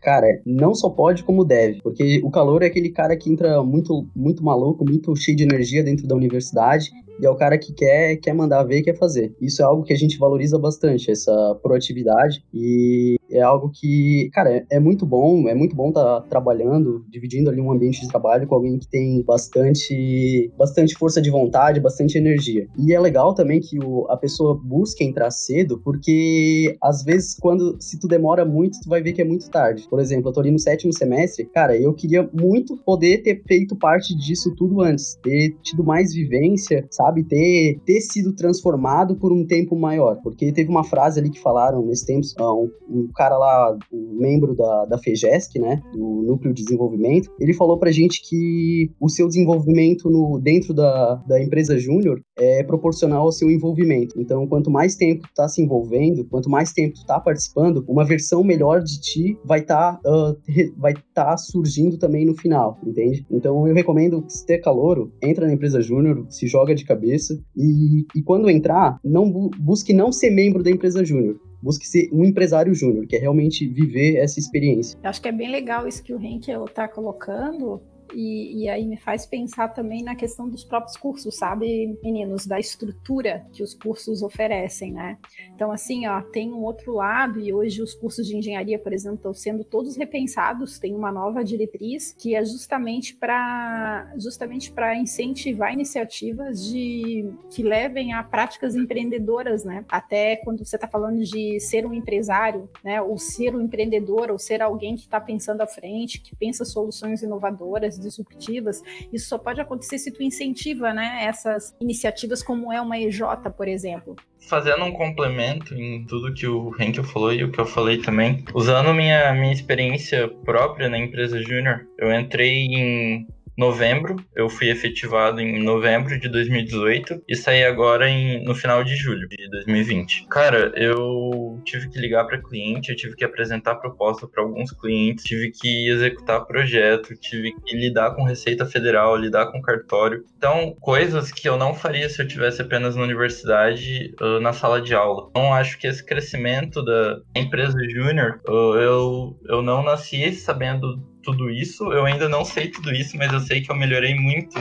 Cara, 0.02 0.41
não 0.45 0.76
só 0.76 0.89
pode 0.89 1.23
como 1.23 1.43
deve, 1.43 1.82
porque 1.82 2.21
o 2.23 2.30
calor 2.30 2.62
é 2.62 2.67
aquele 2.67 2.89
cara 2.89 3.17
que 3.17 3.30
entra 3.30 3.63
muito, 3.63 4.08
muito 4.15 4.43
maluco, 4.43 4.86
muito 4.88 5.15
cheio 5.15 5.36
de 5.36 5.43
energia 5.43 5.84
dentro 5.84 6.08
da 6.08 6.15
universidade 6.15 6.91
e 7.19 7.25
é 7.25 7.30
o 7.30 7.36
cara 7.36 7.58
que 7.58 7.73
quer, 7.73 8.17
quer 8.17 8.34
mandar 8.34 8.63
ver 8.63 8.80
e 8.80 8.84
quer 8.84 8.97
fazer. 8.97 9.34
Isso 9.41 9.62
é 9.62 9.65
algo 9.65 9.84
que 9.84 9.93
a 9.93 9.97
gente 9.97 10.17
valoriza 10.17 10.58
bastante, 10.58 11.12
essa 11.12 11.58
proatividade, 11.62 12.43
e 12.53 13.17
é 13.30 13.41
algo 13.41 13.69
que, 13.73 14.30
cara, 14.34 14.49
é, 14.49 14.65
é 14.71 14.80
muito 14.80 15.06
bom, 15.06 15.47
é 15.47 15.56
muito 15.56 15.75
bom 15.75 15.89
estar 15.89 16.21
tá 16.21 16.27
trabalhando, 16.27 17.06
dividindo 17.10 17.49
ali 17.49 17.62
um 17.62 17.71
ambiente 17.71 18.01
de 18.01 18.08
trabalho 18.08 18.47
com 18.47 18.56
alguém 18.56 18.77
que 18.77 18.88
tem 18.88 19.21
bastante, 19.23 20.51
bastante 20.58 20.95
força 20.95 21.21
de 21.21 21.30
vontade, 21.30 21.80
bastante 21.80 22.17
energia. 22.17 22.67
E 22.77 22.93
é 22.93 22.99
legal 22.99 23.34
também 23.34 23.60
que 23.60 23.77
o, 23.84 24.06
a 24.10 24.17
pessoa 24.17 24.60
busque 24.63 25.03
entrar 25.03 25.32
cedo, 25.32 25.82
porque 25.84 26.77
às 26.82 27.03
vezes 27.03 27.36
quando, 27.39 27.77
se 27.80 27.99
tu 27.99 28.08
demora 28.08 28.45
muito, 28.45 28.80
tu 28.82 28.89
vai 28.89 29.01
ver 29.01 29.13
que 29.13 29.21
é 29.21 29.25
muito 29.25 29.49
tarde. 29.49 29.88
Por 29.89 29.99
exemplo, 29.99 30.30
eu 30.30 30.34
tô 30.34 30.39
ali 30.39 30.51
no 30.51 30.60
sétimo 30.60 30.93
semestre, 30.93 31.45
cara, 31.45 31.77
eu 31.77 31.93
queria 31.93 32.30
muito 32.34 32.77
poder 32.77 33.21
ter 33.21 33.41
feito 33.45 33.75
parte 33.75 34.15
disso 34.15 34.53
tudo 34.56 34.82
antes, 34.82 35.15
ter 35.21 35.56
tido 35.62 35.84
mais 35.84 36.13
vivência, 36.13 36.86
sabe? 36.89 37.07
Sabe? 37.08 37.24
Ter, 37.24 37.80
ter 37.86 38.02
sido 38.02 38.34
transformado 38.34 39.15
por 39.15 39.32
um 39.32 39.46
tempo 39.46 39.76
maior. 39.76 40.20
Porque 40.22 40.52
teve 40.52 40.70
uma 40.70 40.84
frase 40.84 41.20
ali 41.20 41.30
que 41.30 41.39
falaram 41.39 41.86
nesse 41.86 42.06
tempo, 42.06 42.26
ah, 42.38 42.54
um, 42.54 42.70
um 42.89 43.10
cara 43.15 43.38
lá, 43.38 43.78
um 43.91 44.17
membro 44.20 44.56
da, 44.56 44.86
da 44.86 44.98
FEGESC, 44.98 45.60
né? 45.60 45.82
Do 45.93 46.24
Núcleo 46.24 46.54
de 46.54 46.63
Desenvolvimento, 46.63 47.30
ele 47.39 47.54
falou 47.54 47.78
pra 47.78 47.91
gente 47.91 48.22
que 48.28 48.91
o 49.00 49.10
seu 49.10 49.28
desenvolvimento 49.28 50.10
no, 50.10 50.39
dentro 50.39 50.74
da, 50.74 51.15
da 51.28 51.41
empresa 51.41 51.78
júnior 51.78 52.22
é 52.38 52.63
proporcional 52.63 53.24
ao 53.24 53.32
seu 53.32 53.50
envolvimento. 53.50 54.20
Então, 54.20 54.46
quanto 54.48 54.70
mais 54.70 54.96
tempo 54.96 55.24
tu 55.24 55.34
tá 55.36 55.48
se 55.48 55.62
envolvendo, 55.62 56.26
quanto 56.26 56.50
mais 56.50 56.74
tempo 56.74 56.96
tu 56.96 57.06
tá 57.06 57.20
participando, 57.20 57.84
uma 57.88 58.06
versão 58.06 58.43
melhor 58.43 58.82
de 58.82 59.00
ti 59.00 59.38
vai 59.46 59.60
estar 59.60 60.00
tá, 60.02 60.10
uh, 60.10 60.38
vai 60.78 60.93
tá 61.13 61.38
surgindo 61.38 61.98
também 61.98 62.26
no 62.26 62.36
final, 62.36 62.78
entende? 62.86 63.26
Então, 63.32 63.67
eu 63.67 63.74
recomendo 63.74 64.22
que 64.22 64.34
se 64.34 64.46
ter 64.46 64.60
calor, 64.60 65.10
entra 65.22 65.48
na 65.48 65.54
empresa 65.54 65.82
júnior, 65.82 66.26
se 66.30 66.48
joga 66.48 66.76
de 66.76 66.86
cabeça 66.86 66.96
cabeça. 66.97 67.39
E, 67.55 68.05
e 68.15 68.21
quando 68.23 68.49
entrar, 68.49 68.99
não 69.03 69.29
busque 69.60 69.93
não 69.93 70.12
ser 70.12 70.31
membro 70.31 70.63
da 70.63 70.71
empresa 70.71 71.05
júnior. 71.05 71.39
Busque 71.62 71.88
ser 71.88 72.10
um 72.12 72.23
empresário 72.23 72.73
júnior, 72.73 73.05
que 73.07 73.15
é 73.15 73.19
realmente 73.19 73.67
viver 73.67 74.17
essa 74.17 74.39
experiência. 74.39 74.97
Eu 75.03 75.10
acho 75.10 75.21
que 75.21 75.27
é 75.27 75.31
bem 75.31 75.49
legal 75.49 75.88
isso 75.88 76.03
que 76.03 76.13
o 76.13 76.21
Henkel 76.21 76.65
está 76.65 76.88
colocando, 76.88 77.81
E, 78.13 78.63
e, 78.63 78.70
aí 78.70 78.86
me 78.86 78.98
faz 78.98 79.26
pensar 79.26 79.70
também 79.70 80.04
na 80.04 80.15
questão 80.15 80.50
dos 80.50 80.63
próprios 80.63 80.98
cursos, 80.98 81.36
sabe, 81.36 81.98
meninos, 82.04 82.46
da 82.46 82.60
estrutura 82.60 83.46
que 83.52 83.63
os 83.63 83.74
cursos 83.74 84.22
oferecem, 84.22 84.91
né? 84.91 85.17
Então, 85.54 85.72
assim, 85.72 86.08
ó, 86.08 86.22
tem 86.22 86.52
um 86.52 86.63
outro 86.63 86.93
lado, 86.93 87.39
e 87.39 87.54
hoje 87.54 87.82
os 87.82 87.93
cursos 87.93 88.26
de 88.26 88.36
engenharia, 88.36 88.80
por 88.80 88.93
exemplo, 88.93 89.18
estão 89.18 89.34
sendo 89.34 89.64
todos 89.64 89.95
repensados, 89.95 90.80
tem 90.80 90.95
uma 90.95 91.12
nova 91.12 91.43
diretriz 91.43 92.14
que 92.18 92.36
é 92.36 92.43
justamente 92.43 93.16
para 93.16 94.14
justamente 94.18 94.72
para 94.72 94.95
incentivar 94.95 95.74
iniciativas 95.74 96.64
de 96.66 97.30
que 97.49 97.64
levem 97.64 98.14
a 98.14 98.24
práticas 98.24 98.76
empreendedoras, 98.76 99.64
né? 99.64 99.86
Até 99.89 100.38
quando 100.38 100.64
você 100.64 100.76
está 100.76 100.88
falando 100.88 101.24
de 101.24 101.60
ser 101.60 101.86
um 101.86 101.93
empresário, 101.93 102.70
né? 102.84 103.01
Ou 103.01 103.18
ser 103.18 103.55
um 103.55 103.62
empreendedor, 103.62 104.32
ou 104.32 104.39
ser 104.39 104.62
alguém 104.62 104.95
que 104.95 105.03
está 105.03 105.20
pensando 105.20 105.62
à 105.62 105.68
frente, 105.68 106.22
que 106.22 106.36
pensa 106.36 106.66
soluções 106.66 107.22
inovadoras, 107.22 107.97
disruptivas, 108.00 108.82
isso 109.12 109.28
só 109.28 109.38
pode 109.38 109.62
acontecer 109.62 109.98
se 109.98 110.12
tu 110.12 110.24
incentiva, 110.24 110.93
né, 110.93 111.24
essas 111.24 111.76
iniciativas 111.80 112.43
como 112.43 112.72
é 112.72 112.82
uma 112.82 112.98
EJ, 112.98 113.22
por 113.56 113.68
exemplo. 113.68 114.16
Fazendo 114.48 114.86
um 114.86 114.93
complemento 114.93 115.74
em 115.76 116.06
tudo 116.06 116.34
que 116.34 116.48
o 116.48 116.74
Henkel 116.80 117.04
falou 117.04 117.34
e 117.34 117.43
o 117.43 117.52
que 117.52 117.60
eu 117.60 117.66
falei 117.66 117.98
também, 117.98 118.45
usando 118.54 118.93
minha, 118.93 119.34
minha 119.34 119.52
experiência 119.52 120.30
própria 120.45 120.88
na 120.88 120.98
empresa 120.98 121.41
Júnior, 121.41 121.86
eu 121.98 122.14
entrei 122.14 122.66
em 122.66 123.28
novembro. 123.58 124.16
Eu 124.36 124.49
fui 124.49 124.70
efetivado 124.70 125.41
em 125.41 125.64
novembro 125.64 126.20
de 126.20 126.30
2018 126.30 127.24
e 127.28 127.36
saí 127.36 127.66
agora 127.66 128.08
em, 128.10 128.43
no 128.43 128.53
final 128.53 128.84
de 128.84 128.95
julho 128.95 129.28
de 129.28 129.49
2020. 129.49 130.28
Cara, 130.30 130.72
eu 130.76 131.60
tive 131.66 131.89
que 131.89 131.99
ligar 131.99 132.26
para 132.26 132.41
cliente, 132.41 132.91
eu 132.91 132.95
tive 132.95 133.16
que 133.16 133.26
apresentar 133.26 133.76
proposta 133.76 134.28
para 134.28 134.43
alguns 134.43 134.72
clientes, 134.72 135.24
tive 135.24 135.51
que 135.51 135.89
executar 135.89 136.45
projeto, 136.45 137.16
tive 137.16 137.53
que 137.66 137.76
lidar 137.76 138.12
com 138.12 138.24
Receita 138.24 138.66
Federal, 138.66 139.16
lidar 139.16 139.51
com 139.51 139.62
cartório. 139.62 140.24
Então, 140.38 140.76
coisas 140.80 141.32
que 141.32 141.49
eu 141.49 141.58
não 141.58 141.74
faria 141.74 142.08
se 142.10 142.22
eu 142.22 142.28
tivesse 142.28 142.62
apenas 142.62 142.95
na 142.95 143.03
universidade, 143.03 144.14
uh, 144.22 144.39
na 144.39 144.53
sala 144.53 144.82
de 144.82 144.93
aula. 144.93 145.28
Então, 145.32 145.53
acho 145.53 145.78
que 145.80 145.88
esse 145.88 146.05
crescimento 146.05 146.84
da 146.84 147.20
empresa 147.36 147.78
júnior, 147.89 148.39
uh, 148.47 148.76
eu, 148.76 149.39
eu 149.47 149.62
não 149.62 149.84
nasci 149.84 150.32
sabendo 150.34 151.01
tudo 151.28 151.49
isso. 151.49 151.91
Eu 151.91 152.05
ainda 152.05 152.30
não 152.30 152.45
sei 152.45 152.71
tudo 152.71 152.89
isso, 152.93 153.17
mas 153.17 153.34
eu 153.34 153.41
sei 153.41 153.59
que 153.59 153.69
eu 153.69 153.75
melhorei 153.75 154.15
muito 154.15 154.57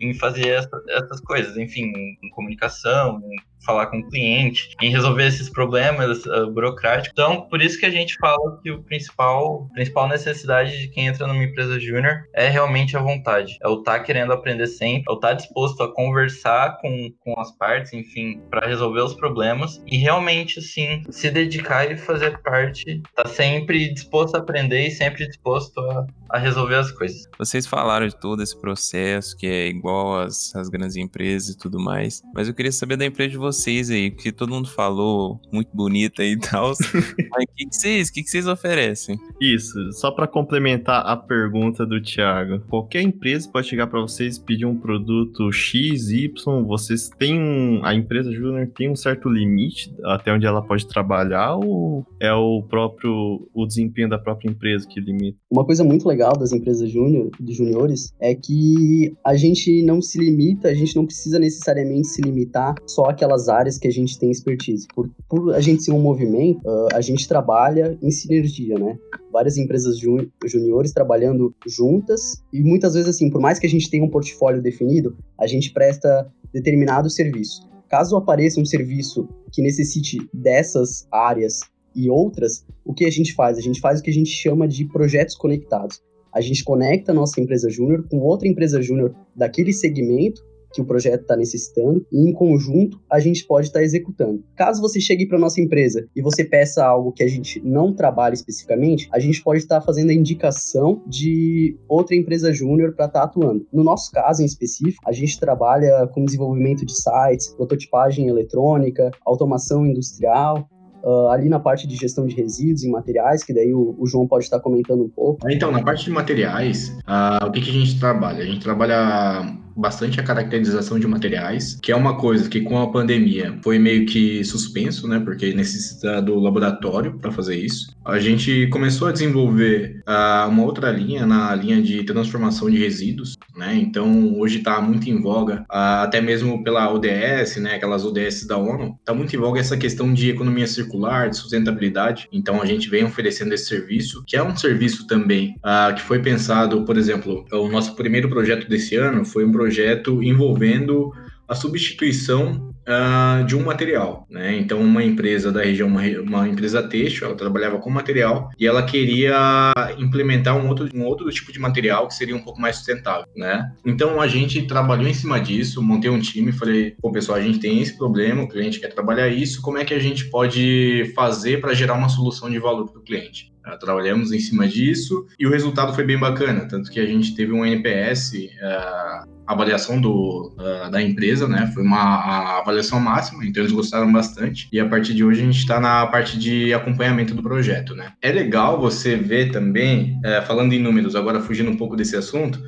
em 0.00 0.12
fazer 0.12 0.48
essa, 0.48 0.82
essas 0.88 1.20
coisas, 1.20 1.56
enfim, 1.56 1.92
em 2.20 2.30
comunicação, 2.30 3.20
em 3.22 3.57
falar 3.64 3.86
com 3.86 3.98
o 3.98 4.08
cliente, 4.08 4.70
em 4.80 4.90
resolver 4.90 5.26
esses 5.26 5.50
problemas 5.50 6.24
uh, 6.26 6.50
burocráticos. 6.50 7.10
Então, 7.12 7.42
por 7.48 7.60
isso 7.60 7.78
que 7.78 7.86
a 7.86 7.90
gente 7.90 8.16
fala 8.20 8.58
que 8.62 8.70
o 8.70 8.82
principal, 8.82 9.68
principal 9.74 10.08
necessidade 10.08 10.78
de 10.80 10.88
quem 10.88 11.06
entra 11.06 11.26
numa 11.26 11.42
empresa 11.42 11.78
júnior 11.78 12.24
é 12.34 12.48
realmente 12.48 12.96
a 12.96 13.00
vontade. 13.00 13.58
É 13.62 13.68
o 13.68 13.80
estar 13.80 13.98
tá 13.98 14.00
querendo 14.00 14.32
aprender 14.32 14.66
sempre, 14.66 15.04
é 15.08 15.12
o 15.12 15.16
estar 15.16 15.28
tá 15.28 15.34
disposto 15.34 15.82
a 15.82 15.94
conversar 15.94 16.78
com, 16.80 17.12
com 17.20 17.38
as 17.40 17.50
partes, 17.56 17.92
enfim, 17.92 18.40
para 18.50 18.66
resolver 18.66 19.00
os 19.00 19.14
problemas 19.14 19.82
e 19.86 19.96
realmente, 19.98 20.60
sim, 20.62 21.02
se 21.10 21.30
dedicar 21.30 21.90
e 21.90 21.96
fazer 21.96 22.40
parte, 22.42 23.02
tá 23.14 23.26
sempre 23.26 23.92
disposto 23.92 24.36
a 24.36 24.38
aprender 24.38 24.86
e 24.86 24.90
sempre 24.90 25.26
disposto 25.26 25.78
a, 25.80 26.06
a 26.30 26.38
resolver 26.38 26.76
as 26.76 26.90
coisas. 26.92 27.28
Vocês 27.38 27.66
falaram 27.66 28.06
de 28.06 28.18
todo 28.18 28.42
esse 28.42 28.58
processo 28.58 29.36
que 29.36 29.46
é 29.46 29.66
igual 29.68 30.20
às, 30.20 30.54
às 30.54 30.68
grandes 30.68 30.96
empresas 30.96 31.50
e 31.50 31.58
tudo 31.58 31.78
mais, 31.78 32.22
mas 32.34 32.48
eu 32.48 32.54
queria 32.54 32.72
saber 32.72 32.96
da 32.96 33.04
empresa 33.04 33.30
de 33.30 33.36
vocês 33.36 33.47
vocês 33.48 33.90
aí, 33.90 34.10
porque 34.10 34.30
todo 34.30 34.52
mundo 34.52 34.68
falou 34.68 35.40
muito 35.52 35.70
bonita 35.74 36.22
e 36.24 36.38
tal. 36.38 36.72
Mas 37.30 37.44
o 37.44 37.54
que, 37.56 37.66
que, 37.66 37.74
vocês, 37.74 38.10
que, 38.10 38.22
que 38.22 38.30
vocês 38.30 38.46
oferecem? 38.46 39.18
Isso, 39.40 39.92
só 39.92 40.10
para 40.10 40.26
complementar 40.26 41.06
a 41.06 41.16
pergunta 41.16 41.86
do 41.86 42.00
Thiago. 42.00 42.60
Qualquer 42.68 43.02
empresa 43.02 43.48
pode 43.50 43.66
chegar 43.66 43.86
para 43.86 44.00
vocês 44.00 44.36
e 44.36 44.40
pedir 44.40 44.66
um 44.66 44.76
produto 44.76 45.50
X, 45.52 46.10
Y, 46.10 46.64
vocês 46.64 47.08
têm 47.18 47.38
um, 47.38 47.84
a 47.84 47.94
empresa 47.94 48.32
Júnior 48.32 48.68
tem 48.76 48.90
um 48.90 48.96
certo 48.96 49.28
limite 49.28 49.94
até 50.04 50.32
onde 50.32 50.46
ela 50.46 50.62
pode 50.62 50.86
trabalhar 50.86 51.56
ou 51.56 52.06
é 52.20 52.32
o 52.32 52.62
próprio 52.62 53.48
o 53.54 53.66
desempenho 53.66 54.08
da 54.08 54.18
própria 54.18 54.50
empresa 54.50 54.86
que 54.88 55.00
limita? 55.00 55.38
Uma 55.50 55.64
coisa 55.64 55.82
muito 55.82 56.06
legal 56.06 56.32
das 56.36 56.52
empresas 56.52 56.90
júnior, 56.90 57.30
de 57.40 57.52
juniores, 57.52 58.12
é 58.20 58.34
que 58.34 59.12
a 59.24 59.36
gente 59.36 59.82
não 59.82 60.00
se 60.00 60.18
limita, 60.18 60.68
a 60.68 60.74
gente 60.74 60.94
não 60.96 61.06
precisa 61.06 61.38
necessariamente 61.38 62.08
se 62.08 62.20
limitar 62.22 62.74
só 62.86 63.06
àquelas 63.06 63.37
aquelas 63.38 63.48
áreas 63.48 63.78
que 63.78 63.86
a 63.86 63.90
gente 63.90 64.18
tem 64.18 64.30
expertise. 64.30 64.86
Por, 64.94 65.08
por 65.28 65.54
a 65.54 65.60
gente 65.60 65.82
ser 65.82 65.92
um 65.92 66.00
movimento, 66.00 66.60
uh, 66.66 66.88
a 66.92 67.00
gente 67.00 67.28
trabalha 67.28 67.96
em 68.02 68.10
sinergia, 68.10 68.78
né? 68.78 68.98
Várias 69.32 69.56
empresas 69.56 69.98
juniores 69.98 70.92
trabalhando 70.92 71.54
juntas 71.66 72.42
e 72.52 72.60
muitas 72.62 72.94
vezes 72.94 73.08
assim, 73.08 73.30
por 73.30 73.40
mais 73.40 73.58
que 73.58 73.66
a 73.66 73.70
gente 73.70 73.88
tenha 73.88 74.04
um 74.04 74.10
portfólio 74.10 74.60
definido, 74.60 75.16
a 75.38 75.46
gente 75.46 75.72
presta 75.72 76.30
determinado 76.52 77.08
serviço. 77.08 77.68
Caso 77.88 78.16
apareça 78.16 78.60
um 78.60 78.64
serviço 78.64 79.28
que 79.52 79.62
necessite 79.62 80.18
dessas 80.34 81.06
áreas 81.10 81.60
e 81.94 82.10
outras, 82.10 82.64
o 82.84 82.92
que 82.92 83.04
a 83.04 83.10
gente 83.10 83.34
faz? 83.34 83.56
A 83.56 83.62
gente 83.62 83.80
faz 83.80 84.00
o 84.00 84.02
que 84.02 84.10
a 84.10 84.14
gente 84.14 84.30
chama 84.30 84.68
de 84.68 84.84
projetos 84.86 85.34
conectados. 85.34 86.02
A 86.32 86.40
gente 86.40 86.62
conecta 86.62 87.12
a 87.12 87.14
nossa 87.14 87.40
empresa 87.40 87.70
júnior 87.70 88.06
com 88.08 88.18
outra 88.18 88.46
empresa 88.46 88.82
júnior 88.82 89.14
daquele 89.34 89.72
segmento 89.72 90.44
que 90.72 90.80
o 90.80 90.84
projeto 90.84 91.22
está 91.22 91.36
necessitando 91.36 92.04
e 92.12 92.28
em 92.28 92.32
conjunto 92.32 93.00
a 93.10 93.18
gente 93.18 93.44
pode 93.46 93.68
estar 93.68 93.80
tá 93.80 93.84
executando. 93.84 94.42
Caso 94.56 94.80
você 94.80 95.00
chegue 95.00 95.26
para 95.26 95.38
nossa 95.38 95.60
empresa 95.60 96.06
e 96.14 96.22
você 96.22 96.44
peça 96.44 96.84
algo 96.84 97.12
que 97.12 97.22
a 97.22 97.28
gente 97.28 97.60
não 97.64 97.92
trabalha 97.92 98.34
especificamente, 98.34 99.08
a 99.12 99.18
gente 99.18 99.42
pode 99.42 99.62
estar 99.62 99.80
tá 99.80 99.86
fazendo 99.86 100.10
a 100.10 100.14
indicação 100.14 101.02
de 101.06 101.76
outra 101.88 102.14
empresa 102.14 102.52
júnior 102.52 102.94
para 102.94 103.06
estar 103.06 103.20
tá 103.20 103.24
atuando. 103.24 103.66
No 103.72 103.82
nosso 103.82 104.10
caso 104.10 104.42
em 104.42 104.46
específico, 104.46 105.02
a 105.06 105.12
gente 105.12 105.38
trabalha 105.38 106.06
com 106.08 106.24
desenvolvimento 106.24 106.84
de 106.84 106.92
sites, 106.92 107.48
prototipagem 107.54 108.28
eletrônica, 108.28 109.10
automação 109.24 109.86
industrial, 109.86 110.68
Uh, 111.00 111.28
ali 111.28 111.48
na 111.48 111.60
parte 111.60 111.86
de 111.86 111.94
gestão 111.94 112.26
de 112.26 112.34
resíduos 112.34 112.82
e 112.82 112.90
materiais, 112.90 113.44
que 113.44 113.54
daí 113.54 113.72
o, 113.72 113.94
o, 113.96 114.04
João 114.04 114.26
pode 114.26 114.44
estar 114.44 114.58
comentando 114.58 115.04
um 115.04 115.08
pouco. 115.08 115.48
Então, 115.48 115.70
na 115.70 115.80
parte 115.80 116.04
de 116.04 116.10
materiais, 116.10 116.88
uh, 117.06 117.46
o 117.46 117.52
que, 117.52 117.60
que 117.60 117.70
a 117.70 117.72
gente 117.72 118.00
trabalha? 118.00 118.42
A 118.42 118.44
gente 118.44 118.60
trabalha 118.60 119.56
bastante 119.78 120.18
a 120.18 120.24
caracterização 120.24 120.98
de 120.98 121.06
materiais, 121.06 121.78
que 121.80 121.92
é 121.92 121.96
uma 121.96 122.16
coisa 122.16 122.48
que 122.48 122.60
com 122.62 122.78
a 122.78 122.90
pandemia 122.90 123.56
foi 123.62 123.78
meio 123.78 124.04
que 124.06 124.42
suspenso, 124.44 125.06
né? 125.06 125.20
Porque 125.20 125.54
necessita 125.54 126.20
do 126.20 126.38
laboratório 126.40 127.16
para 127.18 127.30
fazer 127.30 127.56
isso. 127.56 127.96
A 128.04 128.18
gente 128.18 128.66
começou 128.68 129.06
a 129.06 129.12
desenvolver 129.12 130.02
uh, 130.08 130.48
uma 130.48 130.64
outra 130.64 130.90
linha 130.90 131.24
na 131.26 131.54
linha 131.54 131.80
de 131.80 132.02
transformação 132.02 132.68
de 132.68 132.76
resíduos, 132.76 133.36
né? 133.56 133.74
Então 133.76 134.36
hoje 134.38 134.58
está 134.58 134.80
muito 134.80 135.08
em 135.08 135.20
voga, 135.20 135.60
uh, 135.70 136.02
até 136.02 136.20
mesmo 136.20 136.64
pela 136.64 136.92
ODS, 136.92 137.56
né? 137.58 137.76
Aquelas 137.76 138.04
ODS 138.04 138.46
da 138.46 138.56
ONU, 138.56 138.96
está 138.98 139.14
muito 139.14 139.34
em 139.34 139.38
voga 139.38 139.60
essa 139.60 139.76
questão 139.76 140.12
de 140.12 140.30
economia 140.30 140.66
circular, 140.66 141.30
de 141.30 141.36
sustentabilidade. 141.36 142.28
Então 142.32 142.60
a 142.60 142.66
gente 142.66 142.90
vem 142.90 143.04
oferecendo 143.04 143.54
esse 143.54 143.66
serviço, 143.66 144.24
que 144.26 144.36
é 144.36 144.42
um 144.42 144.56
serviço 144.56 145.06
também 145.06 145.54
uh, 145.58 145.94
que 145.94 146.02
foi 146.02 146.18
pensado, 146.18 146.84
por 146.84 146.96
exemplo, 146.96 147.44
o 147.52 147.68
nosso 147.68 147.94
primeiro 147.94 148.28
projeto 148.28 148.68
desse 148.68 148.96
ano 148.96 149.24
foi 149.24 149.44
um 149.44 149.52
projeto 149.52 149.67
projeto 149.68 150.22
envolvendo 150.22 151.12
a 151.46 151.54
substituição 151.54 152.74
uh, 152.86 153.44
de 153.44 153.56
um 153.56 153.62
material, 153.62 154.26
né? 154.30 154.56
Então, 154.56 154.80
uma 154.80 155.02
empresa 155.02 155.50
da 155.50 155.62
região, 155.62 155.88
uma, 155.88 156.02
uma, 156.02 156.48
empresa 156.48 156.82
têxtil, 156.82 157.26
ela 157.26 157.36
trabalhava 157.36 157.78
com 157.78 157.88
material 157.88 158.50
e 158.58 158.66
ela 158.66 158.82
queria 158.82 159.72
implementar 159.98 160.56
um 160.56 160.68
outro, 160.68 160.88
um 160.94 161.04
outro 161.04 161.30
tipo 161.30 161.50
de 161.50 161.58
material 161.58 162.06
que 162.06 162.14
seria 162.14 162.36
um 162.36 162.42
pouco 162.42 162.60
mais 162.60 162.76
sustentável, 162.76 163.26
né? 163.34 163.70
Então, 163.84 164.20
a 164.20 164.28
gente 164.28 164.62
trabalhou 164.66 165.06
em 165.06 165.14
cima 165.14 165.40
disso, 165.40 165.82
montei 165.82 166.10
um 166.10 166.20
time, 166.20 166.52
falei, 166.52 166.94
pô, 167.00 167.10
pessoal, 167.10 167.38
a 167.38 167.42
gente 167.42 167.60
tem 167.60 167.80
esse 167.80 167.96
problema, 167.96 168.42
o 168.42 168.48
cliente 168.48 168.80
quer 168.80 168.88
trabalhar 168.88 169.28
isso, 169.28 169.62
como 169.62 169.78
é 169.78 169.84
que 169.84 169.94
a 169.94 169.98
gente 169.98 170.26
pode 170.26 171.12
fazer 171.14 171.60
para 171.60 171.72
gerar 171.72 171.94
uma 171.94 172.08
solução 172.10 172.50
de 172.50 172.58
valor 172.58 172.90
para 172.90 173.00
o 173.00 173.04
cliente? 173.04 173.52
Uh, 173.66 173.78
trabalhamos 173.78 174.32
em 174.32 174.38
cima 174.38 174.66
disso 174.66 175.26
e 175.38 175.46
o 175.46 175.50
resultado 175.50 175.94
foi 175.94 176.04
bem 176.04 176.18
bacana, 176.18 176.66
tanto 176.66 176.90
que 176.90 177.00
a 177.00 177.06
gente 177.06 177.34
teve 177.34 177.52
um 177.52 177.64
NPS 177.64 178.32
uh, 178.34 179.38
avaliação 179.48 179.98
do, 179.98 180.54
uh, 180.58 180.90
da 180.90 181.00
empresa, 181.00 181.48
né? 181.48 181.70
Foi 181.72 181.82
uma 181.82 182.58
avaliação 182.58 183.00
máxima, 183.00 183.44
então 183.46 183.62
eles 183.62 183.72
gostaram 183.72 184.12
bastante. 184.12 184.68
E 184.70 184.78
a 184.78 184.86
partir 184.86 185.14
de 185.14 185.24
hoje 185.24 185.40
a 185.40 185.44
gente 185.44 185.58
está 185.58 185.80
na 185.80 186.06
parte 186.06 186.38
de 186.38 186.74
acompanhamento 186.74 187.34
do 187.34 187.42
projeto, 187.42 187.94
né? 187.94 188.12
É 188.20 188.30
legal 188.30 188.78
você 188.78 189.16
ver 189.16 189.50
também, 189.50 190.20
uh, 190.24 190.46
falando 190.46 190.74
em 190.74 190.82
números, 190.82 191.16
agora 191.16 191.40
fugindo 191.40 191.70
um 191.70 191.76
pouco 191.76 191.96
desse 191.96 192.14
assunto, 192.14 192.60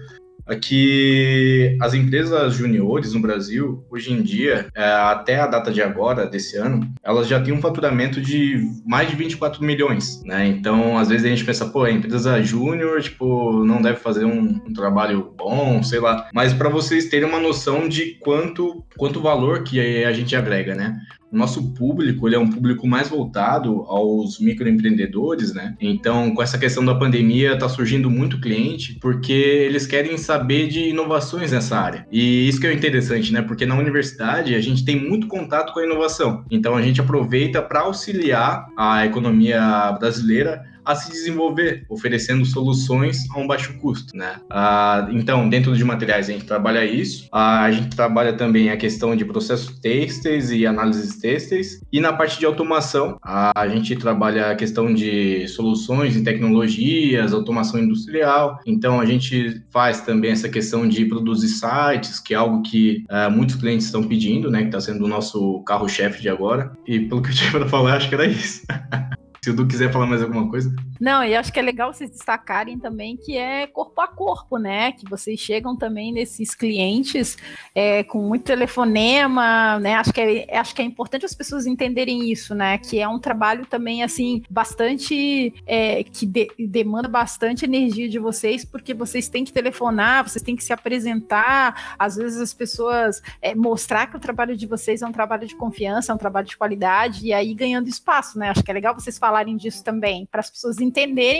é 0.51 0.57
que 0.57 1.77
as 1.81 1.95
empresas 1.95 2.55
juniores 2.55 3.13
no 3.15 3.21
Brasil, 3.21 3.85
hoje 3.91 4.13
em 4.13 4.23
dia, 4.23 4.69
é, 4.75 4.85
até 4.85 5.41
a 5.41 5.47
data 5.47 5.71
de 5.71 5.83
agora, 5.83 6.27
desse 6.27 6.57
ano, 6.57 6.89
elas 7.03 7.29
já 7.29 7.41
têm 7.41 7.55
um 7.55 7.61
faturamento 7.61 8.21
de 8.21 8.61
mais 8.87 9.09
de 9.09 9.17
24 9.17 9.63
milhões, 9.63 10.23
né? 10.25 10.47
Então, 10.47 10.99
às 10.99 11.09
vezes 11.09 11.25
a 11.27 11.29
gente 11.29 11.45
pensa, 11.45 11.67
pô, 11.67 11.85
a 11.85 11.91
empresa 11.91 12.43
júnior, 12.43 13.01
tipo, 13.01 13.65
não 13.65 13.81
deve 13.81 13.99
fazer 13.99 14.25
um, 14.25 14.61
um 14.67 14.73
trabalho 14.73 15.33
bom, 15.37 15.83
sei 15.83 16.01
lá. 16.01 16.29
Mas 16.35 16.53
para 16.53 16.69
vocês 16.69 17.07
terem 17.07 17.29
uma 17.29 17.41
noção 17.41 17.89
de 17.89 18.19
quanto, 18.21 18.85
quanto 18.97 19.21
valor 19.21 19.63
que 19.63 20.05
a 20.05 20.13
gente 20.13 20.35
agrega, 20.35 20.75
né? 20.75 20.99
O 21.33 21.37
nosso 21.37 21.73
público 21.75 22.27
ele 22.27 22.35
é 22.35 22.39
um 22.39 22.51
público 22.51 22.87
mais 22.87 23.09
voltado 23.09 23.83
aos 23.83 24.41
microempreendedores, 24.41 25.55
né? 25.55 25.77
Então, 25.81 26.35
com 26.35 26.43
essa 26.43 26.59
questão 26.59 26.85
da 26.85 26.95
pandemia, 26.95 27.55
está 27.55 27.69
surgindo 27.69 28.11
muito 28.11 28.41
cliente 28.41 28.99
porque 29.01 29.33
eles 29.33 29.87
querem 29.87 30.17
saber 30.17 30.69
de 30.69 30.89
inovações 30.89 31.53
nessa 31.53 31.79
área. 31.79 32.07
E 32.11 32.49
isso 32.49 32.61
que 32.61 32.67
é 32.67 32.73
interessante, 32.73 33.33
né? 33.33 33.43
Porque 33.43 33.65
na 33.65 33.77
universidade 33.77 34.55
a 34.55 34.61
gente 34.61 34.85
tem 34.85 34.97
muito 34.97 35.29
contato 35.29 35.73
com 35.73 35.81
a 35.81 35.85
inovação. 35.85 36.45
Então, 36.51 36.77
a 36.77 36.83
gente 36.83 37.01
aproveita 37.01 37.63
para 37.63 37.81
auxiliar 37.81 38.67
a 38.77 39.07
economia 39.07 39.93
brasileira 39.99 40.70
a 40.85 40.95
se 40.95 41.11
desenvolver, 41.11 41.85
oferecendo 41.89 42.45
soluções 42.45 43.29
a 43.31 43.39
um 43.39 43.47
baixo 43.47 43.75
custo, 43.79 44.17
né? 44.17 44.37
Ah, 44.51 45.09
então, 45.13 45.49
dentro 45.49 45.77
de 45.77 45.85
materiais 45.85 46.29
a 46.29 46.33
gente 46.33 46.45
trabalha 46.45 46.85
isso, 46.85 47.29
ah, 47.33 47.63
a 47.63 47.71
gente 47.71 47.95
trabalha 47.95 48.33
também 48.33 48.71
a 48.71 48.77
questão 48.77 49.15
de 49.15 49.25
processos 49.25 49.79
têxteis 49.81 50.51
e 50.51 50.67
análises 50.67 51.17
têxteis, 51.17 51.81
e 51.93 52.01
na 52.01 52.13
parte 52.13 52.39
de 52.39 52.47
automação 52.47 53.19
ah, 53.23 53.53
a 53.55 53.69
gente 53.69 53.97
trabalha 53.97 54.51
a 54.51 54.55
questão 54.55 54.93
de 54.93 55.47
soluções 55.49 56.17
e 56.17 56.23
tecnologias, 56.23 57.33
automação 57.33 57.81
industrial, 57.81 58.59
então 58.67 59.01
a 59.01 59.07
gente 59.07 59.63
faz 59.71 60.01
também 60.01 60.33
essa 60.33 60.49
questão 60.49 60.89
de 60.89 61.05
produzir 61.05 61.49
sites, 61.49 62.19
que 62.19 62.35
é 62.35 62.37
algo 62.37 62.63
que 62.63 63.05
ah, 63.09 63.31
muitos 63.31 63.57
clientes 63.57 63.87
estão 63.87 64.03
pedindo, 64.03 64.51
né, 64.51 64.61
que 64.61 64.67
está 64.67 64.81
sendo 64.81 65.05
o 65.05 65.09
nosso 65.09 65.63
carro-chefe 65.65 66.21
de 66.21 66.29
agora, 66.29 66.73
e 66.87 67.01
pelo 67.01 67.23
que 67.23 67.31
eu 67.31 67.35
tinha 67.35 67.51
para 67.51 67.69
falar, 67.69 67.97
acho 67.97 68.09
que 68.09 68.15
era 68.15 68.27
isso. 68.27 68.63
Se 69.45 69.51
o 69.51 69.55
Du 69.55 69.67
quiser 69.67 69.93
falar 69.93 70.07
mais 70.07 70.23
alguma 70.23 70.49
coisa. 70.51 70.75
Não, 71.01 71.25
e 71.25 71.35
acho 71.35 71.51
que 71.51 71.59
é 71.59 71.63
legal 71.63 71.91
vocês 71.95 72.11
destacarem 72.11 72.79
também 72.79 73.17
que 73.17 73.35
é 73.39 73.67
corpo 73.67 73.99
a 74.03 74.07
corpo, 74.07 74.59
né? 74.59 74.93
Que 74.93 75.09
vocês 75.09 75.41
chegam 75.41 75.75
também 75.75 76.13
nesses 76.13 76.55
clientes 76.55 77.39
é, 77.75 78.05
com 78.05 78.19
muito 78.21 78.45
telefonema, 78.45 79.79
né? 79.79 79.95
Acho 79.95 80.13
que, 80.13 80.21
é, 80.21 80.59
acho 80.59 80.75
que 80.75 80.83
é 80.83 80.85
importante 80.85 81.25
as 81.25 81.35
pessoas 81.35 81.67
entenderem 81.67 82.31
isso, 82.31 82.55
né? 82.55 82.77
Que 82.77 83.01
é 83.01 83.09
um 83.09 83.19
trabalho 83.19 83.65
também, 83.65 84.03
assim, 84.03 84.43
bastante. 84.51 85.55
É, 85.67 86.05
que 86.05 86.27
de, 86.27 86.49
demanda 86.59 87.09
bastante 87.09 87.65
energia 87.65 88.07
de 88.07 88.19
vocês, 88.19 88.63
porque 88.63 88.93
vocês 88.93 89.27
têm 89.27 89.43
que 89.43 89.53
telefonar, 89.53 90.29
vocês 90.29 90.43
têm 90.43 90.55
que 90.55 90.63
se 90.63 90.73
apresentar. 90.73 91.97
Às 91.99 92.17
vezes 92.17 92.39
as 92.39 92.53
pessoas 92.53 93.23
é, 93.41 93.55
mostrar 93.55 94.07
que 94.09 94.19
o 94.19 94.21
trabalho 94.21 94.55
de 94.55 94.67
vocês 94.67 95.01
é 95.01 95.07
um 95.07 95.13
trabalho 95.13 95.47
de 95.47 95.57
confiança, 95.57 96.13
é 96.13 96.15
um 96.15 96.19
trabalho 96.19 96.47
de 96.47 96.59
qualidade, 96.59 97.27
e 97.27 97.33
aí 97.33 97.55
ganhando 97.55 97.89
espaço, 97.89 98.39
né? 98.39 98.51
Acho 98.51 98.63
que 98.63 98.71
é 98.71 98.75
legal 98.75 98.95
vocês 98.95 99.17
falarem 99.17 99.57
disso 99.57 99.83
também, 99.83 100.27
para 100.31 100.41
as 100.41 100.51
pessoas 100.51 100.79
entenderem 100.79 100.90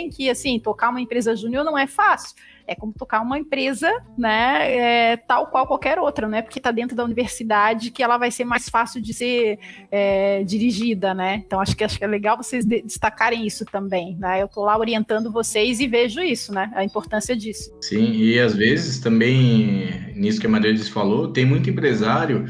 que, 0.09 0.29
assim, 0.29 0.59
tocar 0.59 0.89
uma 0.89 1.01
empresa 1.01 1.35
júnior 1.35 1.63
não 1.63 1.77
é 1.77 1.87
fácil. 1.87 2.35
É 2.67 2.75
como 2.75 2.93
tocar 2.93 3.21
uma 3.21 3.37
empresa, 3.37 3.91
né, 4.17 5.11
é, 5.11 5.17
tal 5.17 5.47
qual 5.47 5.67
qualquer 5.67 5.99
outra, 5.99 6.27
né, 6.27 6.41
porque 6.41 6.59
está 6.59 6.71
dentro 6.71 6.95
da 6.95 7.03
universidade 7.03 7.91
que 7.91 8.01
ela 8.01 8.17
vai 8.17 8.31
ser 8.31 8.45
mais 8.45 8.69
fácil 8.69 9.01
de 9.01 9.13
ser 9.13 9.59
é, 9.91 10.43
dirigida, 10.43 11.13
né. 11.13 11.43
Então 11.45 11.59
acho 11.59 11.75
que 11.75 11.83
acho 11.83 11.97
que 11.97 12.03
é 12.05 12.07
legal 12.07 12.37
vocês 12.37 12.63
de, 12.63 12.81
destacarem 12.81 13.45
isso 13.45 13.65
também, 13.65 14.15
né. 14.17 14.41
Eu 14.41 14.45
estou 14.45 14.63
lá 14.63 14.77
orientando 14.77 15.31
vocês 15.31 15.79
e 15.79 15.87
vejo 15.87 16.21
isso, 16.21 16.53
né, 16.53 16.71
a 16.73 16.83
importância 16.83 17.35
disso. 17.35 17.75
Sim, 17.81 18.13
e 18.13 18.39
às 18.39 18.55
vezes 18.55 18.99
também 18.99 20.13
nisso 20.15 20.39
que 20.39 20.47
a 20.47 20.49
Maria 20.49 20.71
falou, 20.85 21.27
tem 21.27 21.45
muito 21.45 21.69
empresário 21.69 22.45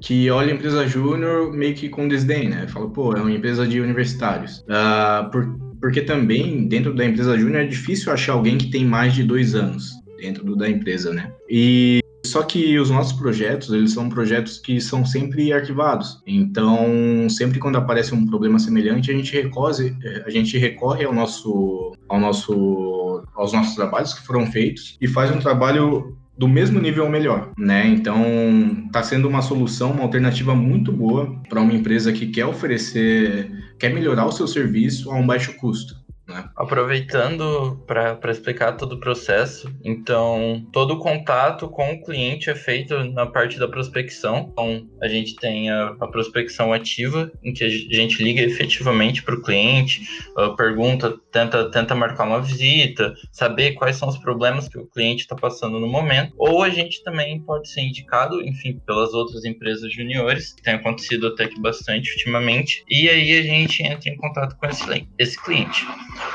que 0.00 0.30
olha 0.30 0.52
a 0.52 0.54
empresa 0.54 0.86
júnior 0.86 1.52
meio 1.52 1.74
que 1.74 1.88
com 1.88 2.08
desdém, 2.08 2.48
né? 2.48 2.66
Fala, 2.68 2.88
pô, 2.88 3.14
é 3.14 3.20
uma 3.20 3.32
empresa 3.32 3.66
de 3.66 3.80
universitários. 3.80 4.58
Uh, 4.60 5.30
por, 5.30 5.58
porque 5.80 6.00
também, 6.00 6.66
dentro 6.68 6.94
da 6.94 7.04
empresa 7.04 7.36
júnior, 7.38 7.62
é 7.62 7.66
difícil 7.66 8.12
achar 8.12 8.32
alguém 8.32 8.58
que 8.58 8.70
tem 8.70 8.84
mais 8.84 9.14
de 9.14 9.22
dois 9.22 9.54
anos 9.54 9.92
dentro 10.18 10.44
do, 10.44 10.56
da 10.56 10.68
empresa, 10.68 11.12
né? 11.12 11.32
E 11.48 12.00
só 12.26 12.42
que 12.42 12.78
os 12.78 12.90
nossos 12.90 13.12
projetos, 13.12 13.72
eles 13.72 13.92
são 13.92 14.08
projetos 14.08 14.58
que 14.58 14.80
são 14.80 15.06
sempre 15.06 15.52
arquivados. 15.52 16.20
Então, 16.26 17.28
sempre 17.30 17.58
quando 17.58 17.76
aparece 17.76 18.14
um 18.14 18.26
problema 18.26 18.58
semelhante, 18.58 19.10
a 19.10 19.14
gente 19.14 19.32
recorre, 19.32 19.94
a 20.24 20.30
gente 20.30 20.58
recorre 20.58 21.04
ao 21.04 21.14
nosso, 21.14 21.92
ao 22.08 22.18
nosso, 22.18 23.22
aos 23.34 23.52
nossos 23.52 23.74
trabalhos 23.76 24.12
que 24.12 24.26
foram 24.26 24.46
feitos 24.46 24.96
e 25.00 25.06
faz 25.06 25.30
um 25.30 25.38
trabalho 25.38 26.16
do 26.36 26.46
mesmo 26.46 26.80
nível 26.80 27.04
ou 27.04 27.10
melhor, 27.10 27.52
né? 27.58 27.86
Então, 27.86 28.84
está 28.86 29.02
sendo 29.02 29.28
uma 29.28 29.42
solução, 29.42 29.92
uma 29.92 30.02
alternativa 30.02 30.54
muito 30.54 30.92
boa 30.92 31.40
para 31.48 31.60
uma 31.60 31.72
empresa 31.72 32.12
que 32.12 32.26
quer 32.26 32.46
oferecer, 32.46 33.50
quer 33.78 33.92
melhorar 33.92 34.26
o 34.26 34.32
seu 34.32 34.46
serviço 34.46 35.10
a 35.10 35.14
um 35.16 35.26
baixo 35.26 35.56
custo. 35.56 36.05
Né? 36.36 36.50
Aproveitando 36.54 37.82
para 37.86 38.30
explicar 38.30 38.72
todo 38.72 38.92
o 38.94 39.00
processo, 39.00 39.72
então 39.82 40.66
todo 40.72 40.94
o 40.94 40.98
contato 40.98 41.68
com 41.68 41.92
o 41.92 42.02
cliente 42.02 42.50
é 42.50 42.54
feito 42.54 43.02
na 43.04 43.26
parte 43.26 43.58
da 43.58 43.66
prospecção. 43.66 44.50
Então 44.52 44.86
a 45.00 45.08
gente 45.08 45.34
tem 45.36 45.70
a, 45.70 45.96
a 45.98 46.06
prospecção 46.08 46.72
ativa, 46.72 47.30
em 47.42 47.52
que 47.52 47.64
a 47.64 47.68
gente 47.68 48.22
liga 48.22 48.42
efetivamente 48.42 49.22
para 49.22 49.34
o 49.34 49.42
cliente, 49.42 50.02
uh, 50.36 50.54
pergunta, 50.56 51.18
tenta, 51.32 51.70
tenta 51.70 51.94
marcar 51.94 52.24
uma 52.24 52.40
visita, 52.40 53.14
saber 53.32 53.72
quais 53.72 53.96
são 53.96 54.08
os 54.08 54.18
problemas 54.18 54.68
que 54.68 54.78
o 54.78 54.86
cliente 54.86 55.22
está 55.22 55.34
passando 55.34 55.80
no 55.80 55.86
momento. 55.86 56.34
Ou 56.36 56.62
a 56.62 56.68
gente 56.68 57.02
também 57.02 57.40
pode 57.40 57.68
ser 57.70 57.80
indicado, 57.80 58.42
enfim, 58.42 58.80
pelas 58.86 59.14
outras 59.14 59.44
empresas 59.44 59.92
juniores, 59.92 60.52
que 60.52 60.62
tem 60.62 60.74
acontecido 60.74 61.28
até 61.28 61.48
que 61.48 61.60
bastante 61.60 62.10
ultimamente, 62.12 62.84
e 62.88 63.08
aí 63.08 63.38
a 63.38 63.42
gente 63.42 63.82
entra 63.82 64.10
em 64.10 64.16
contato 64.16 64.56
com 64.56 64.66
esse, 64.66 65.08
esse 65.18 65.42
cliente. 65.42 65.86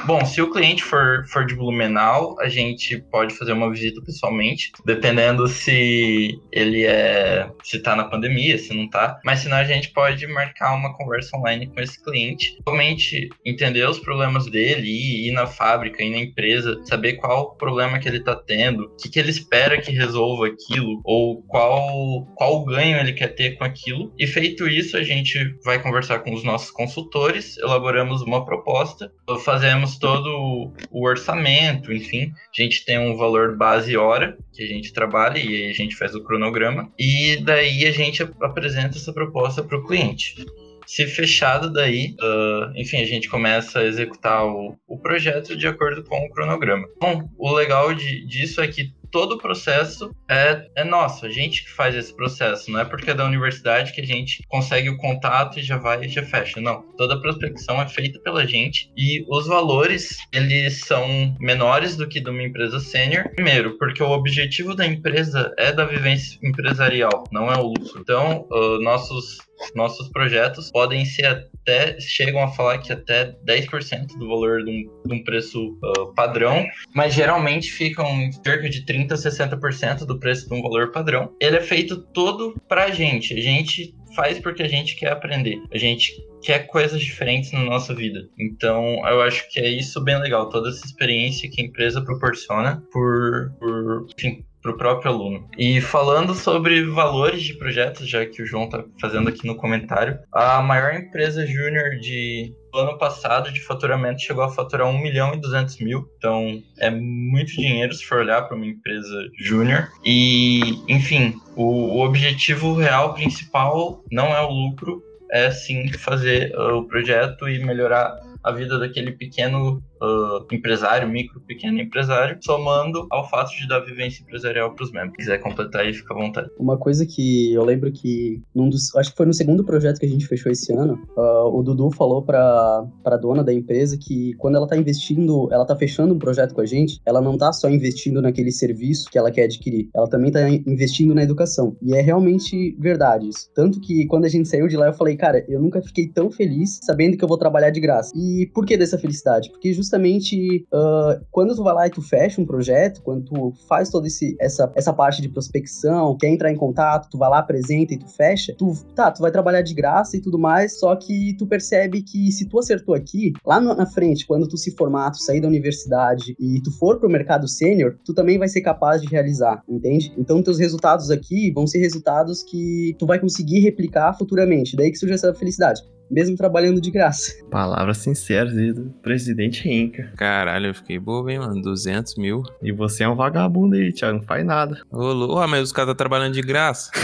Bom, 0.06 0.26
se 0.26 0.42
o 0.42 0.50
cliente 0.50 0.84
for, 0.84 1.26
for 1.28 1.46
de 1.46 1.56
Blumenau, 1.56 2.36
a 2.40 2.50
gente 2.50 3.00
pode 3.12 3.34
fazer 3.36 3.54
uma 3.54 3.70
visita 3.70 4.02
pessoalmente, 4.02 4.72
dependendo 4.86 5.48
se 5.48 6.40
ele 6.52 6.86
é. 6.86 7.50
se 7.64 7.80
tá 7.80 7.96
na 7.96 8.06
pandemia, 8.06 8.58
se 8.58 8.74
não 8.74 8.90
tá. 8.90 9.20
Mas 9.24 9.40
senão 9.40 9.58
a 9.58 9.64
gente 9.64 9.90
pode 9.90 10.26
marcar 10.28 10.74
uma 10.74 10.96
conversa 10.98 11.38
online 11.38 11.68
com 11.68 11.80
esse 11.80 12.02
cliente, 12.04 12.58
realmente 12.66 13.30
entender 13.46 13.88
os 13.88 14.00
problemas 14.00 14.46
dele, 14.46 14.88
ir, 14.88 15.30
ir 15.30 15.32
na 15.32 15.46
fábrica, 15.46 16.04
ir 16.04 16.10
na 16.10 16.20
empresa, 16.20 16.80
saber 16.86 17.14
qual 17.14 17.56
problema 17.56 18.00
que 18.00 18.08
ele 18.08 18.20
tá 18.20 18.36
tendo, 18.36 18.86
o 18.86 18.96
que, 18.96 19.10
que 19.10 19.20
ele 19.20 19.30
espera 19.30 19.82
que 19.82 19.92
resolva 19.92 20.48
aquilo, 20.48 21.02
ou 21.04 21.42
qual, 21.44 22.26
qual 22.36 22.66
ganho 22.66 22.98
ele 22.98 23.14
quer 23.14 23.30
ter 23.30 23.58
com 23.58 23.64
aquilo. 23.64 24.14
E 24.18 24.26
feito 24.26 24.68
isso, 24.68 24.98
a 24.98 25.04
gente 25.04 25.56
vai 25.64 25.82
conversar 25.82 26.20
com 26.20 26.34
os 26.34 26.44
nossos 26.44 26.72
consultores, 26.72 27.58
elaboramos 27.58 28.22
uma 28.22 28.46
proposta, 28.46 29.12
fazer 29.44 29.71
fizemos 29.72 29.98
todo 29.98 30.74
o 30.90 31.08
orçamento, 31.08 31.94
enfim, 31.94 32.34
a 32.58 32.62
gente 32.62 32.84
tem 32.84 33.00
um 33.00 33.16
valor 33.16 33.56
base 33.56 33.96
hora 33.96 34.38
que 34.54 34.64
a 34.64 34.68
gente 34.68 34.92
trabalha 34.92 35.38
e 35.38 35.70
a 35.70 35.74
gente 35.74 35.96
faz 35.96 36.14
o 36.14 36.24
cronograma 36.24 36.92
e 37.00 37.38
daí 37.38 37.86
a 37.86 37.92
gente 37.92 38.22
apresenta 38.42 38.98
essa 38.98 39.14
proposta 39.14 39.64
para 39.64 39.78
o 39.78 39.86
cliente. 39.86 40.46
Se 40.86 41.08
fechado 41.08 41.72
daí, 41.72 42.16
uh, 42.20 42.78
enfim, 42.78 42.98
a 42.98 43.06
gente 43.06 43.30
começa 43.30 43.80
a 43.80 43.86
executar 43.86 44.46
o, 44.46 44.76
o 44.88 44.98
projeto 44.98 45.56
de 45.56 45.68
acordo 45.68 46.04
com 46.04 46.18
o 46.18 46.30
cronograma. 46.30 46.86
Bom, 47.00 47.30
o 47.38 47.54
legal 47.54 47.94
de, 47.94 48.26
disso 48.26 48.60
é 48.60 48.68
que 48.68 48.92
todo 49.12 49.34
o 49.34 49.38
processo 49.38 50.16
é, 50.30 50.68
é 50.76 50.84
nosso, 50.84 51.26
a 51.26 51.30
gente 51.30 51.64
que 51.64 51.72
faz 51.72 51.96
esse 51.96 52.16
processo, 52.16 52.72
não 52.72 52.80
é 52.80 52.86
porque 52.86 53.12
é 53.12 53.14
da 53.14 53.26
universidade 53.26 53.92
que 53.92 54.02
a 54.02 54.06
gente 54.06 54.44
consegue 54.48 54.90
o 54.90 54.98
contato 54.98 55.60
e 55.60 55.64
já 55.64 55.78
vai 55.78 56.06
e 56.06 56.10
já 56.10 56.24
fecha, 56.24 56.62
não. 56.62 56.82
Toda 56.98 57.16
a 57.16 57.20
prospecção 57.20 57.82
é 57.82 57.88
feita 57.88 58.20
pela 58.20 58.46
gente 58.46 58.92
e 58.98 59.26
os 59.30 59.48
valores, 59.48 60.18
eles 60.32 60.82
são 60.86 61.36
menores 61.40 61.96
do 61.96 62.08
que 62.08 62.20
de 62.20 62.30
uma 62.30 62.44
empresa 62.44 62.80
sênior, 62.80 63.30
primeiro, 63.36 63.78
porque 63.78 64.02
o 64.02 64.12
objetivo 64.12 64.76
da 64.76 64.86
empresa 64.86 65.54
é 65.58 65.72
da 65.72 65.86
vivência 65.86 66.40
empresarial, 66.42 67.24
não 67.32 67.52
é 67.52 67.58
o 67.58 67.68
lucro. 67.68 68.00
Então, 68.00 68.48
uh, 68.52 68.82
nossos 68.82 69.38
nossos 69.76 70.10
projetos 70.10 70.72
podem 70.72 71.06
ser 71.06 71.26
até, 71.26 72.00
chegam 72.00 72.44
a 72.44 72.52
falar 72.52 72.80
que 72.80 72.92
até 72.92 73.36
10% 73.46 74.18
do 74.18 74.28
valor 74.28 74.64
de 74.64 74.72
um, 74.72 75.08
de 75.08 75.14
um 75.14 75.24
preço 75.24 75.78
uh, 75.84 76.14
padrão, 76.14 76.66
mas 76.94 77.14
geralmente 77.14 77.72
ficam 77.72 78.32
cerca 78.44 78.70
de 78.70 78.86
30% 78.86 79.12
a 79.12 79.16
60% 79.16 80.06
do 80.06 80.20
preço 80.20 80.48
de 80.48 80.54
um 80.54 80.62
valor 80.62 80.92
padrão. 80.92 81.34
Ele 81.40 81.58
é 81.58 81.62
feito 81.62 82.02
todo 82.14 82.56
pra 82.68 82.92
gente. 82.92 83.34
A 83.34 83.42
gente 83.42 83.96
faz 84.16 84.40
porque 84.40 84.64
a 84.64 84.68
gente 84.68 84.96
quer 84.96 85.12
aprender. 85.12 85.62
A 85.72 85.78
gente 85.78 86.14
quer 86.42 86.68
coisas 86.68 87.00
diferentes 87.02 87.52
na 87.52 87.64
nossa 87.64 87.94
vida. 87.94 88.28
Então, 88.38 89.08
eu 89.08 89.22
acho 89.22 89.50
que 89.50 89.60
é 89.60 89.70
isso 89.70 90.04
bem 90.04 90.20
legal, 90.20 90.50
toda 90.50 90.70
essa 90.70 90.86
experiência 90.86 91.50
que 91.50 91.62
a 91.62 91.66
empresa 91.66 92.04
proporciona 92.04 92.84
por, 92.92 93.54
por 93.60 94.08
enfim, 94.18 94.44
para 94.62 94.72
o 94.72 94.78
próprio 94.78 95.12
aluno. 95.12 95.48
E 95.58 95.82
falando 95.82 96.34
sobre 96.36 96.84
valores 96.84 97.42
de 97.42 97.58
projetos, 97.58 98.08
já 98.08 98.26
que 98.26 98.42
o 98.42 98.46
João 98.46 98.66
está 98.66 98.84
fazendo 99.00 99.30
aqui 99.30 99.46
no 99.46 99.56
comentário, 99.56 100.20
a 100.32 100.62
maior 100.62 100.94
empresa 100.94 101.46
júnior 101.46 101.98
de 102.00 102.54
ano 102.74 102.98
passado 102.98 103.52
de 103.52 103.60
faturamento 103.60 104.22
chegou 104.22 104.44
a 104.44 104.50
faturar 104.50 104.88
1 104.88 104.98
milhão 104.98 105.34
e 105.34 105.42
200 105.42 105.80
mil. 105.80 106.08
Então 106.18 106.62
é 106.80 106.90
muito 106.90 107.52
dinheiro 107.52 107.94
se 107.94 108.06
for 108.06 108.20
olhar 108.20 108.44
para 108.44 108.56
uma 108.56 108.66
empresa 108.66 109.28
júnior. 109.40 109.90
E, 110.06 110.82
enfim, 110.88 111.36
o, 111.56 111.98
o 111.98 112.06
objetivo 112.06 112.76
real 112.76 113.14
principal 113.14 114.04
não 114.12 114.28
é 114.28 114.42
o 114.42 114.50
lucro, 114.50 115.02
é 115.32 115.50
sim 115.50 115.92
fazer 115.94 116.54
uh, 116.56 116.78
o 116.78 116.88
projeto 116.88 117.48
e 117.50 117.64
melhorar 117.64 118.20
a 118.44 118.52
vida 118.52 118.78
daquele 118.78 119.12
pequeno 119.12 119.82
uh, 120.02 120.46
empresário, 120.52 121.08
micro, 121.08 121.40
pequeno 121.42 121.80
empresário, 121.80 122.38
somando 122.42 123.08
ao 123.10 123.30
fato 123.30 123.56
de 123.56 123.68
dar 123.68 123.80
vivência 123.82 124.24
empresarial 124.24 124.74
para 124.74 124.84
os 124.84 124.92
membros. 124.92 125.12
Se 125.12 125.18
quiser 125.18 125.38
completar 125.40 125.82
aí, 125.82 125.94
fica 125.94 126.14
à 126.14 126.18
vontade. 126.18 126.50
Uma 126.58 126.78
coisa 126.78 127.06
que 127.06 127.54
eu 127.54 127.64
lembro 127.64 127.92
que, 127.92 128.42
num 128.54 128.70
dos, 128.70 128.96
acho 128.96 129.12
que 129.12 129.18
foi 129.18 129.26
no 129.26 129.34
segundo 129.34 129.64
projeto 129.64 130.00
que 130.00 130.06
a 130.06 130.10
gente 130.10 130.28
fechou 130.28 130.52
esse 130.52 130.74
ano, 130.74 131.00
uh, 131.16 131.48
o 131.48 131.62
Dudu 131.62 131.92
falou 131.92 132.24
para 132.24 132.86
a 133.06 133.18
dona 133.18 133.44
da 133.44 133.54
empresa 133.54 133.98
que 133.98 134.34
quando 134.36 134.56
ela 134.56 134.66
está 134.66 134.78
investindo, 134.78 135.48
ela 135.52 135.64
está 135.64 135.76
fechando 135.76 136.14
um 136.14 136.20
projeto 136.20 136.54
com 136.54 136.62
a 136.62 136.66
gente, 136.66 137.00
ela 137.06 137.22
não 137.22 137.34
está 137.34 137.54
só 137.54 137.70
investindo 137.70 138.22
naquele 138.22 138.52
serviço 138.52 139.10
que 139.10 139.18
ela 139.18 139.32
quer 139.32 139.44
adquirir, 139.44 139.90
ela 139.94 140.10
também 140.10 140.30
está 140.30 140.50
investindo 140.50 141.14
na 141.14 141.24
educação. 141.24 141.76
E 141.82 141.94
é 141.94 142.02
realmente 142.02 142.76
verdade 142.80 143.30
isso. 143.30 143.50
Tanto 143.54 143.80
que 143.80 144.06
quando 144.08 144.26
a 144.26 144.30
gente 144.30 144.48
saiu 144.48 144.68
de 144.68 144.78
lá, 144.78 144.88
eu 144.88 144.94
falei, 144.94 145.16
cara, 145.16 145.46
eu 145.48 145.62
nunca 145.62 145.82
fiquei 145.82 146.08
tão 146.08 146.32
feliz 146.32 146.80
sabendo 146.82 147.18
que 147.18 147.24
eu 147.24 147.28
vou 147.28 147.38
trabalhar 147.38 147.70
de 147.70 147.80
graça. 147.80 148.12
E 148.16 148.50
por 148.54 148.66
que 148.66 148.78
dessa 148.78 148.98
felicidade? 148.98 149.50
Porque 149.50 149.74
justamente 149.74 149.91
justamente 149.92 150.66
uh, 150.74 151.22
quando 151.30 151.54
tu 151.54 151.64
vai 151.64 151.74
lá 151.74 151.88
e 151.88 151.90
tu 151.90 152.02
fecha 152.02 152.40
um 152.40 152.46
projeto, 152.46 153.02
quando 153.02 153.26
tu 153.26 153.54
faz 153.68 153.90
toda 153.90 154.08
essa, 154.40 154.72
essa 154.74 154.94
parte 154.94 155.22
de 155.22 155.28
prospecção, 155.28 156.16
quer 156.18 156.30
entrar 156.30 156.52
em 156.52 156.56
contato, 156.56 157.10
tu 157.10 157.18
vai 157.18 157.30
lá, 157.30 157.40
apresenta 157.40 157.94
e 157.94 157.98
tu 157.98 158.08
fecha, 158.08 158.56
tu, 158.58 158.74
tá, 158.96 159.12
tu 159.12 159.22
vai 159.22 159.32
trabalhar 159.32 159.62
de 159.62 159.74
graça 159.74 160.16
e 160.16 160.22
tudo 160.22 160.40
mais, 160.40 160.80
só 160.80 160.96
que 160.96 161.36
tu 161.38 161.46
percebe 161.46 162.02
que 162.02 162.32
se 162.32 162.48
tu 162.48 162.58
acertou 162.58 162.96
aqui, 162.96 163.34
lá 163.46 163.60
na 163.60 163.86
frente, 163.86 164.26
quando 164.26 164.48
tu 164.48 164.58
se 164.58 164.72
formar, 164.72 165.12
tu 165.12 165.22
sair 165.22 165.42
da 165.42 165.48
universidade 165.48 166.36
e 166.40 166.62
tu 166.62 166.72
for 166.72 167.00
pro 167.00 167.10
mercado 167.10 167.48
sênior, 167.48 167.98
tu 168.06 168.14
também 168.14 168.38
vai 168.38 168.48
ser 168.48 168.62
capaz 168.62 169.02
de 169.02 169.08
realizar, 169.08 169.62
entende? 169.68 170.14
Então 170.18 170.42
teus 170.42 170.58
resultados 170.58 171.12
aqui 171.12 171.52
vão 171.52 171.68
ser 171.68 171.80
resultados 171.80 172.44
que 172.44 172.96
tu 172.98 173.06
vai 173.06 173.20
conseguir 173.20 173.60
replicar 173.60 174.14
futuramente, 174.18 174.76
daí 174.76 174.90
que 174.90 174.98
surge 174.98 175.16
essa 175.16 175.34
felicidade 175.34 175.82
mesmo 176.12 176.36
trabalhando 176.36 176.82
de 176.82 176.92
graça. 176.92 177.34
Palavras 177.50 178.00
sinceras 178.00 178.54
do 178.54 178.92
presidente 179.02 179.64
Renca. 179.64 180.12
Caralho, 180.18 180.68
eu 180.68 180.76
fiquei 180.76 181.00
bobo, 181.00 181.30
hein, 181.30 181.40
mano? 181.40 181.62
200 181.62 182.16
mil. 182.18 182.44
E 182.62 182.72
você 182.72 183.04
é 183.04 183.10
um 183.10 183.16
vagabundo 183.16 183.76
aí, 183.76 183.94
Thiago, 183.94 184.20
não 184.20 184.26
faz 184.26 184.46
nada. 184.46 184.82
Ô, 184.92 185.14
Lu, 185.14 185.48
mas 185.48 185.64
os 185.64 185.72
caras 185.72 185.92
estão 185.92 185.96
trabalhando 185.96 186.34
de 186.34 186.42
graça. 186.42 186.92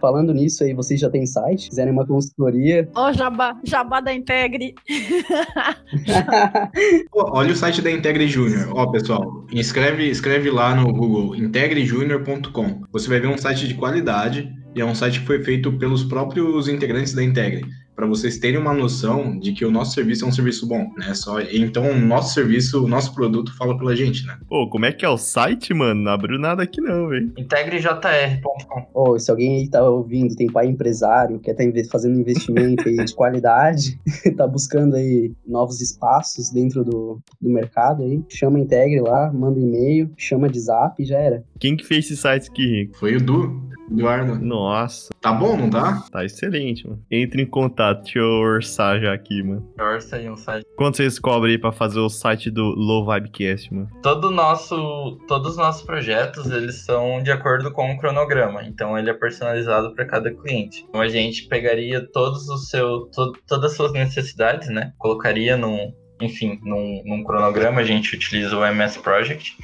Falando 0.00 0.34
nisso 0.34 0.64
aí, 0.64 0.74
vocês 0.74 1.00
já 1.00 1.08
têm 1.08 1.26
site? 1.26 1.70
Quiserem 1.70 1.92
uma 1.92 2.06
consultoria? 2.06 2.88
Ô, 2.94 3.06
oh, 3.06 3.12
Jabá, 3.12 3.58
Jabá 3.64 4.00
da 4.00 4.12
Integre. 4.12 4.74
olha 7.14 7.52
o 7.52 7.56
site 7.56 7.80
da 7.80 7.90
Integre 7.90 8.28
Júnior. 8.28 8.68
Ó, 8.74 8.86
pessoal, 8.88 9.46
escreve, 9.52 10.08
escreve 10.08 10.50
lá 10.50 10.74
no 10.74 10.92
Google 10.92 11.34
integrejunior.com. 11.36 12.82
Você 12.92 13.08
vai 13.08 13.20
ver 13.20 13.28
um 13.28 13.38
site 13.38 13.66
de 13.66 13.74
qualidade 13.74 14.52
e 14.76 14.80
é 14.82 14.84
um 14.84 14.94
site 14.94 15.20
que 15.20 15.26
foi 15.26 15.42
feito 15.42 15.72
pelos 15.72 16.04
próprios 16.04 16.68
integrantes 16.68 17.14
da 17.14 17.24
Integre 17.24 17.66
para 17.96 18.06
vocês 18.06 18.38
terem 18.38 18.60
uma 18.60 18.74
noção 18.74 19.38
de 19.38 19.52
que 19.52 19.64
o 19.64 19.70
nosso 19.70 19.94
serviço 19.94 20.26
é 20.26 20.28
um 20.28 20.32
serviço 20.32 20.68
bom, 20.68 20.86
né? 20.98 21.14
Só, 21.14 21.40
então, 21.40 21.90
o 21.90 21.98
nosso 21.98 22.34
serviço, 22.34 22.84
o 22.84 22.86
nosso 22.86 23.14
produto 23.14 23.56
fala 23.56 23.76
pela 23.78 23.96
gente, 23.96 24.26
né? 24.26 24.36
Pô, 24.46 24.68
como 24.68 24.84
é 24.84 24.92
que 24.92 25.02
é 25.02 25.08
o 25.08 25.16
site, 25.16 25.72
mano? 25.72 26.02
Não 26.02 26.12
abriu 26.12 26.38
nada 26.38 26.62
aqui 26.62 26.78
não, 26.82 27.08
velho. 27.08 27.32
IntegreJR.com 27.38 28.86
Ô, 28.92 29.18
se 29.18 29.30
alguém 29.30 29.60
aí 29.60 29.70
tá 29.70 29.82
ouvindo, 29.82 30.36
tem 30.36 30.46
pai 30.46 30.66
empresário, 30.66 31.40
quer 31.40 31.54
tá 31.54 31.64
fazendo 31.90 32.20
investimento 32.20 32.86
aí 32.86 32.96
de 32.96 33.14
qualidade, 33.14 33.98
tá 34.36 34.46
buscando 34.46 34.94
aí 34.94 35.32
novos 35.46 35.80
espaços 35.80 36.50
dentro 36.50 36.84
do, 36.84 37.18
do 37.40 37.48
mercado 37.48 38.02
aí, 38.02 38.22
chama 38.28 38.60
Integre 38.60 39.00
lá, 39.00 39.32
manda 39.32 39.58
e-mail, 39.58 40.10
chama 40.18 40.50
de 40.50 40.60
zap 40.60 41.02
e 41.02 41.06
já 41.06 41.18
era. 41.18 41.42
Quem 41.58 41.74
que 41.74 41.86
fez 41.86 42.04
esse 42.04 42.16
site 42.18 42.50
aqui, 42.50 42.66
Rico? 42.66 42.98
Foi 42.98 43.16
o 43.16 43.20
Du. 43.20 43.65
Eduardo. 43.90 44.38
Nossa. 44.38 45.10
Tá 45.20 45.32
bom, 45.32 45.56
não 45.56 45.70
tá? 45.70 46.04
Tá 46.10 46.24
excelente, 46.24 46.86
mano. 46.86 47.02
Entre 47.10 47.42
em 47.42 47.46
contato, 47.46 48.02
deixa 48.02 48.18
eu 48.18 48.26
orçar 48.26 49.00
já 49.00 49.12
aqui, 49.12 49.42
mano. 49.42 49.68
Orça 49.78 50.16
aí 50.16 50.28
um 50.28 50.36
site. 50.36 50.66
Quanto 50.76 50.96
vocês 50.96 51.18
cobrem 51.18 51.52
aí 51.52 51.58
pra 51.58 51.72
fazer 51.72 52.00
o 52.00 52.08
site 52.08 52.50
do 52.50 52.62
Low 52.62 53.06
Vibecast, 53.06 53.72
mano? 53.72 53.88
Todo 54.02 54.30
nosso, 54.30 55.18
todos 55.28 55.52
os 55.52 55.56
nossos 55.56 55.82
projetos, 55.82 56.50
eles 56.50 56.84
são 56.84 57.22
de 57.22 57.30
acordo 57.30 57.72
com 57.72 57.92
o 57.92 57.98
cronograma. 57.98 58.64
Então, 58.64 58.98
ele 58.98 59.10
é 59.10 59.14
personalizado 59.14 59.94
para 59.94 60.04
cada 60.04 60.32
cliente. 60.32 60.84
Então, 60.88 61.00
a 61.00 61.08
gente 61.08 61.46
pegaria 61.48 62.00
todos 62.12 62.48
os 62.48 62.68
seus, 62.68 63.08
to, 63.14 63.32
todas 63.46 63.72
as 63.72 63.76
suas 63.76 63.92
necessidades, 63.92 64.68
né? 64.68 64.92
Colocaria 64.98 65.56
num, 65.56 65.92
enfim, 66.20 66.58
num, 66.62 67.02
num, 67.04 67.24
cronograma, 67.24 67.80
a 67.80 67.84
gente 67.84 68.14
utiliza 68.14 68.56
o 68.56 68.64
MS 68.64 68.98
Project. 69.00 69.56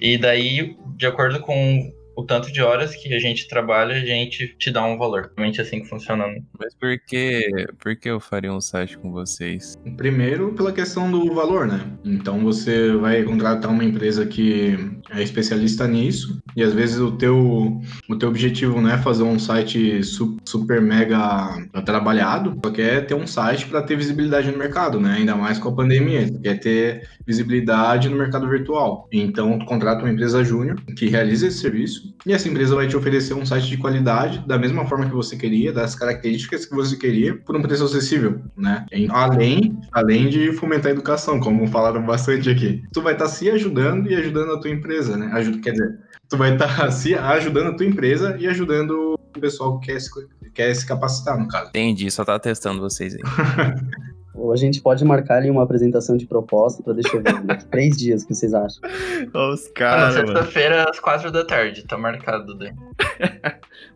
E 0.00 0.16
daí, 0.16 0.76
de 0.96 1.06
acordo 1.06 1.40
com 1.40 1.92
o 2.18 2.24
tanto 2.24 2.50
de 2.52 2.60
horas 2.60 2.96
que 2.96 3.14
a 3.14 3.18
gente 3.20 3.46
trabalha, 3.46 3.94
a 3.94 4.00
gente 4.00 4.48
te 4.58 4.72
dá 4.72 4.84
um 4.84 4.98
valor. 4.98 5.30
Realmente 5.36 5.60
é 5.60 5.62
assim 5.62 5.80
que 5.80 5.88
funciona. 5.88 6.24
Mas 6.58 6.74
por 6.74 6.98
que, 6.98 7.48
por 7.78 7.94
que 7.94 8.10
eu 8.10 8.18
faria 8.18 8.52
um 8.52 8.60
site 8.60 8.98
com 8.98 9.12
vocês? 9.12 9.78
Primeiro, 9.96 10.52
pela 10.52 10.72
questão 10.72 11.08
do 11.08 11.32
valor, 11.32 11.68
né? 11.68 11.80
Então 12.04 12.40
você 12.40 12.90
vai 12.90 13.22
contratar 13.22 13.70
uma 13.70 13.84
empresa 13.84 14.26
que 14.26 14.76
é 15.12 15.22
especialista 15.22 15.86
nisso 15.86 16.42
e 16.56 16.62
às 16.64 16.72
vezes 16.72 16.98
o 16.98 17.12
teu, 17.12 17.80
o 18.08 18.16
teu 18.16 18.28
objetivo 18.28 18.80
não 18.80 18.90
é 18.90 18.98
fazer 18.98 19.22
um 19.22 19.38
site 19.38 20.00
super 20.44 20.80
mega 20.80 21.68
trabalhado, 21.84 22.58
só 22.64 22.72
quer 22.72 23.06
ter 23.06 23.14
um 23.14 23.28
site 23.28 23.66
para 23.66 23.80
ter 23.80 23.94
visibilidade 23.94 24.50
no 24.50 24.58
mercado, 24.58 24.98
né? 24.98 25.18
Ainda 25.18 25.36
mais 25.36 25.56
com 25.56 25.68
a 25.68 25.74
pandemia, 25.74 26.26
você 26.26 26.38
quer 26.40 26.58
ter 26.58 27.08
visibilidade 27.24 28.08
no 28.08 28.16
mercado 28.16 28.48
virtual. 28.48 29.08
Então, 29.12 29.56
tu 29.56 29.66
contrata 29.66 30.02
uma 30.02 30.10
empresa 30.10 30.42
júnior 30.42 30.82
que 30.96 31.06
realiza 31.06 31.46
esse 31.46 31.58
serviço 31.58 32.07
e 32.26 32.32
essa 32.32 32.48
empresa 32.48 32.74
vai 32.74 32.86
te 32.86 32.96
oferecer 32.96 33.34
um 33.34 33.44
site 33.44 33.68
de 33.68 33.76
qualidade, 33.76 34.46
da 34.46 34.58
mesma 34.58 34.86
forma 34.86 35.06
que 35.06 35.14
você 35.14 35.36
queria, 35.36 35.72
das 35.72 35.94
características 35.94 36.66
que 36.66 36.74
você 36.74 36.96
queria, 36.96 37.36
por 37.36 37.56
um 37.56 37.62
preço 37.62 37.84
acessível, 37.84 38.40
né? 38.56 38.84
Além, 39.10 39.80
além 39.92 40.28
de 40.28 40.52
fomentar 40.52 40.88
a 40.88 40.94
educação, 40.94 41.40
como 41.40 41.66
falaram 41.68 42.04
bastante 42.04 42.50
aqui. 42.50 42.82
Tu 42.92 43.02
vai 43.02 43.14
estar 43.14 43.26
tá 43.26 43.30
se 43.30 43.50
ajudando 43.50 44.10
e 44.10 44.14
ajudando 44.14 44.52
a 44.52 44.60
tua 44.60 44.70
empresa, 44.70 45.16
né? 45.16 45.30
Ajuda, 45.32 45.58
quer 45.60 45.72
dizer, 45.72 45.98
tu 46.28 46.36
vai 46.36 46.52
estar 46.52 46.76
tá 46.76 46.90
se 46.92 47.14
ajudando 47.14 47.68
a 47.68 47.74
tua 47.74 47.86
empresa 47.86 48.36
e 48.38 48.46
ajudando 48.46 49.14
o 49.14 49.40
pessoal 49.40 49.78
que 49.80 49.92
quer 49.92 50.00
se, 50.00 50.10
quer 50.54 50.74
se 50.74 50.86
capacitar, 50.86 51.38
no 51.38 51.48
caso. 51.48 51.68
Entendi, 51.70 52.10
só 52.10 52.24
tá 52.24 52.38
testando 52.38 52.80
vocês 52.80 53.14
aí. 53.14 53.20
Ou 54.38 54.52
a 54.52 54.56
gente 54.56 54.80
pode 54.80 55.04
marcar 55.04 55.38
ali 55.38 55.50
uma 55.50 55.62
apresentação 55.62 56.16
de 56.16 56.26
proposta 56.26 56.82
pra 56.82 56.92
deixar 56.92 57.16
eu 57.16 57.22
ver 57.22 57.42
daqui 57.42 57.66
três 57.70 57.96
dias, 57.96 58.22
o 58.22 58.28
que 58.28 58.34
vocês 58.34 58.54
acham? 58.54 58.80
Os 59.52 59.68
caras. 59.68 60.16
Ah, 60.16 60.20
sexta-feira, 60.20 60.88
às 60.88 61.00
quatro 61.00 61.30
da 61.30 61.44
tarde, 61.44 61.84
tá 61.84 61.98
marcado 61.98 62.56
daí. 62.56 62.72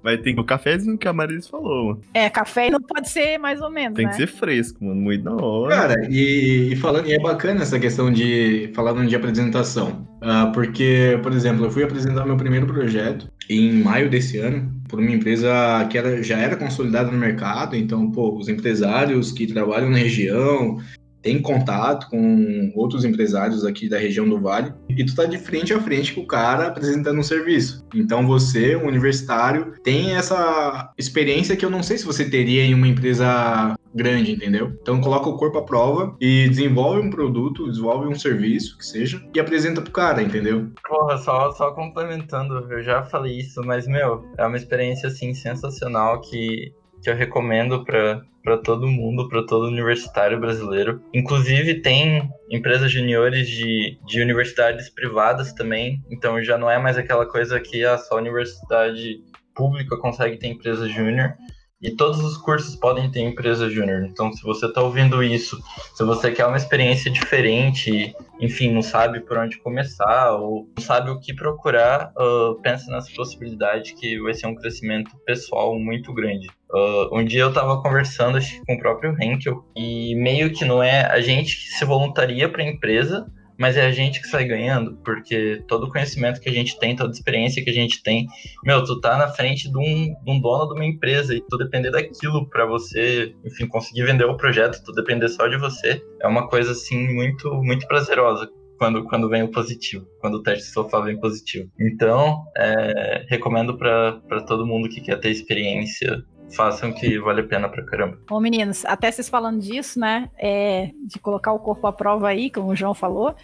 Vai 0.03 0.19
ter 0.19 0.39
o 0.39 0.45
cafezinho 0.45 0.99
que 0.99 1.07
a 1.07 1.13
Maris 1.13 1.47
falou, 1.47 1.87
mano. 1.87 2.01
É, 2.13 2.29
café 2.29 2.71
não 2.71 2.81
pode 2.81 3.09
ser 3.09 3.39
mais 3.39 3.61
ou 3.61 3.71
menos. 3.71 3.95
Tem 3.95 4.05
né? 4.05 4.11
que 4.11 4.17
ser 4.17 4.27
fresco, 4.27 4.85
mano. 4.85 5.01
Muito 5.01 5.25
da 5.25 5.35
hora. 5.35 5.77
Cara, 5.77 5.95
e, 6.11 6.73
e 6.73 6.77
falando, 6.77 7.07
e 7.07 7.15
é 7.15 7.21
bacana 7.21 7.63
essa 7.63 7.79
questão 7.79 8.11
de 8.11 8.71
falando 8.75 9.07
de 9.07 9.15
apresentação. 9.15 10.07
Uh, 10.23 10.53
porque, 10.53 11.19
por 11.23 11.33
exemplo, 11.33 11.65
eu 11.67 11.71
fui 11.71 11.85
apresentar 11.85 12.25
meu 12.25 12.37
primeiro 12.37 12.67
projeto 12.67 13.31
em 13.55 13.83
maio 13.83 14.11
desse 14.11 14.39
ano 14.39 14.73
por 14.89 14.99
uma 15.01 15.11
empresa 15.11 15.87
que 15.91 15.97
era, 15.97 16.23
já 16.23 16.39
era 16.39 16.57
consolidada 16.57 17.11
no 17.11 17.19
mercado, 17.19 17.75
então, 17.75 18.11
pô, 18.11 18.37
os 18.37 18.49
empresários 18.49 19.33
que 19.33 19.47
trabalham 19.47 19.91
na 19.91 19.99
região 19.99 20.79
têm 21.23 21.41
contato 21.41 22.09
com 22.11 22.73
outros 22.75 23.05
empresários 23.05 23.65
aqui 23.65 23.89
da 23.89 23.99
região 23.99 24.29
do 24.29 24.41
Vale, 24.41 24.73
e 24.89 25.05
tu 25.05 25.15
tá 25.15 25.25
de 25.25 25.39
frente 25.39 25.73
a 25.73 25.81
frente 25.81 26.13
com 26.13 26.23
o 26.23 26.27
cara 26.27 26.67
apresentando 26.67 27.19
um 27.19 27.23
serviço. 27.23 27.87
Então 27.95 28.27
você, 28.27 28.77
um 28.77 28.87
universitário, 28.87 29.75
tem 29.83 30.15
essa 30.15 30.93
experiência 30.99 31.57
que 31.57 31.65
eu 31.65 31.71
não 31.71 31.83
sei 31.83 31.99
se 31.99 32.05
você 32.05 32.29
teria 32.29 32.65
em 32.65 32.75
uma 32.75 32.89
empresa 32.89 33.75
grande, 33.95 34.33
entendeu? 34.33 34.73
Então 34.81 35.01
coloca 35.01 35.29
o 35.29 35.37
corpo 35.37 35.59
à 35.59 35.65
prova 35.65 36.17
e 36.21 36.49
desenvolve 36.49 37.07
um 37.07 37.11
produto, 37.11 37.69
desenvolve 37.69 38.09
um 38.09 38.15
serviço, 38.15 38.77
que 38.79 38.87
seja, 38.87 39.23
e 39.35 39.39
apresenta 39.41 39.83
pro 39.83 39.93
cara, 39.93 40.23
entendeu? 40.23 40.71
Porra, 40.89 41.19
só, 41.19 41.53
só 41.53 41.73
complementando, 41.73 42.55
eu 42.73 42.83
já 42.83 43.03
falei 43.03 43.39
isso, 43.39 43.63
mas, 43.65 43.87
meu, 43.87 44.25
é 44.39 44.47
uma 44.47 44.57
experiência, 44.57 45.09
assim, 45.09 45.35
sensacional 45.35 46.21
que, 46.21 46.73
que 47.03 47.11
eu 47.11 47.15
recomendo 47.15 47.85
para 47.85 48.57
todo 48.59 48.87
mundo, 48.87 49.29
para 49.29 49.45
todo 49.45 49.67
universitário 49.67 50.39
brasileiro. 50.39 51.03
Inclusive, 51.13 51.83
tem 51.83 52.31
empresas 52.51 52.91
juniores 52.91 53.49
de, 53.49 53.99
de 54.07 54.23
universidades 54.23 54.89
privadas 54.89 55.53
também, 55.53 56.03
então 56.11 56.43
já 56.43 56.57
não 56.57 56.71
é 56.71 56.79
mais 56.79 56.97
aquela 56.97 57.27
coisa 57.27 57.59
que 57.61 57.85
a 57.85 57.95
ah, 57.95 57.99
só 57.99 58.17
universidade 58.17 59.21
pública 59.55 59.97
consegue 59.97 60.37
ter 60.39 60.49
empresa 60.49 60.89
júnior. 60.89 61.35
E 61.83 61.91
todos 61.91 62.23
os 62.23 62.37
cursos 62.37 62.77
podem 62.77 63.11
ter 63.11 63.23
empresa 63.23 63.69
júnior. 63.69 64.05
Então, 64.05 64.33
se 64.33 64.41
você 64.45 64.67
está 64.67 64.81
ouvindo 64.81 65.21
isso, 65.21 65.61
se 65.97 66.05
você 66.05 66.31
quer 66.31 66.47
uma 66.47 66.57
experiência 66.57 67.11
diferente, 67.11 68.15
enfim, 68.41 68.71
não 68.71 68.83
sabe 68.83 69.19
por 69.19 69.37
onde 69.37 69.59
começar 69.59 70.33
ou 70.37 70.69
não 70.77 70.85
sabe 70.85 71.11
o 71.11 71.19
que 71.19 71.35
procurar, 71.35 72.13
uh, 72.17 72.55
pense 72.63 72.89
nessa 72.89 73.13
possibilidade 73.13 73.95
que 73.95 74.21
vai 74.21 74.33
ser 74.33 74.47
um 74.47 74.55
crescimento 74.55 75.11
pessoal 75.27 75.77
muito 75.77 76.15
grande. 76.15 76.47
Uh, 76.73 77.19
um 77.19 77.25
dia 77.25 77.43
eu 77.43 77.51
estava 77.51 77.83
conversando 77.83 78.39
acho, 78.39 78.59
com 78.65 78.75
o 78.75 78.79
próprio 78.79 79.15
Henkel 79.21 79.63
e 79.77 80.15
meio 80.15 80.51
que 80.53 80.65
não 80.65 80.83
é 80.83 81.05
a 81.05 81.21
gente 81.21 81.57
que 81.57 81.75
se 81.75 81.85
voluntaria 81.85 82.49
para 82.49 82.63
a 82.63 82.67
empresa, 82.67 83.27
mas 83.59 83.77
é 83.77 83.87
a 83.87 83.93
gente 83.93 84.21
que 84.21 84.27
sai 84.27 84.45
ganhando, 84.45 84.97
porque 85.05 85.63
todo 85.69 85.85
o 85.85 85.91
conhecimento 85.91 86.41
que 86.41 86.49
a 86.49 86.53
gente 86.53 86.79
tem, 86.79 86.97
toda 86.97 87.11
a 87.11 87.13
experiência 87.13 87.63
que 87.63 87.71
a 87.71 87.75
gente 87.75 88.03
tem, 88.03 88.27
meu, 88.65 88.83
tu 88.83 89.01
tá 89.01 89.17
na 89.17 89.29
frente 89.29 89.71
de 89.71 89.79
um, 89.79 90.15
de 90.25 90.31
um 90.31 90.41
dono 90.41 90.69
de 90.69 90.75
uma 90.75 90.85
empresa 90.85 91.35
e 91.35 91.41
tu 91.43 91.57
depender 91.59 91.91
daquilo 91.91 92.49
para 92.49 92.67
você, 92.67 93.35
enfim, 93.45 93.67
conseguir 93.67 94.05
vender 94.05 94.25
o 94.25 94.37
projeto, 94.37 94.83
tu 94.83 94.93
depender 94.93 95.29
só 95.29 95.47
de 95.47 95.59
você, 95.59 96.03
é 96.21 96.27
uma 96.27 96.49
coisa 96.49 96.73
assim 96.73 97.07
muito 97.15 97.53
muito 97.63 97.87
prazerosa. 97.87 98.49
Quando, 98.79 99.05
quando 99.05 99.29
vem 99.29 99.45
o 99.45 99.51
positivo, 99.53 100.05
quando 100.21 100.37
o 100.37 100.43
teste 100.43 100.65
de 100.65 100.73
sofá 100.73 101.01
vem 101.01 101.21
positivo. 101.21 101.71
Então, 101.79 102.43
é, 102.57 103.25
recomendo 103.29 103.79
para 103.79 104.43
todo 104.45 104.67
mundo 104.67 104.89
que 104.89 105.01
quer 105.01 105.21
ter 105.21 105.31
experiência 105.31 106.21
façam 106.55 106.93
que 106.93 107.19
vale 107.19 107.41
a 107.41 107.45
pena 107.45 107.69
pra 107.69 107.83
caramba. 107.85 108.19
Bom, 108.29 108.41
meninos, 108.41 108.85
até 108.85 109.11
vocês 109.11 109.29
falando 109.29 109.61
disso, 109.61 109.99
né, 109.99 110.29
é, 110.39 110.91
de 111.07 111.19
colocar 111.19 111.53
o 111.53 111.59
corpo 111.59 111.87
à 111.87 111.93
prova 111.93 112.29
aí, 112.29 112.51
como 112.51 112.71
o 112.71 112.77
João 112.77 112.95
falou, 112.95 113.35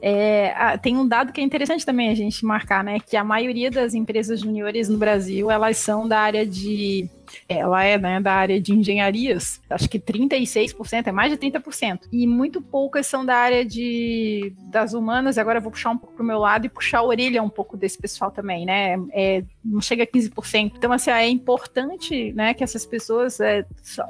é, 0.00 0.76
tem 0.78 0.96
um 0.96 1.06
dado 1.06 1.32
que 1.32 1.40
é 1.40 1.44
interessante 1.44 1.84
também 1.84 2.10
a 2.10 2.14
gente 2.14 2.44
marcar, 2.44 2.82
né, 2.84 2.98
que 3.00 3.16
a 3.16 3.24
maioria 3.24 3.70
das 3.70 3.94
empresas 3.94 4.40
juniores 4.40 4.88
no 4.88 4.98
Brasil, 4.98 5.50
elas 5.50 5.76
são 5.76 6.06
da 6.06 6.20
área 6.20 6.46
de 6.46 7.08
ela 7.48 7.84
é 7.84 7.98
né, 7.98 8.20
da 8.20 8.32
área 8.32 8.60
de 8.60 8.72
engenharias, 8.72 9.60
acho 9.68 9.88
que 9.88 9.98
36%, 9.98 11.06
é 11.06 11.12
mais 11.12 11.30
de 11.30 11.38
30%. 11.38 12.00
E 12.12 12.26
muito 12.26 12.60
poucas 12.60 13.06
são 13.06 13.24
da 13.24 13.36
área 13.36 13.64
de, 13.64 14.52
das 14.64 14.94
humanas, 14.94 15.38
agora 15.38 15.58
eu 15.58 15.62
vou 15.62 15.72
puxar 15.72 15.90
um 15.90 15.98
pouco 15.98 16.14
para 16.14 16.22
o 16.22 16.26
meu 16.26 16.38
lado 16.38 16.66
e 16.66 16.68
puxar 16.68 16.98
a 16.98 17.04
orelha 17.04 17.42
um 17.42 17.48
pouco 17.48 17.76
desse 17.76 17.98
pessoal 17.98 18.30
também, 18.30 18.64
né? 18.64 18.96
É, 19.12 19.44
não 19.64 19.80
chega 19.80 20.04
a 20.04 20.06
15%. 20.06 20.72
Então, 20.76 20.92
assim, 20.92 21.10
é 21.10 21.28
importante 21.28 22.32
né, 22.32 22.54
que 22.54 22.62
essas 22.62 22.86
pessoas 22.86 23.40
é, 23.40 23.64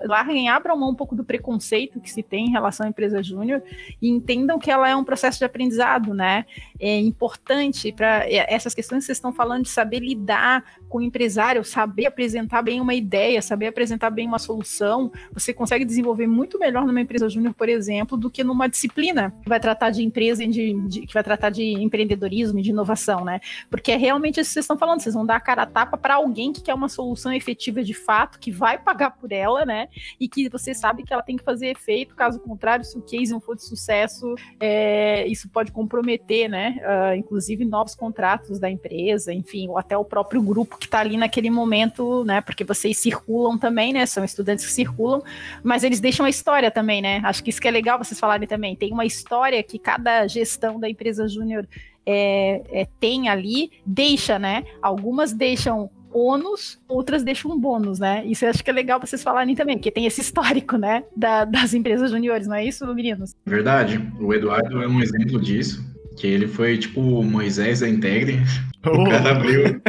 larguem, 0.05 0.49
abram 0.49 0.77
mão 0.77 0.91
um 0.91 0.95
pouco 0.95 1.15
do 1.15 1.25
preconceito 1.25 2.01
que 2.01 2.11
se 2.11 2.23
tem 2.23 2.47
em 2.47 2.51
relação 2.51 2.87
à 2.87 2.89
empresa 2.89 3.23
júnior 3.23 3.63
e 4.01 4.09
entendam 4.09 4.59
que 4.59 4.71
ela 4.71 4.89
é 4.89 4.97
um 4.97 5.05
processo 5.05 5.39
de 5.39 5.45
aprendizado, 5.45 6.15
né? 6.15 6.45
É 6.79 6.99
importante 6.99 7.93
para 7.93 8.29
é, 8.29 8.53
essas 8.53 8.75
questões 8.75 9.01
que 9.01 9.07
vocês 9.07 9.19
estão 9.19 9.33
falando 9.33 9.65
de 9.65 9.71
saber 9.71 10.01
lidar 10.01 10.65
com 10.89 10.99
o 10.99 11.03
empresário, 11.03 11.65
saber 11.65 12.07
apresentar 12.07 12.63
bem 12.63 12.81
uma 12.81 12.95
ideia, 12.95 13.06
saber 13.43 13.69
apresentar 13.69 14.11
bem 14.11 14.27
uma 14.27 14.39
solução, 14.39 15.11
você 15.33 15.53
consegue 15.53 15.85
desenvolver 15.85 16.27
muito 16.27 16.59
melhor 16.59 16.87
numa 16.87 17.01
empresa 17.01 17.29
júnior, 17.29 17.55
por 17.55 17.69
exemplo, 17.69 18.17
do 18.17 18.31
que 18.31 18.43
numa 18.43 18.69
disciplina 18.69 19.35
que 19.43 19.49
vai 19.49 19.61
tratar 19.61 19.91
de 19.91 20.03
empresa, 20.03 20.47
de, 20.47 20.73
de, 20.89 21.07
que 21.07 21.15
vai 21.15 21.23
tratar 21.23 21.51
de 21.51 21.63
empreendedorismo 21.63 22.59
e 22.59 22.63
de 22.63 22.71
inovação, 22.71 23.25
né? 23.25 23.41
Porque 23.71 23.93
é 23.93 23.97
realmente 23.97 24.41
isso 24.41 24.51
que 24.51 24.55
vocês 24.55 24.65
estão 24.65 24.79
falando, 24.79 25.01
vocês 25.01 25.15
vão 25.15 25.25
dar 25.25 25.37
a 25.37 25.41
cara 25.41 25.63
a 25.63 25.67
tapa 25.67 25.97
para 25.97 26.15
alguém 26.15 26.53
que 26.53 26.63
quer 26.63 26.75
uma 26.75 26.89
solução 26.89 27.33
efetiva 27.33 27.83
de 27.83 27.95
fato, 27.95 28.39
que 28.39 28.51
vai 28.51 28.79
pagar 28.79 29.11
por 29.11 29.33
ela, 29.33 29.65
né? 29.65 29.89
E 30.19 30.29
que 30.29 30.49
você 30.49 30.75
sabe 30.75 31.03
que 31.03 31.13
ela 31.13 31.23
tem 31.23 31.37
que 31.37 31.45
fazer 31.45 31.69
efeito, 31.69 32.15
caso 32.15 32.41
contrário, 32.41 32.85
se 32.85 32.99
o 32.99 33.03
case 33.03 33.33
não 33.33 33.41
for 33.41 33.57
de 33.57 33.65
sucesso, 33.65 34.35
é, 34.61 35.27
isso 35.27 35.49
pode 35.49 35.73
comprometer, 35.73 36.49
né? 36.49 36.77
Uh, 36.81 37.17
inclusive 37.17 37.65
novos 37.65 37.95
contratos 37.95 38.59
da 38.59 38.71
empresa, 38.71 39.33
enfim, 39.33 39.69
ou 39.69 39.79
até 39.79 39.97
o 39.97 40.05
próprio 40.05 40.43
grupo 40.43 40.77
que 40.77 40.87
está 40.87 41.01
ali 41.01 41.17
naquele 41.17 41.51
momento, 41.51 42.25
né? 42.25 42.41
Porque 42.41 42.65
vocês 42.65 42.96
circulam 42.99 43.59
também, 43.59 43.93
né? 43.93 44.07
São 44.07 44.25
estudantes 44.25 44.65
que 44.65 44.73
circulam, 44.73 45.23
mas 45.63 45.85
eles 45.85 46.01
deixam 46.01 46.27
a 46.27 46.31
história 46.31 46.71
também, 46.71 47.01
né? 47.03 47.21
Acho 47.25 47.43
que 47.43 47.51
isso 47.51 47.61
que 47.61 47.69
é 47.69 47.71
legal 47.71 47.99
vocês 47.99 48.19
falarem 48.19 48.47
também. 48.47 48.77
Tem 48.77 48.93
uma 48.93 49.05
história 49.05 49.63
que 49.63 49.79
cada 49.79 50.27
gestão 50.27 50.79
da 50.81 50.89
empresa 50.89 51.29
júnior 51.29 51.67
é, 52.05 52.63
é, 52.71 52.89
tem 53.01 53.29
ali, 53.29 53.71
deixa, 53.85 54.39
né? 54.39 54.65
Algumas 54.81 55.33
deixam 55.33 55.91
ônus, 56.13 56.81
outras 56.89 57.23
deixam 57.23 57.59
bônus, 57.59 57.99
né? 57.99 58.25
Isso 58.25 58.45
eu 58.45 58.51
acho 58.51 58.65
que 58.65 58.71
é 58.71 58.73
legal 58.73 58.99
vocês 58.99 59.23
falarem 59.23 59.55
também, 59.55 59.77
porque 59.77 59.91
tem 59.91 60.07
esse 60.07 60.21
histórico, 60.21 60.77
né? 60.77 61.05
Da, 61.15 61.45
das 61.45 61.75
empresas 61.75 62.11
juniores, 62.11 62.47
não 62.47 62.55
é 62.55 62.65
isso, 62.65 62.87
meninos? 62.95 63.35
Verdade. 63.45 64.01
O 64.19 64.33
Eduardo 64.33 64.83
é 64.83 64.89
um 64.89 65.01
exemplo 65.01 65.41
disso. 65.41 65.85
Que 66.17 66.27
ele 66.27 66.49
foi 66.49 66.79
tipo 66.79 67.01
o 67.01 67.23
Moisés 67.23 67.81
da 67.81 67.89
Integre. 67.89 68.41
O 68.87 69.11
cara 69.11 69.33
abriu. 69.33 69.81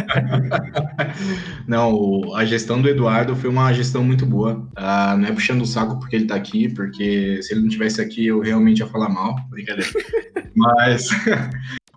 não, 1.68 2.34
a 2.34 2.44
gestão 2.44 2.82
do 2.82 2.90
Eduardo 2.90 3.36
foi 3.36 3.48
uma 3.48 3.72
gestão 3.72 4.04
muito 4.04 4.26
boa. 4.26 4.68
Uh, 4.76 5.18
não 5.20 5.28
é 5.28 5.32
puxando 5.32 5.62
o 5.62 5.68
saco 5.68 6.00
porque 6.00 6.16
ele 6.16 6.26
tá 6.26 6.34
aqui, 6.34 6.68
porque 6.74 7.40
se 7.44 7.54
ele 7.54 7.62
não 7.62 7.70
tivesse 7.70 8.02
aqui 8.02 8.26
eu 8.26 8.40
realmente 8.40 8.80
ia 8.80 8.88
falar 8.88 9.10
mal. 9.10 9.36
Brincadeira. 9.52 9.92
Mas 10.56 11.10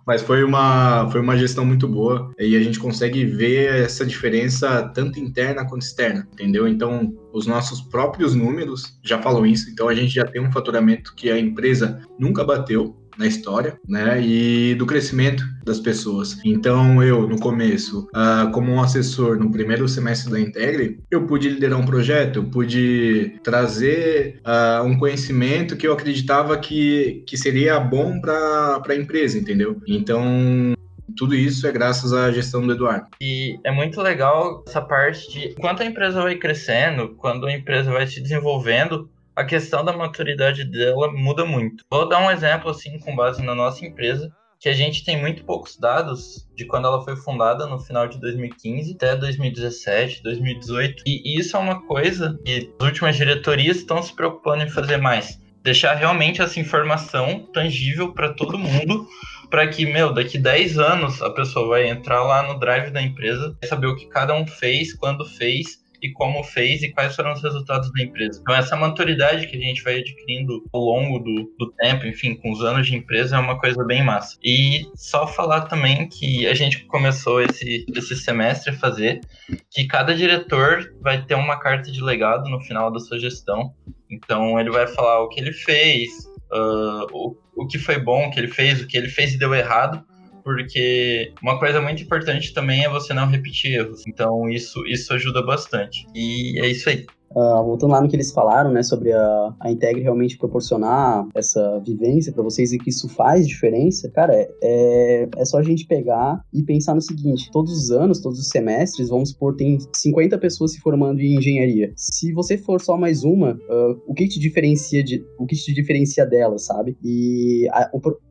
mas 0.05 0.21
foi 0.21 0.43
uma, 0.43 1.09
foi 1.11 1.21
uma 1.21 1.37
gestão 1.37 1.65
muito 1.65 1.87
boa 1.87 2.33
e 2.39 2.55
a 2.55 2.61
gente 2.61 2.79
consegue 2.79 3.25
ver 3.25 3.83
essa 3.83 4.05
diferença 4.05 4.89
tanto 4.93 5.19
interna 5.19 5.65
quanto 5.67 5.83
externa, 5.83 6.27
entendeu? 6.33 6.67
Então, 6.67 7.13
os 7.31 7.47
nossos 7.47 7.81
próprios 7.81 8.33
números 8.35 8.99
já 9.03 9.21
falam 9.21 9.45
isso, 9.45 9.69
então 9.69 9.87
a 9.87 9.95
gente 9.95 10.13
já 10.13 10.25
tem 10.25 10.41
um 10.41 10.51
faturamento 10.51 11.13
que 11.15 11.29
a 11.29 11.39
empresa 11.39 12.01
nunca 12.19 12.43
bateu, 12.43 13.00
na 13.17 13.27
história, 13.27 13.79
né? 13.87 14.21
E 14.21 14.75
do 14.75 14.85
crescimento 14.85 15.43
das 15.63 15.79
pessoas. 15.79 16.37
Então, 16.43 17.03
eu, 17.03 17.27
no 17.27 17.39
começo, 17.39 18.07
uh, 18.15 18.51
como 18.51 18.71
um 18.71 18.81
assessor 18.81 19.37
no 19.37 19.51
primeiro 19.51 19.87
semestre 19.87 20.31
da 20.31 20.39
Integre, 20.39 20.99
eu 21.09 21.25
pude 21.25 21.49
liderar 21.49 21.79
um 21.79 21.85
projeto, 21.85 22.39
eu 22.39 22.43
pude 22.45 23.39
trazer 23.43 24.41
uh, 24.45 24.83
um 24.83 24.97
conhecimento 24.97 25.77
que 25.77 25.87
eu 25.87 25.93
acreditava 25.93 26.57
que, 26.57 27.23
que 27.27 27.37
seria 27.37 27.79
bom 27.79 28.19
para 28.19 28.81
a 28.87 28.95
empresa, 28.95 29.37
entendeu? 29.37 29.79
Então, 29.87 30.73
tudo 31.15 31.35
isso 31.35 31.67
é 31.67 31.71
graças 31.71 32.13
à 32.13 32.31
gestão 32.31 32.65
do 32.65 32.73
Eduardo. 32.73 33.07
E 33.21 33.59
é 33.63 33.71
muito 33.71 34.01
legal 34.01 34.63
essa 34.67 34.81
parte 34.81 35.31
de 35.31 35.53
quanto 35.55 35.83
a 35.83 35.85
empresa 35.85 36.21
vai 36.21 36.35
crescendo, 36.35 37.15
quando 37.15 37.45
a 37.45 37.53
empresa 37.53 37.91
vai 37.91 38.07
se 38.07 38.21
desenvolvendo, 38.21 39.09
a 39.35 39.43
questão 39.43 39.83
da 39.83 39.93
maturidade 39.93 40.63
dela 40.65 41.11
muda 41.11 41.45
muito. 41.45 41.83
Vou 41.89 42.07
dar 42.07 42.19
um 42.19 42.31
exemplo 42.31 42.69
assim 42.69 42.99
com 42.99 43.15
base 43.15 43.41
na 43.41 43.55
nossa 43.55 43.85
empresa, 43.85 44.31
que 44.61 44.69
a 44.69 44.73
gente 44.73 45.03
tem 45.03 45.19
muito 45.19 45.43
poucos 45.43 45.75
dados 45.75 46.47
de 46.55 46.65
quando 46.65 46.85
ela 46.85 47.03
foi 47.03 47.15
fundada 47.15 47.65
no 47.65 47.79
final 47.79 48.07
de 48.07 48.19
2015 48.19 48.93
até 48.93 49.15
2017, 49.15 50.21
2018. 50.21 51.03
E 51.07 51.39
isso 51.39 51.57
é 51.57 51.59
uma 51.59 51.81
coisa 51.87 52.39
que 52.45 52.71
as 52.79 52.85
últimas 52.85 53.15
diretorias 53.15 53.77
estão 53.77 54.03
se 54.03 54.15
preocupando 54.15 54.63
em 54.63 54.69
fazer 54.69 54.97
mais. 54.97 55.39
Deixar 55.63 55.95
realmente 55.95 56.41
essa 56.41 56.59
informação 56.59 57.47
tangível 57.51 58.13
para 58.13 58.33
todo 58.33 58.57
mundo, 58.57 59.07
para 59.49 59.67
que, 59.67 59.85
meu, 59.85 60.13
daqui 60.13 60.37
10 60.37 60.77
anos 60.77 61.21
a 61.23 61.31
pessoa 61.31 61.69
vai 61.69 61.89
entrar 61.89 62.23
lá 62.23 62.43
no 62.43 62.59
drive 62.59 62.91
da 62.91 63.01
empresa, 63.01 63.57
saber 63.65 63.87
o 63.87 63.95
que 63.95 64.07
cada 64.07 64.33
um 64.35 64.45
fez, 64.45 64.93
quando 64.93 65.25
fez 65.25 65.80
e 66.01 66.11
como 66.11 66.43
fez 66.43 66.81
e 66.81 66.91
quais 66.91 67.15
foram 67.15 67.33
os 67.33 67.43
resultados 67.43 67.91
da 67.93 68.03
empresa. 68.03 68.39
Então, 68.41 68.55
essa 68.55 68.75
maturidade 68.75 69.47
que 69.47 69.55
a 69.55 69.59
gente 69.59 69.83
vai 69.83 69.99
adquirindo 69.99 70.63
ao 70.73 70.81
longo 70.81 71.19
do, 71.19 71.53
do 71.59 71.71
tempo, 71.73 72.05
enfim, 72.07 72.35
com 72.35 72.51
os 72.51 72.61
anos 72.63 72.87
de 72.87 72.95
empresa, 72.95 73.35
é 73.35 73.39
uma 73.39 73.59
coisa 73.59 73.83
bem 73.83 74.03
massa. 74.03 74.37
E 74.43 74.85
só 74.95 75.27
falar 75.27 75.61
também 75.61 76.07
que 76.07 76.47
a 76.47 76.53
gente 76.53 76.85
começou 76.85 77.41
esse, 77.41 77.85
esse 77.95 78.15
semestre 78.15 78.71
a 78.71 78.77
fazer, 78.77 79.21
que 79.69 79.85
cada 79.85 80.15
diretor 80.15 80.93
vai 81.01 81.23
ter 81.23 81.35
uma 81.35 81.59
carta 81.59 81.91
de 81.91 82.01
legado 82.01 82.49
no 82.49 82.59
final 82.61 82.91
da 82.91 82.99
sua 82.99 83.19
gestão. 83.19 83.73
Então, 84.09 84.59
ele 84.59 84.71
vai 84.71 84.87
falar 84.87 85.21
o 85.21 85.29
que 85.29 85.39
ele 85.39 85.53
fez, 85.53 86.09
uh, 86.51 87.05
o, 87.11 87.35
o 87.55 87.67
que 87.67 87.77
foi 87.77 87.99
bom 87.99 88.29
que 88.31 88.39
ele 88.39 88.47
fez, 88.47 88.81
o 88.81 88.87
que 88.87 88.97
ele 88.97 89.07
fez 89.07 89.33
e 89.33 89.37
deu 89.37 89.53
errado 89.53 90.03
porque 90.43 91.33
uma 91.41 91.59
coisa 91.59 91.81
muito 91.81 92.03
importante 92.03 92.53
também 92.53 92.83
é 92.83 92.89
você 92.89 93.13
não 93.13 93.27
repetir 93.27 93.73
erros. 93.73 94.03
Então 94.07 94.49
isso, 94.49 94.85
isso 94.87 95.13
ajuda 95.13 95.41
bastante. 95.43 96.05
E 96.13 96.59
é 96.61 96.67
isso 96.67 96.89
aí. 96.89 97.05
Uh, 97.35 97.63
voltando 97.63 97.91
lá 97.91 98.01
no 98.01 98.09
que 98.09 98.15
eles 98.15 98.31
falaram, 98.31 98.71
né, 98.71 98.83
sobre 98.83 99.13
a, 99.13 99.53
a 99.61 99.71
Integre 99.71 100.01
realmente 100.01 100.37
proporcionar 100.37 101.25
essa 101.33 101.79
vivência 101.79 102.33
para 102.33 102.43
vocês 102.43 102.73
e 102.73 102.77
que 102.77 102.89
isso 102.89 103.07
faz 103.07 103.47
diferença, 103.47 104.09
cara, 104.11 104.33
é, 104.61 105.29
é 105.37 105.45
só 105.45 105.57
a 105.57 105.63
gente 105.63 105.87
pegar 105.87 106.43
e 106.53 106.61
pensar 106.61 106.93
no 106.93 107.01
seguinte: 107.01 107.49
todos 107.51 107.71
os 107.71 107.91
anos, 107.91 108.19
todos 108.19 108.37
os 108.37 108.49
semestres, 108.49 109.09
vamos 109.09 109.29
supor, 109.29 109.55
tem 109.55 109.77
50 109.95 110.37
pessoas 110.39 110.73
se 110.73 110.81
formando 110.81 111.21
em 111.21 111.37
engenharia. 111.37 111.93
Se 111.95 112.33
você 112.33 112.57
for 112.57 112.81
só 112.81 112.97
mais 112.97 113.23
uma, 113.23 113.53
uh, 113.53 114.01
o 114.05 114.13
que 114.13 114.27
te 114.27 114.37
diferencia 114.37 115.01
de, 115.01 115.23
o 115.39 115.45
que 115.45 115.55
te 115.55 115.73
diferencia 115.73 116.25
dela, 116.25 116.57
sabe? 116.57 116.97
E 117.01 117.65
a, 117.71 117.89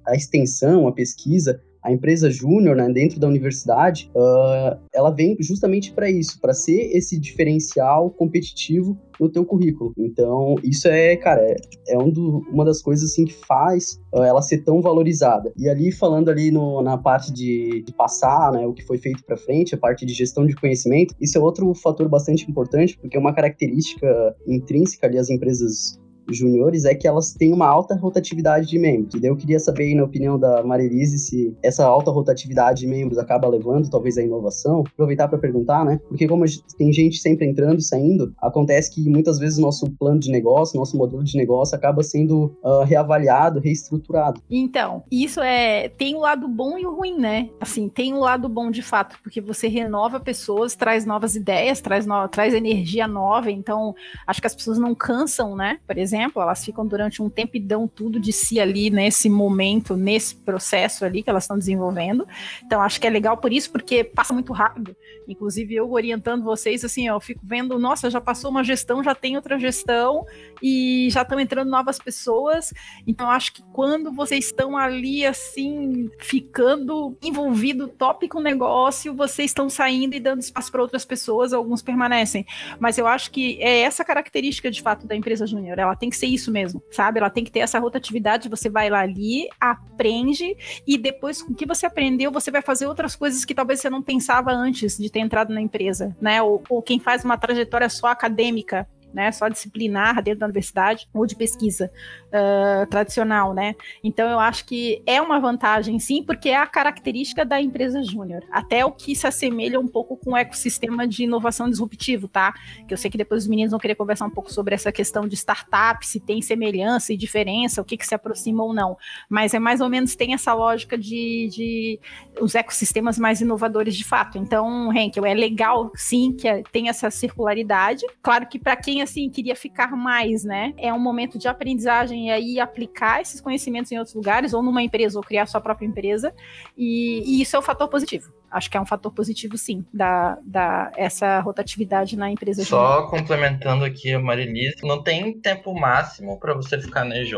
a 0.08 0.14
extensão, 0.14 0.86
a 0.86 0.92
pesquisa, 0.92 1.60
a 1.82 1.92
empresa 1.92 2.30
júnior, 2.30 2.76
né, 2.76 2.88
dentro 2.90 3.18
da 3.18 3.26
universidade, 3.26 4.10
uh, 4.14 4.78
ela 4.92 5.10
vem 5.10 5.36
justamente 5.40 5.92
para 5.92 6.10
isso, 6.10 6.40
para 6.40 6.52
ser 6.52 6.90
esse 6.96 7.18
diferencial 7.18 8.10
competitivo 8.10 8.98
no 9.18 9.28
teu 9.28 9.44
currículo. 9.44 9.92
Então, 9.98 10.54
isso 10.62 10.88
é, 10.88 11.16
cara, 11.16 11.40
é, 11.42 11.56
é 11.88 11.98
um 11.98 12.10
do, 12.10 12.42
uma 12.50 12.64
das 12.64 12.82
coisas 12.82 13.10
assim 13.10 13.24
que 13.24 13.34
faz 13.34 14.00
uh, 14.14 14.22
ela 14.22 14.42
ser 14.42 14.64
tão 14.64 14.80
valorizada. 14.80 15.52
E 15.56 15.68
ali 15.68 15.92
falando 15.92 16.30
ali 16.30 16.50
no, 16.50 16.82
na 16.82 16.96
parte 16.96 17.32
de, 17.32 17.82
de 17.82 17.92
passar, 17.92 18.52
né, 18.52 18.66
o 18.66 18.72
que 18.72 18.84
foi 18.84 18.98
feito 18.98 19.24
para 19.24 19.36
frente, 19.36 19.74
a 19.74 19.78
parte 19.78 20.04
de 20.04 20.12
gestão 20.12 20.46
de 20.46 20.54
conhecimento, 20.54 21.14
isso 21.20 21.36
é 21.36 21.40
outro 21.40 21.72
fator 21.74 22.08
bastante 22.08 22.48
importante, 22.50 22.98
porque 22.98 23.16
é 23.16 23.20
uma 23.20 23.34
característica 23.34 24.36
intrínseca 24.46 25.06
ali 25.06 25.18
às 25.18 25.30
empresas 25.30 26.00
juniores 26.36 26.84
é 26.84 26.94
que 26.94 27.06
elas 27.06 27.32
têm 27.32 27.52
uma 27.52 27.66
alta 27.66 27.94
rotatividade 27.94 28.66
de 28.66 28.78
membros. 28.78 29.14
E 29.22 29.26
eu 29.26 29.36
queria 29.36 29.58
saber, 29.58 29.84
aí, 29.84 29.94
na 29.94 30.04
opinião 30.04 30.38
da 30.38 30.62
Marilise, 30.62 31.18
se 31.18 31.56
essa 31.62 31.84
alta 31.84 32.10
rotatividade 32.10 32.80
de 32.80 32.86
membros 32.86 33.18
acaba 33.18 33.48
levando 33.48 33.90
talvez 33.90 34.16
a 34.16 34.22
inovação. 34.22 34.84
Aproveitar 34.92 35.28
para 35.28 35.38
perguntar, 35.38 35.84
né? 35.84 36.00
Porque 36.08 36.26
como 36.26 36.44
tem 36.76 36.92
gente 36.92 37.18
sempre 37.18 37.46
entrando 37.46 37.78
e 37.78 37.82
saindo, 37.82 38.32
acontece 38.38 38.90
que 38.90 39.08
muitas 39.08 39.38
vezes 39.38 39.58
o 39.58 39.62
nosso 39.62 39.90
plano 39.98 40.20
de 40.20 40.30
negócio, 40.30 40.78
nosso 40.78 40.96
modelo 40.96 41.22
de 41.22 41.36
negócio 41.36 41.76
acaba 41.76 42.02
sendo 42.02 42.56
uh, 42.62 42.84
reavaliado, 42.84 43.60
reestruturado. 43.60 44.40
Então, 44.50 45.02
isso 45.10 45.40
é 45.40 45.88
tem 45.88 46.14
o 46.14 46.20
lado 46.20 46.48
bom 46.48 46.78
e 46.78 46.86
o 46.86 46.94
ruim, 46.94 47.18
né? 47.18 47.48
Assim, 47.60 47.88
tem 47.88 48.12
o 48.14 48.20
lado 48.20 48.48
bom 48.48 48.70
de 48.70 48.82
fato, 48.82 49.16
porque 49.22 49.40
você 49.40 49.68
renova 49.68 50.20
pessoas, 50.20 50.74
traz 50.74 51.04
novas 51.04 51.34
ideias, 51.34 51.80
traz, 51.80 52.06
no, 52.06 52.28
traz 52.28 52.54
energia 52.54 53.06
nova, 53.06 53.50
então 53.50 53.94
acho 54.26 54.40
que 54.40 54.46
as 54.46 54.54
pessoas 54.54 54.78
não 54.78 54.94
cansam, 54.94 55.56
né? 55.56 55.78
Por 55.86 55.98
exemplo, 55.98 56.19
exemplo, 56.20 56.42
elas 56.42 56.64
ficam 56.64 56.86
durante 56.86 57.22
um 57.22 57.30
tempo 57.30 57.56
e 57.56 57.60
dão 57.60 57.88
tudo 57.88 58.20
de 58.20 58.32
si 58.32 58.60
ali 58.60 58.90
nesse 58.90 59.28
momento, 59.28 59.96
nesse 59.96 60.34
processo 60.34 61.04
ali 61.04 61.22
que 61.22 61.30
elas 61.30 61.44
estão 61.44 61.58
desenvolvendo. 61.58 62.26
Então, 62.64 62.82
acho 62.82 63.00
que 63.00 63.06
é 63.06 63.10
legal 63.10 63.36
por 63.36 63.52
isso, 63.52 63.70
porque 63.72 64.04
passa 64.04 64.34
muito 64.34 64.52
rápido. 64.52 64.94
Inclusive, 65.26 65.74
eu 65.74 65.90
orientando 65.90 66.42
vocês, 66.42 66.84
assim, 66.84 67.06
eu 67.08 67.20
fico 67.20 67.40
vendo, 67.42 67.78
nossa, 67.78 68.10
já 68.10 68.20
passou 68.20 68.50
uma 68.50 68.62
gestão, 68.62 69.02
já 69.02 69.14
tem 69.14 69.36
outra 69.36 69.58
gestão 69.58 70.24
e 70.62 71.08
já 71.10 71.22
estão 71.22 71.40
entrando 71.40 71.70
novas 71.70 71.98
pessoas. 71.98 72.72
Então, 73.06 73.30
acho 73.30 73.54
que 73.54 73.62
quando 73.72 74.12
vocês 74.12 74.46
estão 74.46 74.76
ali, 74.76 75.24
assim, 75.24 76.10
ficando 76.18 77.16
envolvido 77.22 77.88
top 77.88 78.28
com 78.28 78.38
o 78.38 78.42
negócio, 78.42 79.14
vocês 79.14 79.50
estão 79.50 79.70
saindo 79.70 80.14
e 80.14 80.20
dando 80.20 80.40
espaço 80.40 80.70
para 80.70 80.82
outras 80.82 81.04
pessoas, 81.04 81.52
alguns 81.52 81.82
permanecem. 81.82 82.44
Mas 82.78 82.98
eu 82.98 83.06
acho 83.06 83.30
que 83.30 83.58
é 83.62 83.80
essa 83.80 84.04
característica, 84.04 84.70
de 84.70 84.82
fato, 84.82 85.06
da 85.06 85.16
empresa 85.16 85.46
júnior. 85.46 85.78
Ela 85.78 85.96
tem 85.96 86.09
que 86.10 86.16
ser 86.16 86.26
isso 86.26 86.50
mesmo, 86.52 86.82
sabe? 86.90 87.18
Ela 87.18 87.30
tem 87.30 87.44
que 87.44 87.50
ter 87.50 87.60
essa 87.60 87.78
rotatividade, 87.78 88.48
você 88.48 88.68
vai 88.68 88.90
lá 88.90 89.00
ali, 89.00 89.48
aprende, 89.58 90.56
e 90.86 90.98
depois 90.98 91.42
com 91.42 91.52
o 91.52 91.54
que 91.54 91.66
você 91.66 91.86
aprendeu, 91.86 92.30
você 92.30 92.50
vai 92.50 92.62
fazer 92.62 92.86
outras 92.86 93.16
coisas 93.16 93.44
que 93.44 93.54
talvez 93.54 93.80
você 93.80 93.88
não 93.88 94.02
pensava 94.02 94.50
antes 94.52 94.98
de 94.98 95.10
ter 95.10 95.20
entrado 95.20 95.54
na 95.54 95.60
empresa, 95.60 96.16
né? 96.20 96.42
Ou, 96.42 96.62
ou 96.68 96.82
quem 96.82 96.98
faz 96.98 97.24
uma 97.24 97.38
trajetória 97.38 97.88
só 97.88 98.08
acadêmica, 98.08 98.86
né, 99.12 99.32
só 99.32 99.48
disciplinar 99.48 100.22
dentro 100.22 100.40
da 100.40 100.46
universidade 100.46 101.08
ou 101.12 101.26
de 101.26 101.36
pesquisa 101.36 101.90
uh, 102.28 102.86
tradicional, 102.86 103.52
né? 103.52 103.74
Então 104.02 104.28
eu 104.28 104.38
acho 104.38 104.64
que 104.64 105.02
é 105.06 105.20
uma 105.20 105.38
vantagem, 105.38 105.98
sim, 105.98 106.22
porque 106.22 106.48
é 106.48 106.56
a 106.56 106.66
característica 106.66 107.44
da 107.44 107.60
empresa 107.60 108.02
júnior, 108.02 108.42
até 108.50 108.84
o 108.84 108.92
que 108.92 109.14
se 109.14 109.26
assemelha 109.26 109.78
um 109.78 109.88
pouco 109.88 110.16
com 110.16 110.32
o 110.32 110.36
ecossistema 110.36 111.06
de 111.06 111.24
inovação 111.24 111.68
disruptivo, 111.68 112.28
tá? 112.28 112.52
Que 112.86 112.94
eu 112.94 112.98
sei 112.98 113.10
que 113.10 113.18
depois 113.18 113.42
os 113.42 113.48
meninos 113.48 113.70
vão 113.70 113.80
querer 113.80 113.94
conversar 113.94 114.26
um 114.26 114.30
pouco 114.30 114.52
sobre 114.52 114.74
essa 114.74 114.92
questão 114.92 115.26
de 115.26 115.36
startup, 115.36 116.06
se 116.06 116.20
tem 116.20 116.40
semelhança 116.42 117.12
e 117.12 117.16
diferença, 117.16 117.80
o 117.80 117.84
que, 117.84 117.96
que 117.96 118.06
se 118.06 118.14
aproxima 118.14 118.62
ou 118.62 118.72
não, 118.72 118.96
mas 119.28 119.54
é 119.54 119.58
mais 119.58 119.80
ou 119.80 119.88
menos 119.88 120.14
tem 120.14 120.34
essa 120.34 120.52
lógica 120.54 120.96
de, 120.96 121.48
de 121.50 122.00
os 122.40 122.54
ecossistemas 122.54 123.18
mais 123.18 123.40
inovadores 123.40 123.94
de 123.94 124.04
fato. 124.04 124.38
Então, 124.38 124.92
Henkel, 124.92 125.24
é 125.24 125.34
legal, 125.34 125.90
sim, 125.94 126.32
que 126.32 126.48
é, 126.48 126.62
tem 126.72 126.88
essa 126.88 127.10
circularidade. 127.10 128.04
Claro 128.22 128.46
que 128.46 128.58
para 128.58 128.76
quem 128.76 128.99
assim 129.02 129.28
queria 129.30 129.56
ficar 129.56 129.96
mais, 129.96 130.44
né? 130.44 130.74
É 130.76 130.92
um 130.92 130.98
momento 130.98 131.38
de 131.38 131.48
aprendizagem 131.48 132.28
e 132.28 132.30
aí 132.30 132.60
aplicar 132.60 133.20
esses 133.20 133.40
conhecimentos 133.40 133.90
em 133.92 133.98
outros 133.98 134.14
lugares, 134.14 134.52
ou 134.52 134.62
numa 134.62 134.82
empresa, 134.82 135.18
ou 135.18 135.24
criar 135.24 135.46
sua 135.46 135.60
própria 135.60 135.86
empresa. 135.86 136.34
E, 136.76 137.22
e 137.26 137.42
isso 137.42 137.56
é 137.56 137.58
um 137.58 137.62
fator 137.62 137.88
positivo. 137.88 138.32
Acho 138.50 138.68
que 138.68 138.76
é 138.76 138.80
um 138.80 138.86
fator 138.86 139.12
positivo, 139.12 139.56
sim, 139.56 139.84
da, 139.94 140.36
da 140.42 140.90
essa 140.96 141.38
rotatividade 141.40 142.16
na 142.16 142.30
empresa. 142.30 142.64
Só 142.64 143.06
complementando 143.06 143.84
aqui 143.84 144.12
a 144.12 144.18
Marilise, 144.18 144.82
não 144.82 145.02
tem 145.02 145.38
tempo 145.40 145.72
máximo 145.72 146.38
para 146.38 146.54
você 146.54 146.80
ficar 146.80 147.04
na 147.04 147.16
EJ, 147.16 147.34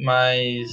mas 0.00 0.68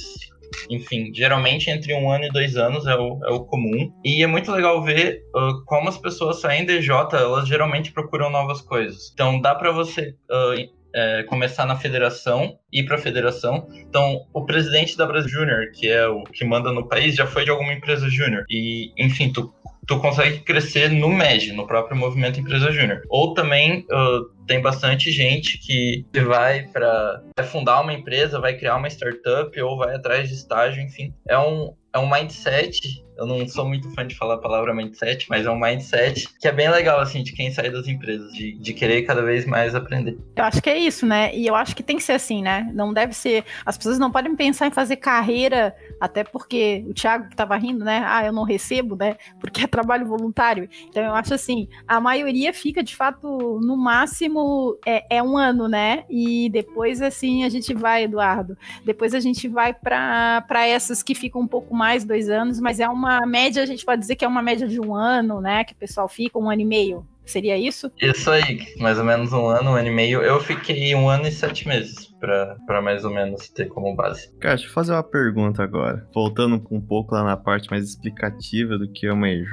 enfim, 0.70 1.12
geralmente 1.14 1.70
entre 1.70 1.94
um 1.94 2.10
ano 2.10 2.24
e 2.24 2.32
dois 2.32 2.56
anos 2.56 2.86
é 2.86 2.94
o, 2.94 3.20
é 3.24 3.30
o 3.30 3.44
comum. 3.44 3.92
E 4.04 4.22
é 4.22 4.26
muito 4.26 4.50
legal 4.52 4.82
ver 4.82 5.22
uh, 5.34 5.64
como 5.64 5.88
as 5.88 5.98
pessoas 5.98 6.40
saem 6.40 6.64
DJ, 6.64 6.94
elas 7.12 7.48
geralmente 7.48 7.92
procuram 7.92 8.30
novas 8.30 8.60
coisas. 8.60 9.10
Então 9.12 9.40
dá 9.40 9.54
para 9.54 9.70
você 9.72 10.14
uh, 10.30 10.76
é, 10.96 11.22
começar 11.24 11.66
na 11.66 11.76
federação, 11.76 12.58
ir 12.72 12.84
para 12.86 12.96
a 12.96 12.98
federação. 12.98 13.68
Então, 13.86 14.26
o 14.32 14.46
presidente 14.46 14.96
da 14.96 15.04
Brasil 15.04 15.28
Júnior, 15.28 15.70
que 15.74 15.88
é 15.88 16.08
o 16.08 16.22
que 16.24 16.42
manda 16.42 16.72
no 16.72 16.88
país, 16.88 17.14
já 17.14 17.26
foi 17.26 17.44
de 17.44 17.50
alguma 17.50 17.74
empresa 17.74 18.08
júnior. 18.08 18.44
E, 18.48 18.92
enfim, 18.96 19.30
tu 19.30 19.52
tu 19.86 19.98
consegue 20.00 20.40
crescer 20.40 20.90
no 20.90 21.08
MED, 21.08 21.52
no 21.52 21.66
próprio 21.66 21.96
movimento 21.96 22.40
Empresa 22.40 22.72
Júnior. 22.72 23.02
Ou 23.08 23.34
também 23.34 23.86
uh, 23.90 24.24
tem 24.46 24.60
bastante 24.60 25.10
gente 25.10 25.58
que 25.58 26.04
vai 26.24 26.64
para 26.64 27.22
fundar 27.44 27.80
uma 27.80 27.92
empresa, 27.92 28.40
vai 28.40 28.56
criar 28.56 28.76
uma 28.76 28.88
startup 28.88 29.60
ou 29.60 29.78
vai 29.78 29.94
atrás 29.94 30.28
de 30.28 30.34
estágio, 30.34 30.82
enfim. 30.82 31.14
É 31.28 31.38
um, 31.38 31.72
é 31.92 31.98
um 31.98 32.10
mindset 32.10 33.04
eu 33.16 33.26
não 33.26 33.48
sou 33.48 33.66
muito 33.66 33.90
fã 33.90 34.06
de 34.06 34.14
falar 34.14 34.34
a 34.34 34.38
palavra 34.38 34.74
mindset, 34.74 35.26
mas 35.28 35.46
é 35.46 35.50
um 35.50 35.58
mindset 35.58 36.28
que 36.38 36.46
é 36.46 36.52
bem 36.52 36.68
legal, 36.70 37.00
assim, 37.00 37.22
de 37.22 37.32
quem 37.32 37.50
sai 37.50 37.70
das 37.70 37.88
empresas, 37.88 38.32
de, 38.32 38.52
de 38.58 38.74
querer 38.74 39.02
cada 39.02 39.22
vez 39.22 39.46
mais 39.46 39.74
aprender. 39.74 40.18
Eu 40.36 40.44
acho 40.44 40.62
que 40.62 40.68
é 40.68 40.78
isso, 40.78 41.06
né? 41.06 41.34
E 41.34 41.46
eu 41.46 41.54
acho 41.54 41.74
que 41.74 41.82
tem 41.82 41.96
que 41.96 42.02
ser 42.02 42.12
assim, 42.12 42.42
né? 42.42 42.70
Não 42.74 42.92
deve 42.92 43.14
ser. 43.14 43.44
As 43.64 43.76
pessoas 43.76 43.98
não 43.98 44.10
podem 44.10 44.36
pensar 44.36 44.66
em 44.66 44.70
fazer 44.70 44.96
carreira, 44.96 45.74
até 46.00 46.22
porque 46.24 46.84
o 46.88 46.92
Thiago 46.92 47.30
que 47.30 47.36
tava 47.36 47.56
rindo, 47.56 47.84
né? 47.84 48.02
Ah, 48.06 48.26
eu 48.26 48.32
não 48.32 48.42
recebo, 48.42 48.96
né? 48.96 49.16
Porque 49.40 49.64
é 49.64 49.66
trabalho 49.66 50.06
voluntário. 50.06 50.68
Então 50.88 51.02
eu 51.02 51.14
acho 51.14 51.32
assim, 51.32 51.68
a 51.88 52.00
maioria 52.00 52.52
fica 52.52 52.82
de 52.82 52.94
fato, 52.94 53.60
no 53.62 53.76
máximo, 53.76 54.78
é, 54.86 55.16
é 55.16 55.22
um 55.22 55.38
ano, 55.38 55.68
né? 55.68 56.04
E 56.10 56.50
depois, 56.50 57.00
assim, 57.00 57.44
a 57.44 57.48
gente 57.48 57.72
vai, 57.72 58.04
Eduardo. 58.04 58.56
Depois 58.84 59.14
a 59.14 59.20
gente 59.20 59.48
vai 59.48 59.72
para 59.72 60.66
essas 60.66 61.02
que 61.02 61.14
ficam 61.14 61.40
um 61.40 61.48
pouco 61.48 61.74
mais, 61.74 62.04
dois 62.04 62.28
anos, 62.28 62.60
mas 62.60 62.78
é 62.78 62.88
uma 62.88 63.05
uma 63.06 63.26
média, 63.26 63.62
a 63.62 63.66
gente 63.66 63.84
pode 63.84 64.00
dizer 64.00 64.16
que 64.16 64.24
é 64.24 64.28
uma 64.28 64.42
média 64.42 64.66
de 64.66 64.80
um 64.80 64.94
ano, 64.94 65.40
né? 65.40 65.64
Que 65.64 65.72
o 65.72 65.76
pessoal 65.76 66.08
fica, 66.08 66.38
um 66.38 66.50
ano 66.50 66.62
e 66.62 66.64
meio. 66.64 67.06
Seria 67.24 67.58
isso? 67.58 67.90
Isso 68.00 68.30
aí, 68.30 68.64
mais 68.78 68.98
ou 68.98 69.04
menos 69.04 69.32
um 69.32 69.46
ano, 69.48 69.72
um 69.72 69.74
ano 69.74 69.88
e 69.88 69.90
meio. 69.90 70.22
Eu 70.22 70.40
fiquei 70.40 70.94
um 70.94 71.08
ano 71.08 71.26
e 71.26 71.32
sete 71.32 71.66
meses 71.66 72.14
para 72.20 72.80
mais 72.80 73.04
ou 73.04 73.10
menos 73.10 73.48
ter 73.48 73.66
como 73.66 73.96
base. 73.96 74.30
Cara, 74.38 74.54
deixa 74.54 74.70
eu 74.70 74.72
fazer 74.72 74.92
uma 74.92 75.02
pergunta 75.02 75.60
agora. 75.62 76.08
Voltando 76.14 76.62
um 76.70 76.80
pouco 76.80 77.14
lá 77.14 77.24
na 77.24 77.36
parte 77.36 77.68
mais 77.68 77.84
explicativa 77.84 78.78
do 78.78 78.88
que 78.90 79.08
é 79.08 79.12
uma 79.12 79.28
EJ. 79.28 79.50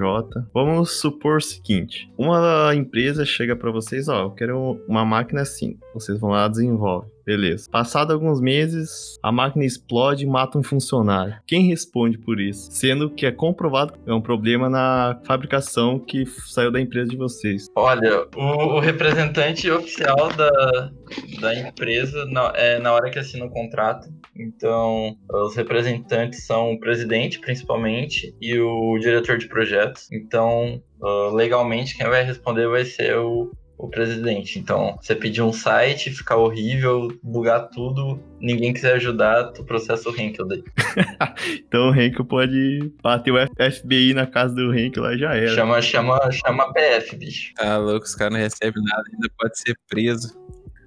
Vamos 0.54 1.00
supor 1.00 1.38
o 1.38 1.42
seguinte: 1.42 2.08
uma 2.16 2.74
empresa 2.76 3.26
chega 3.26 3.56
para 3.56 3.72
vocês, 3.72 4.08
ó, 4.08 4.22
eu 4.22 4.32
quero 4.32 4.80
uma 4.88 5.04
máquina 5.04 5.42
assim. 5.42 5.76
Vocês 5.96 6.20
vão 6.20 6.30
lá 6.30 6.48
desenvolvem. 6.48 7.12
Beleza. 7.26 7.70
Passado 7.70 8.12
alguns 8.12 8.42
meses, 8.42 9.18
a 9.24 9.32
máquina 9.32 9.66
explode 9.66 10.26
e 10.26 10.28
mata 10.28 10.58
um 10.58 10.64
funcionário. 10.64 11.36
Quem 11.48 11.68
responde 11.68 12.18
por 12.18 12.40
isso? 12.40 12.70
Sendo 12.72 13.10
que 13.10 13.26
é 13.26 13.32
comprovado 13.32 13.94
que 13.94 14.10
é 14.10 14.14
um 14.14 14.22
problema 14.22 14.70
na 14.70 15.20
fabricação 15.26 16.00
que 16.00 16.26
saiu 16.26 16.72
da 16.72 16.82
empresa 16.82 17.10
de 17.10 17.18
vocês. 17.18 17.68
Olha, 17.76 18.28
o, 18.36 18.76
o 18.76 18.80
representante 18.80 19.70
oficial 19.70 20.32
da, 20.36 20.92
da 21.40 21.56
empresa 21.56 22.26
na, 22.26 22.52
é 22.56 22.80
na 22.80 22.92
hora 22.92 23.10
que 23.10 23.20
assina 23.20 23.46
o 23.46 23.50
contrato. 23.50 24.10
Então, 24.36 25.16
os 25.32 25.56
representantes 25.56 26.46
são 26.46 26.74
o 26.74 26.80
presidente, 26.80 27.40
principalmente, 27.40 28.36
e 28.42 28.60
o 28.60 28.98
diretor 29.00 29.38
de 29.38 29.48
projetos. 29.48 30.12
Então, 30.12 30.82
uh, 31.00 31.34
legalmente, 31.34 31.96
quem 31.96 32.08
vai 32.08 32.24
responder 32.24 32.68
vai 32.68 32.84
ser 32.84 33.16
o, 33.18 33.52
o 33.78 33.90
presidente. 33.90 34.60
Então, 34.60 34.98
você 35.02 35.16
pedir 35.16 35.42
um 35.42 35.52
site, 35.52 36.12
ficar 36.12 36.38
horrível, 36.38 37.08
bugar 37.22 37.70
tudo, 37.70 38.20
ninguém 38.40 38.74
quiser 38.74 38.96
ajudar, 38.96 39.52
tu 39.52 39.64
processa 39.64 40.10
o 40.10 40.16
Henkel 40.16 40.48
daí. 40.48 40.64
então 41.68 41.90
o 41.90 41.96
Henkel 41.96 42.26
pode 42.26 42.94
bater 43.02 43.32
o 43.32 43.72
FBI 43.72 44.14
na 44.14 44.26
casa 44.26 44.54
do 44.56 44.74
Henkel 44.74 45.04
lá 45.04 45.18
já 45.18 45.34
era. 45.36 45.56
Chama, 45.56 45.82
chama, 45.82 46.32
chama 46.32 46.64
a 46.64 46.74
PF, 46.74 47.16
bicho. 47.16 47.54
Tá 47.56 47.78
louco, 47.78 48.06
os 48.06 48.16
caras 48.16 48.34
não 48.34 48.40
recebem 48.40 48.84
nada, 48.84 49.04
ainda 49.14 49.30
pode 49.38 49.60
ser 49.60 49.76
preso. 49.90 50.42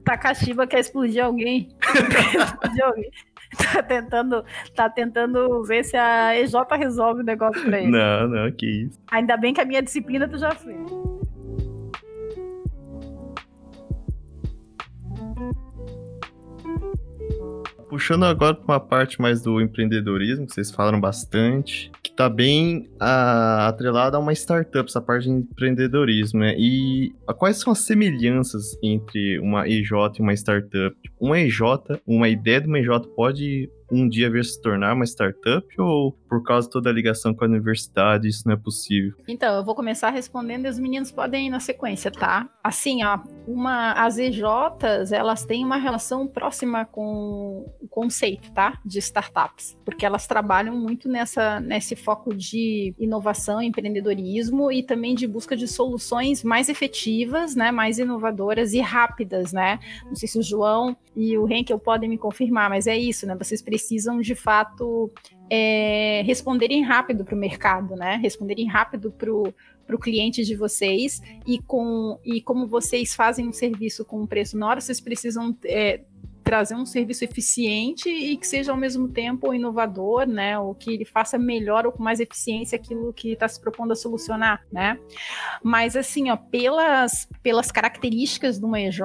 Takashiba 0.04 0.66
quer 0.66 0.80
explodir 0.80 1.24
alguém. 1.24 1.68
quer 1.82 2.40
explodir 2.40 2.84
alguém. 2.84 3.10
Tá 3.72 3.82
tentando, 3.82 4.44
tá 4.74 4.90
tentando 4.90 5.62
ver 5.64 5.84
se 5.84 5.96
a 5.96 6.36
EJ 6.38 6.52
resolve 6.78 7.22
o 7.22 7.24
negócio 7.24 7.62
pra 7.64 7.80
ele. 7.80 7.90
Não, 7.90 8.28
não, 8.28 8.52
que 8.52 8.66
isso. 8.66 8.98
Ainda 9.10 9.36
bem 9.36 9.54
que 9.54 9.60
a 9.60 9.64
minha 9.64 9.82
disciplina 9.82 10.28
tu 10.28 10.38
já 10.38 10.50
fez. 10.50 10.78
Puxando 17.96 18.24
agora 18.24 18.54
para 18.54 18.74
uma 18.74 18.78
parte 18.78 19.18
mais 19.18 19.40
do 19.40 19.58
empreendedorismo, 19.58 20.44
que 20.44 20.52
vocês 20.52 20.70
falaram 20.70 21.00
bastante, 21.00 21.90
que 22.02 22.12
tá 22.12 22.28
bem 22.28 22.90
a, 23.00 23.68
atrelada 23.68 24.18
a 24.18 24.20
uma 24.20 24.34
startup, 24.34 24.86
essa 24.86 25.00
parte 25.00 25.24
de 25.24 25.30
empreendedorismo, 25.30 26.40
né? 26.40 26.54
E 26.58 27.14
a, 27.26 27.32
quais 27.32 27.56
são 27.56 27.72
as 27.72 27.78
semelhanças 27.78 28.76
entre 28.82 29.38
uma 29.38 29.66
EJ 29.66 29.92
e 30.18 30.20
uma 30.20 30.34
startup? 30.34 30.94
Uma 31.18 31.40
EJ, 31.40 31.60
uma 32.06 32.28
ideia 32.28 32.60
de 32.60 32.66
uma 32.66 32.78
EJ 32.78 32.90
pode 33.16 33.70
um 33.90 34.08
dia 34.08 34.30
vir 34.30 34.44
se 34.44 34.60
tornar 34.60 34.94
uma 34.94 35.04
startup 35.04 35.66
ou 35.78 36.12
por 36.28 36.42
causa 36.42 36.66
de 36.66 36.72
toda 36.72 36.90
a 36.90 36.92
ligação 36.92 37.34
com 37.34 37.44
a 37.44 37.48
universidade 37.48 38.28
isso 38.28 38.42
não 38.46 38.54
é 38.54 38.56
possível? 38.56 39.14
Então, 39.28 39.56
eu 39.56 39.64
vou 39.64 39.74
começar 39.74 40.10
respondendo 40.10 40.66
e 40.66 40.68
os 40.68 40.78
meninos 40.78 41.10
podem 41.10 41.46
ir 41.46 41.50
na 41.50 41.60
sequência, 41.60 42.10
tá? 42.10 42.48
Assim, 42.62 43.04
ó, 43.04 43.20
uma, 43.46 43.92
as 43.92 44.18
EJs, 44.18 45.12
elas 45.12 45.44
têm 45.44 45.64
uma 45.64 45.76
relação 45.76 46.26
próxima 46.26 46.84
com 46.84 47.66
o 47.80 47.88
conceito, 47.88 48.50
tá? 48.52 48.78
De 48.84 48.98
startups, 48.98 49.76
porque 49.84 50.04
elas 50.04 50.26
trabalham 50.26 50.76
muito 50.76 51.08
nessa, 51.08 51.60
nesse 51.60 51.94
foco 51.94 52.34
de 52.34 52.94
inovação, 52.98 53.62
empreendedorismo 53.62 54.70
e 54.70 54.82
também 54.82 55.14
de 55.14 55.26
busca 55.26 55.56
de 55.56 55.68
soluções 55.68 56.42
mais 56.42 56.68
efetivas, 56.68 57.54
né? 57.54 57.70
Mais 57.70 57.98
inovadoras 57.98 58.72
e 58.72 58.80
rápidas, 58.80 59.52
né? 59.52 59.78
Não 60.06 60.16
sei 60.16 60.28
se 60.28 60.38
o 60.38 60.42
João 60.42 60.96
e 61.14 61.38
o 61.38 61.50
Henkel 61.50 61.78
podem 61.78 62.08
me 62.08 62.18
confirmar, 62.18 62.68
mas 62.68 62.86
é 62.86 62.96
isso, 62.96 63.26
né? 63.26 63.34
Vocês 63.36 63.62
precisam 63.62 63.75
de 64.20 64.34
fato 64.34 65.10
é, 65.50 66.22
responderem 66.24 66.82
rápido 66.82 67.24
para 67.24 67.34
o 67.34 67.38
mercado, 67.38 67.94
né? 67.94 68.16
Responderem 68.16 68.66
rápido 68.66 69.12
para 69.12 69.32
o 69.32 69.98
cliente 69.98 70.44
de 70.44 70.54
vocês 70.56 71.20
e 71.46 71.60
com 71.60 72.18
e 72.24 72.40
como 72.40 72.66
vocês 72.66 73.14
fazem 73.14 73.48
um 73.48 73.52
serviço 73.52 74.04
com 74.04 74.22
um 74.22 74.26
preço 74.26 74.56
menor, 74.56 74.80
vocês 74.80 75.00
precisam 75.00 75.56
é, 75.64 76.00
trazer 76.46 76.76
um 76.76 76.86
serviço 76.86 77.24
eficiente 77.24 78.08
e 78.08 78.36
que 78.36 78.46
seja 78.46 78.70
ao 78.70 78.78
mesmo 78.78 79.08
tempo 79.08 79.52
inovador, 79.52 80.28
né? 80.28 80.56
Ou 80.56 80.76
que 80.76 80.92
ele 80.92 81.04
faça 81.04 81.36
melhor 81.36 81.84
ou 81.84 81.90
com 81.90 82.04
mais 82.04 82.20
eficiência 82.20 82.76
aquilo 82.76 83.12
que 83.12 83.32
está 83.32 83.48
se 83.48 83.60
propondo 83.60 83.90
a 83.90 83.96
solucionar, 83.96 84.64
né? 84.72 84.96
Mas 85.60 85.96
assim, 85.96 86.30
ó, 86.30 86.36
pelas, 86.36 87.28
pelas 87.42 87.72
características 87.72 88.60
de 88.60 88.64
uma 88.64 88.80
EJ, 88.80 89.00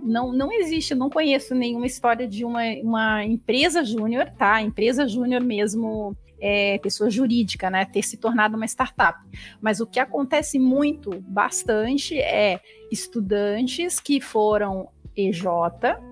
não, 0.00 0.32
não 0.32 0.52
existe, 0.52 0.94
não 0.94 1.10
conheço 1.10 1.56
nenhuma 1.56 1.86
história 1.86 2.28
de 2.28 2.44
uma, 2.44 2.62
uma 2.84 3.24
empresa 3.24 3.84
júnior, 3.84 4.30
tá? 4.38 4.62
Empresa 4.62 5.08
júnior 5.08 5.42
mesmo 5.42 6.16
é, 6.40 6.78
pessoa 6.78 7.10
jurídica, 7.10 7.68
né, 7.68 7.84
ter 7.84 8.02
se 8.02 8.16
tornado 8.16 8.56
uma 8.56 8.64
startup. 8.64 9.18
Mas 9.60 9.80
o 9.80 9.86
que 9.88 9.98
acontece 9.98 10.56
muito, 10.56 11.10
bastante, 11.22 12.16
é 12.16 12.60
estudantes 12.92 13.98
que 13.98 14.20
foram 14.20 14.88
EJ, 15.28 15.44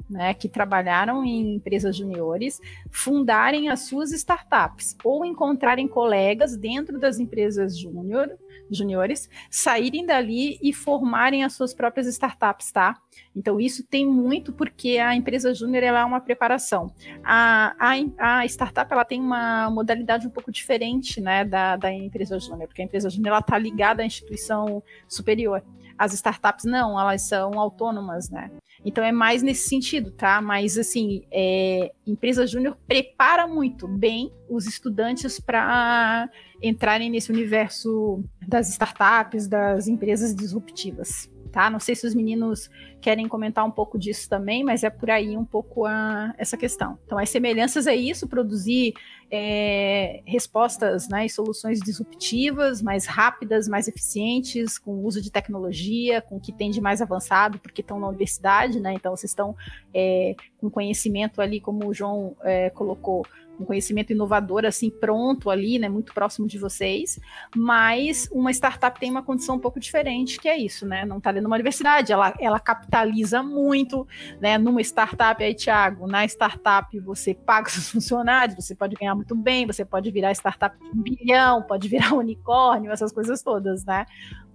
né, 0.09 0.35
que 0.35 0.49
trabalharam 0.49 1.25
em 1.25 1.57
empresas 1.57 1.97
juniores, 1.97 2.61
fundarem 2.91 3.69
as 3.69 3.81
suas 3.81 4.13
startups 4.13 4.97
ou 5.05 5.25
encontrarem 5.25 5.87
colegas 5.87 6.57
dentro 6.57 6.99
das 6.99 7.19
empresas 7.19 7.79
júnior, 7.79 8.31
juniores, 8.71 9.29
saírem 9.51 10.05
dali 10.05 10.59
e 10.63 10.73
formarem 10.73 11.45
as 11.45 11.55
suas 11.55 11.75
próprias 11.75 12.07
startups, 12.07 12.71
tá? 12.71 12.97
Então 13.35 13.61
isso 13.61 13.85
tem 13.87 14.07
muito 14.07 14.53
porque 14.53 14.99
a 14.99 15.15
empresa 15.15 15.55
júnior 15.55 15.85
é 15.85 16.05
uma 16.05 16.21
preparação. 16.21 16.93
A, 17.23 17.75
a, 17.79 18.39
a, 18.41 18.47
startup 18.47 18.93
ela 18.93 19.05
tem 19.05 19.21
uma 19.21 19.71
modalidade 19.71 20.27
um 20.27 20.31
pouco 20.31 20.51
diferente, 20.51 21.21
né, 21.21 21.45
da, 21.45 21.77
da 21.77 21.93
empresa 21.93 22.39
júnior, 22.39 22.67
porque 22.69 22.83
a 22.83 22.85
empresa 22.85 23.11
júnior 23.11 23.29
ela 23.29 23.41
está 23.41 23.59
ligada 23.59 24.03
à 24.03 24.07
instituição 24.07 24.83
superior. 25.07 25.63
As 25.97 26.13
startups 26.13 26.65
não, 26.65 26.99
elas 26.99 27.23
são 27.23 27.59
autônomas, 27.59 28.31
né? 28.31 28.51
Então 28.85 29.03
é 29.05 29.13
mais 29.13 29.43
nesse 29.43 29.69
sentido, 29.69 30.11
tá? 30.11 30.41
Mas 30.41 30.79
assim, 30.79 31.25
é, 31.31 31.93
empresa 32.07 32.47
júnior 32.47 32.77
prepara 32.87 33.47
muito 33.47 33.89
bem 33.89 34.33
os 34.49 34.67
estudantes 34.67 35.41
para 35.41 36.31
entrarem 36.63 37.11
nesse 37.11 37.31
universo 37.31 38.23
das 38.47 38.69
startups, 38.71 39.47
das 39.47 39.89
empresas 39.89 40.35
disruptivas 40.35 41.29
tá? 41.49 41.69
Não 41.69 41.81
sei 41.81 41.95
se 41.95 42.07
os 42.07 42.15
meninos 42.15 42.71
querem 43.01 43.29
comentar 43.29 43.65
um 43.65 43.71
pouco 43.71 43.99
disso 43.99 44.29
também, 44.29 44.65
mas 44.65 44.83
é 44.83 44.91
por 44.91 45.11
aí 45.11 45.37
um 45.37 45.45
pouco 45.45 45.85
a, 45.87 46.35
essa 46.37 46.57
questão. 46.57 46.99
Então, 47.05 47.19
as 47.19 47.31
semelhanças 47.31 47.87
é 47.87 47.95
isso, 47.95 48.29
produzir 48.29 48.95
é, 49.31 50.23
respostas 50.25 51.09
né, 51.09 51.27
e 51.27 51.31
soluções 51.31 51.81
disruptivas, 51.81 52.83
mais 52.83 53.07
rápidas, 53.07 53.69
mais 53.69 53.87
eficientes, 53.87 54.79
com 54.79 54.93
o 54.93 55.05
uso 55.05 55.21
de 55.21 55.31
tecnologia, 55.31 56.21
com 56.21 56.37
o 56.37 56.41
que 56.41 56.53
tem 56.53 56.71
de 56.71 56.81
mais 56.81 57.01
avançado, 57.01 57.59
porque 57.59 57.81
estão 57.81 58.01
na 58.01 58.09
universidade, 58.09 58.81
né? 58.81 58.95
Então, 58.95 59.15
vocês 59.15 59.31
estão 59.31 59.55
é, 59.95 60.35
com 60.61 60.71
conhecimento 60.71 61.41
ali, 61.41 61.61
como 61.61 61.87
o 61.87 61.95
João 61.95 62.37
é, 62.43 62.71
colocou, 62.71 63.25
um 63.61 63.65
conhecimento 63.65 64.13
inovador 64.13 64.65
assim 64.65 64.89
pronto 64.89 65.51
ali, 65.51 65.79
né, 65.79 65.89
muito 65.89 66.15
próximo 66.15 66.47
de 66.47 66.59
vocês, 66.59 67.19
mas 67.55 68.29
uma 68.33 68.51
startup 68.53 68.99
tem 68.99 69.11
uma 69.11 69.23
condição 69.23 69.57
um 69.57 69.59
pouco 69.59 69.81
diferente, 69.81 70.39
que 70.39 70.49
é 70.49 70.57
isso, 70.57 70.87
né? 70.87 71.05
Não 71.05 71.19
está 71.19 71.31
ali 71.31 71.41
numa 71.41 71.57
universidade, 71.57 72.13
ela, 72.13 72.35
ela 72.39 72.61
capitaliza 72.89 73.43
muito, 73.43 74.07
né? 74.41 74.57
Numa 74.57 74.81
startup 74.81 75.43
aí, 75.45 75.55
Thiago, 75.55 76.07
na 76.07 76.25
startup 76.25 76.99
você 77.01 77.35
paga 77.35 77.69
seus 77.71 77.91
funcionários, 77.91 78.57
você 78.57 78.75
pode 78.75 78.97
ganhar 78.97 79.15
muito 79.15 79.35
bem, 79.37 79.67
você 79.67 79.85
pode 79.85 80.11
virar 80.11 80.33
startup 80.33 80.77
de 80.79 80.99
um 80.99 81.03
bilhão, 81.03 81.63
pode 81.63 81.89
virar 81.89 82.15
unicórnio, 82.17 82.91
essas 82.91 83.13
coisas 83.13 83.43
todas, 83.43 83.85
né? 83.85 84.07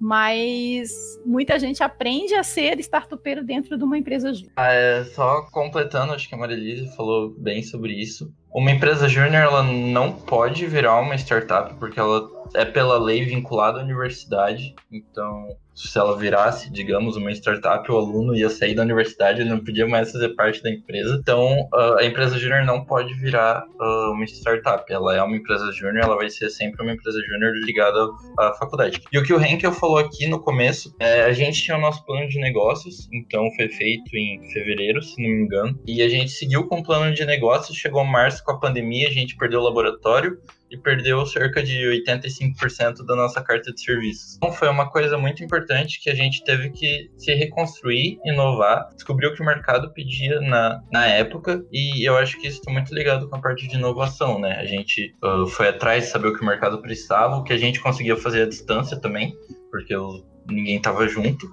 Mas 0.06 0.92
muita 1.26 1.58
gente 1.58 1.82
aprende 1.82 2.36
a 2.36 2.44
ser 2.44 2.78
startupeiro 2.82 3.42
dentro 3.42 3.78
de 3.78 3.86
uma 3.86 3.98
empresa 3.98 4.34
júnior. 4.34 4.52
Ah, 4.58 4.74
é, 4.74 5.06
só 5.06 5.44
completando, 5.44 6.12
acho 6.12 6.28
que 6.28 6.36
a 6.36 6.38
Marilise 6.38 6.94
falou 6.94 7.34
bem 7.38 7.64
sobre 7.64 7.94
isso. 7.94 8.30
Uma 8.54 8.72
empresa 8.72 9.08
júnior 9.08 9.44
ela 9.44 9.64
não 9.64 10.12
pode 10.12 10.66
virar 10.68 11.00
uma 11.00 11.16
startup 11.16 11.74
porque 11.76 12.00
ela 12.00 12.30
é 12.54 12.66
pela 12.66 13.00
lei 13.00 13.24
vinculada 13.24 13.80
à 13.80 13.84
universidade. 13.84 14.76
Então, 14.92 15.48
se 15.74 15.98
ela 15.98 16.16
virasse, 16.16 16.72
digamos, 16.72 17.16
uma 17.16 17.32
startup, 17.32 17.92
o 17.92 17.98
aluno 17.98 18.36
ia 18.36 18.52
sair 18.52 18.76
da 18.76 18.84
universidade, 18.84 19.42
ele 19.42 19.50
não 19.50 19.58
podia 19.58 19.88
mais 19.88 20.12
fazer 20.12 20.30
parte 20.36 20.62
da 20.62 20.70
empresa. 20.70 21.18
Então, 21.20 21.68
a 21.98 22.06
empresa 22.06 22.38
júnior 22.38 22.64
não 22.64 22.86
pode 22.86 23.12
virar 23.16 23.66
uma 24.12 24.24
startup. 24.26 24.84
Ela 24.94 25.16
é 25.16 25.24
uma 25.24 25.36
empresa 25.36 25.72
júnior, 25.72 26.04
ela 26.04 26.16
vai 26.16 26.30
ser 26.30 26.52
sempre 26.52 26.84
uma 26.84 26.94
empresa 26.94 27.20
júnior 27.22 27.56
ligada 27.66 28.08
à 28.38 28.54
faculdade. 28.54 29.02
E 29.12 29.18
o 29.18 29.24
que 29.24 29.34
o 29.34 29.42
Henkel 29.42 29.72
falou 29.72 29.93
aqui 29.98 30.28
no 30.28 30.40
começo, 30.40 30.96
é, 31.00 31.22
a 31.22 31.34
gente 31.34 31.62
tinha 31.62 31.78
o 31.78 31.82
nosso 31.82 32.06
plano 32.06 32.28
de 32.28 32.40
negócios, 32.40 33.08
então 33.14 33.50
foi 33.56 33.70
feito 33.70 34.16
em 34.16 34.42
fevereiro, 34.52 35.02
se 35.02 35.22
não 35.22 35.30
me 35.30 35.44
engano, 35.44 35.80
e 35.88 36.02
a 36.02 36.10
gente 36.10 36.32
seguiu 36.32 36.68
com 36.68 36.80
o 36.80 36.84
plano 36.84 37.14
de 37.14 37.26
negócios, 37.26 37.78
chegou 37.78 38.04
março 38.04 38.44
com 38.44 38.52
a 38.52 38.60
pandemia, 38.60 39.08
a 39.08 39.12
gente 39.12 39.36
perdeu 39.36 39.60
o 39.60 39.64
laboratório, 39.64 40.38
e 40.74 40.78
perdeu 40.78 41.24
cerca 41.26 41.62
de 41.62 41.78
85% 42.06 43.06
da 43.06 43.16
nossa 43.16 43.42
carta 43.42 43.72
de 43.72 43.80
serviços. 43.80 44.38
Então 44.38 44.52
foi 44.52 44.68
uma 44.68 44.90
coisa 44.90 45.18
muito 45.20 45.44
importante 45.44 46.02
que 46.02 46.10
a 46.10 46.16
gente 46.16 46.44
teve 46.44 46.72
que 46.72 47.12
se 47.16 47.32
reconstruir, 47.36 48.20
inovar, 48.26 48.90
descobrir 48.96 49.28
o 49.28 49.36
que 49.36 49.42
o 49.42 49.46
mercado 49.46 49.94
pedia 49.94 50.42
na, 50.42 50.82
na 50.92 51.06
época 51.06 51.64
e 51.72 52.08
eu 52.08 52.18
acho 52.18 52.42
que 52.42 52.48
isso 52.48 52.58
está 52.58 52.72
muito 52.72 52.94
ligado 52.94 53.30
com 53.30 53.36
a 53.36 53.40
parte 53.40 53.68
de 53.68 53.76
inovação, 53.76 54.40
né? 54.40 54.58
A 54.60 54.66
gente 54.66 55.14
uh, 55.24 55.46
foi 55.46 55.68
atrás 55.68 56.06
de 56.06 56.10
saber 56.10 56.30
o 56.30 56.34
que 56.34 56.42
o 56.42 56.46
mercado 56.46 56.82
precisava, 56.82 57.36
o 57.36 57.44
que 57.44 57.54
a 57.54 57.58
gente 57.58 57.80
conseguia 57.80 58.18
fazer 58.18 58.42
à 58.42 58.48
distância 58.48 59.00
também, 59.00 59.36
porque 59.74 59.96
os 59.96 60.24
ninguém 60.48 60.78
estava 60.78 61.08
junto. 61.08 61.48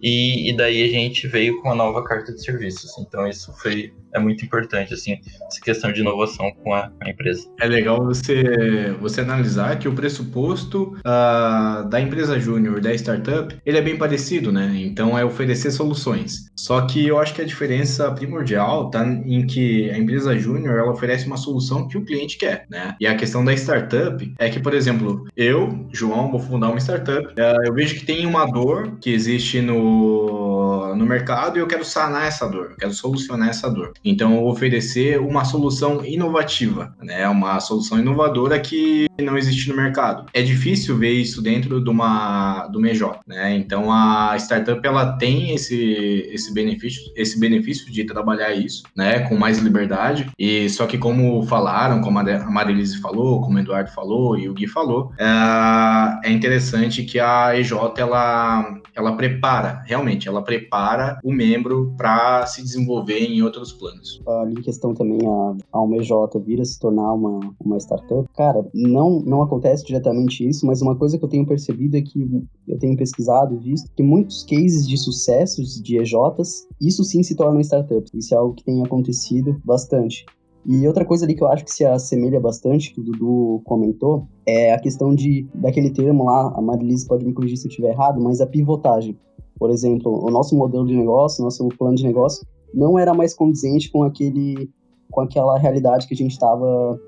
E, 0.00 0.50
e, 0.50 0.56
daí 0.56 0.82
a 0.82 0.88
gente 0.88 1.28
veio 1.28 1.60
com 1.60 1.68
uma 1.68 1.74
nova 1.74 2.02
carta 2.04 2.32
de 2.32 2.42
serviços. 2.42 2.90
Então 2.98 3.26
isso 3.26 3.52
foi 3.58 3.94
é 4.14 4.18
muito 4.18 4.44
importante 4.44 4.94
assim 4.94 5.18
essa 5.46 5.60
questão 5.60 5.92
de 5.92 6.00
inovação 6.00 6.52
com 6.62 6.72
a, 6.72 6.90
a 7.00 7.10
empresa. 7.10 7.48
É 7.60 7.66
legal 7.66 8.04
você 8.04 8.94
você 9.00 9.20
analisar 9.20 9.78
que 9.78 9.88
o 9.88 9.94
pressuposto 9.94 10.94
uh, 10.98 11.88
da 11.88 12.00
empresa 12.00 12.38
júnior 12.38 12.80
da 12.80 12.94
startup 12.94 13.54
ele 13.64 13.78
é 13.78 13.82
bem 13.82 13.96
parecido, 13.96 14.52
né? 14.52 14.72
Então 14.76 15.18
é 15.18 15.24
oferecer 15.24 15.70
soluções. 15.70 16.50
Só 16.56 16.82
que 16.82 17.06
eu 17.06 17.18
acho 17.18 17.34
que 17.34 17.42
a 17.42 17.44
diferença 17.44 18.10
primordial 18.12 18.90
tá 18.90 19.04
em 19.06 19.46
que 19.46 19.90
a 19.90 19.98
empresa 19.98 20.36
júnior 20.38 20.78
ela 20.78 20.92
oferece 20.92 21.26
uma 21.26 21.36
solução 21.36 21.88
que 21.88 21.98
o 21.98 22.04
cliente 22.04 22.36
quer, 22.38 22.66
né? 22.70 22.94
E 23.00 23.06
a 23.06 23.14
questão 23.14 23.44
da 23.44 23.52
startup 23.52 24.34
é 24.38 24.48
que, 24.48 24.60
por 24.60 24.74
exemplo, 24.74 25.26
eu, 25.36 25.86
João, 25.92 26.30
vou 26.30 26.40
fundar 26.40 26.68
uma 26.68 26.78
startup. 26.78 27.26
Uh, 27.26 27.66
eu 27.66 27.74
vejo 27.74 27.96
que 27.96 28.06
tem 28.06 28.26
uma 28.26 28.46
dor 28.46 28.98
que 29.00 29.10
existe 29.10 29.60
no, 29.60 30.94
no 30.94 31.06
mercado 31.06 31.56
e 31.56 31.60
eu 31.60 31.66
quero 31.66 31.84
sanar 31.84 32.26
essa 32.26 32.48
dor, 32.48 32.70
eu 32.70 32.76
quero 32.76 32.92
solucionar 32.92 33.48
essa 33.48 33.68
dor. 33.70 33.92
Então, 34.04 34.44
oferecer 34.44 35.20
uma 35.20 35.44
solução 35.44 36.04
inovativa, 36.04 36.94
né? 37.02 37.28
Uma 37.28 37.60
solução 37.60 37.98
inovadora 37.98 38.58
que 38.58 39.06
não 39.20 39.38
existe 39.38 39.68
no 39.68 39.76
mercado. 39.76 40.26
É 40.32 40.42
difícil 40.42 40.96
ver 40.96 41.12
isso 41.12 41.42
dentro 41.42 41.82
de 41.82 41.88
uma 41.88 42.66
do 42.68 42.80
MEJ, 42.80 43.02
né? 43.26 43.54
Então, 43.54 43.92
a 43.92 44.34
startup 44.36 44.84
ela 44.86 45.16
tem 45.16 45.54
esse, 45.54 46.28
esse 46.32 46.52
benefício, 46.52 47.02
esse 47.16 47.38
benefício 47.38 47.90
de 47.90 48.04
trabalhar 48.04 48.52
isso, 48.52 48.82
né? 48.96 49.20
Com 49.20 49.36
mais 49.36 49.58
liberdade. 49.58 50.30
E 50.38 50.68
só 50.68 50.86
que 50.86 50.98
como 50.98 51.42
falaram, 51.44 52.00
como 52.00 52.18
a 52.18 52.50
Marilise 52.50 53.00
falou, 53.00 53.40
como 53.40 53.56
o 53.56 53.60
Eduardo 53.60 53.90
falou 53.90 54.36
e 54.36 54.48
o 54.48 54.54
Gui 54.54 54.66
falou, 54.66 55.12
é, 55.18 56.28
é 56.28 56.32
interessante 56.32 57.04
que 57.04 57.18
a 57.20 57.56
EJ 57.58 57.72
ela, 57.96 58.80
ela 58.94 59.16
prepara, 59.16 59.82
realmente, 59.86 60.28
ela 60.28 60.42
prepara 60.42 61.18
o 61.22 61.32
membro 61.32 61.94
para 61.96 62.46
se 62.46 62.62
desenvolver 62.62 63.18
em 63.18 63.42
outros 63.42 63.72
planos. 63.72 63.91
Ali 64.26 64.52
em 64.52 64.62
questão 64.62 64.94
também 64.94 65.18
a, 65.26 65.56
a 65.72 65.82
UMJ 65.82 66.10
vir 66.44 66.60
a 66.60 66.64
se 66.64 66.78
tornar 66.78 67.12
uma, 67.12 67.40
uma 67.60 67.78
startup, 67.78 68.28
cara, 68.34 68.66
não, 68.74 69.20
não 69.20 69.42
acontece 69.42 69.84
diretamente 69.84 70.46
isso, 70.48 70.66
mas 70.66 70.82
uma 70.82 70.96
coisa 70.96 71.18
que 71.18 71.24
eu 71.24 71.28
tenho 71.28 71.46
percebido 71.46 71.96
é 71.96 72.02
que 72.02 72.46
eu 72.66 72.78
tenho 72.78 72.96
pesquisado 72.96 73.58
visto 73.58 73.90
que 73.96 74.02
muitos 74.02 74.44
cases 74.44 74.86
de 74.86 74.96
sucessos 74.96 75.80
de 75.82 75.98
EJs, 75.98 76.66
isso 76.80 77.04
sim 77.04 77.22
se 77.22 77.34
tornam 77.34 77.60
startups. 77.60 78.10
Isso 78.14 78.34
é 78.34 78.36
algo 78.36 78.54
que 78.54 78.64
tem 78.64 78.82
acontecido 78.84 79.60
bastante. 79.64 80.24
E 80.64 80.86
outra 80.86 81.04
coisa 81.04 81.24
ali 81.24 81.34
que 81.34 81.42
eu 81.42 81.48
acho 81.48 81.64
que 81.64 81.72
se 81.72 81.84
assemelha 81.84 82.40
bastante, 82.40 82.94
que 82.94 83.00
o 83.00 83.04
Dudu 83.04 83.62
comentou, 83.64 84.28
é 84.46 84.72
a 84.72 84.78
questão 84.78 85.12
de 85.14 85.46
daquele 85.54 85.90
termo 85.90 86.24
lá, 86.24 86.52
a 86.56 86.62
Marilise 86.62 87.06
pode 87.06 87.24
me 87.24 87.32
corrigir 87.32 87.56
se 87.56 87.66
eu 87.66 87.68
estiver 87.68 87.90
errado, 87.90 88.20
mas 88.20 88.40
a 88.40 88.46
pivotagem. 88.46 89.18
Por 89.58 89.70
exemplo, 89.70 90.24
o 90.24 90.30
nosso 90.30 90.56
modelo 90.56 90.86
de 90.86 90.96
negócio, 90.96 91.42
nosso 91.42 91.68
plano 91.78 91.96
de 91.96 92.04
negócio, 92.04 92.46
não 92.74 92.98
era 92.98 93.14
mais 93.14 93.34
condizente 93.34 93.90
com 93.90 94.02
aquele 94.02 94.70
com 95.10 95.20
aquela 95.20 95.58
realidade 95.58 96.06
que 96.06 96.14
a 96.14 96.16
gente 96.16 96.30
estava 96.30 96.98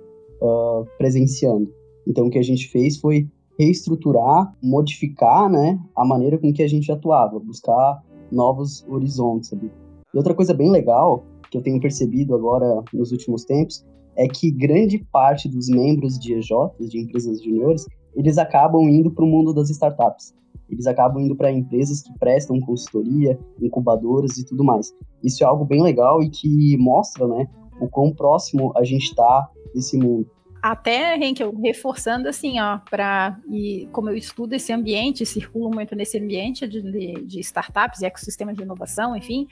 uh, 0.42 0.86
presenciando. 0.98 1.72
Então, 2.06 2.26
o 2.26 2.30
que 2.30 2.38
a 2.38 2.42
gente 2.42 2.68
fez 2.68 2.98
foi 2.98 3.26
reestruturar, 3.58 4.54
modificar, 4.62 5.48
né, 5.48 5.80
a 5.96 6.04
maneira 6.04 6.36
com 6.36 6.52
que 6.52 6.62
a 6.62 6.68
gente 6.68 6.92
atuava, 6.92 7.38
buscar 7.38 8.02
novos 8.30 8.84
horizontes. 8.88 9.52
E 9.52 9.70
outra 10.16 10.34
coisa 10.34 10.52
bem 10.52 10.70
legal 10.70 11.24
que 11.50 11.56
eu 11.56 11.62
tenho 11.62 11.80
percebido 11.80 12.34
agora 12.34 12.82
nos 12.92 13.10
últimos 13.12 13.44
tempos 13.44 13.84
é 14.16 14.28
que 14.28 14.50
grande 14.50 14.98
parte 15.10 15.48
dos 15.48 15.68
membros 15.68 16.18
de 16.18 16.34
EJs, 16.34 16.90
de 16.90 17.00
empresas 17.00 17.42
juniores, 17.42 17.86
eles 18.14 18.38
acabam 18.38 18.82
indo 18.88 19.10
para 19.10 19.24
o 19.24 19.28
mundo 19.28 19.52
das 19.52 19.70
startups. 19.70 20.34
Eles 20.68 20.86
acabam 20.86 21.22
indo 21.22 21.36
para 21.36 21.52
empresas 21.52 22.02
que 22.02 22.16
prestam 22.18 22.60
consultoria, 22.60 23.38
incubadoras 23.60 24.38
e 24.38 24.44
tudo 24.44 24.64
mais. 24.64 24.94
Isso 25.22 25.44
é 25.44 25.46
algo 25.46 25.64
bem 25.64 25.82
legal 25.82 26.22
e 26.22 26.30
que 26.30 26.76
mostra, 26.78 27.26
né, 27.28 27.46
o 27.80 27.88
quão 27.88 28.12
próximo 28.12 28.72
a 28.76 28.84
gente 28.84 29.04
está 29.04 29.48
desse 29.74 29.96
mundo 29.98 30.28
até, 30.64 31.14
Henkel, 31.18 31.54
reforçando 31.60 32.26
assim, 32.26 32.58
ó, 32.58 32.78
para 32.88 33.38
e 33.50 33.86
como 33.92 34.08
eu 34.08 34.16
estudo 34.16 34.54
esse 34.54 34.72
ambiente, 34.72 35.26
circulo 35.26 35.70
muito 35.70 35.94
nesse 35.94 36.18
ambiente 36.18 36.66
de, 36.66 36.80
de, 36.80 37.12
de 37.26 37.40
startups 37.40 38.00
e 38.00 38.06
ecossistema 38.06 38.54
de 38.54 38.62
inovação, 38.62 39.14
enfim, 39.14 39.46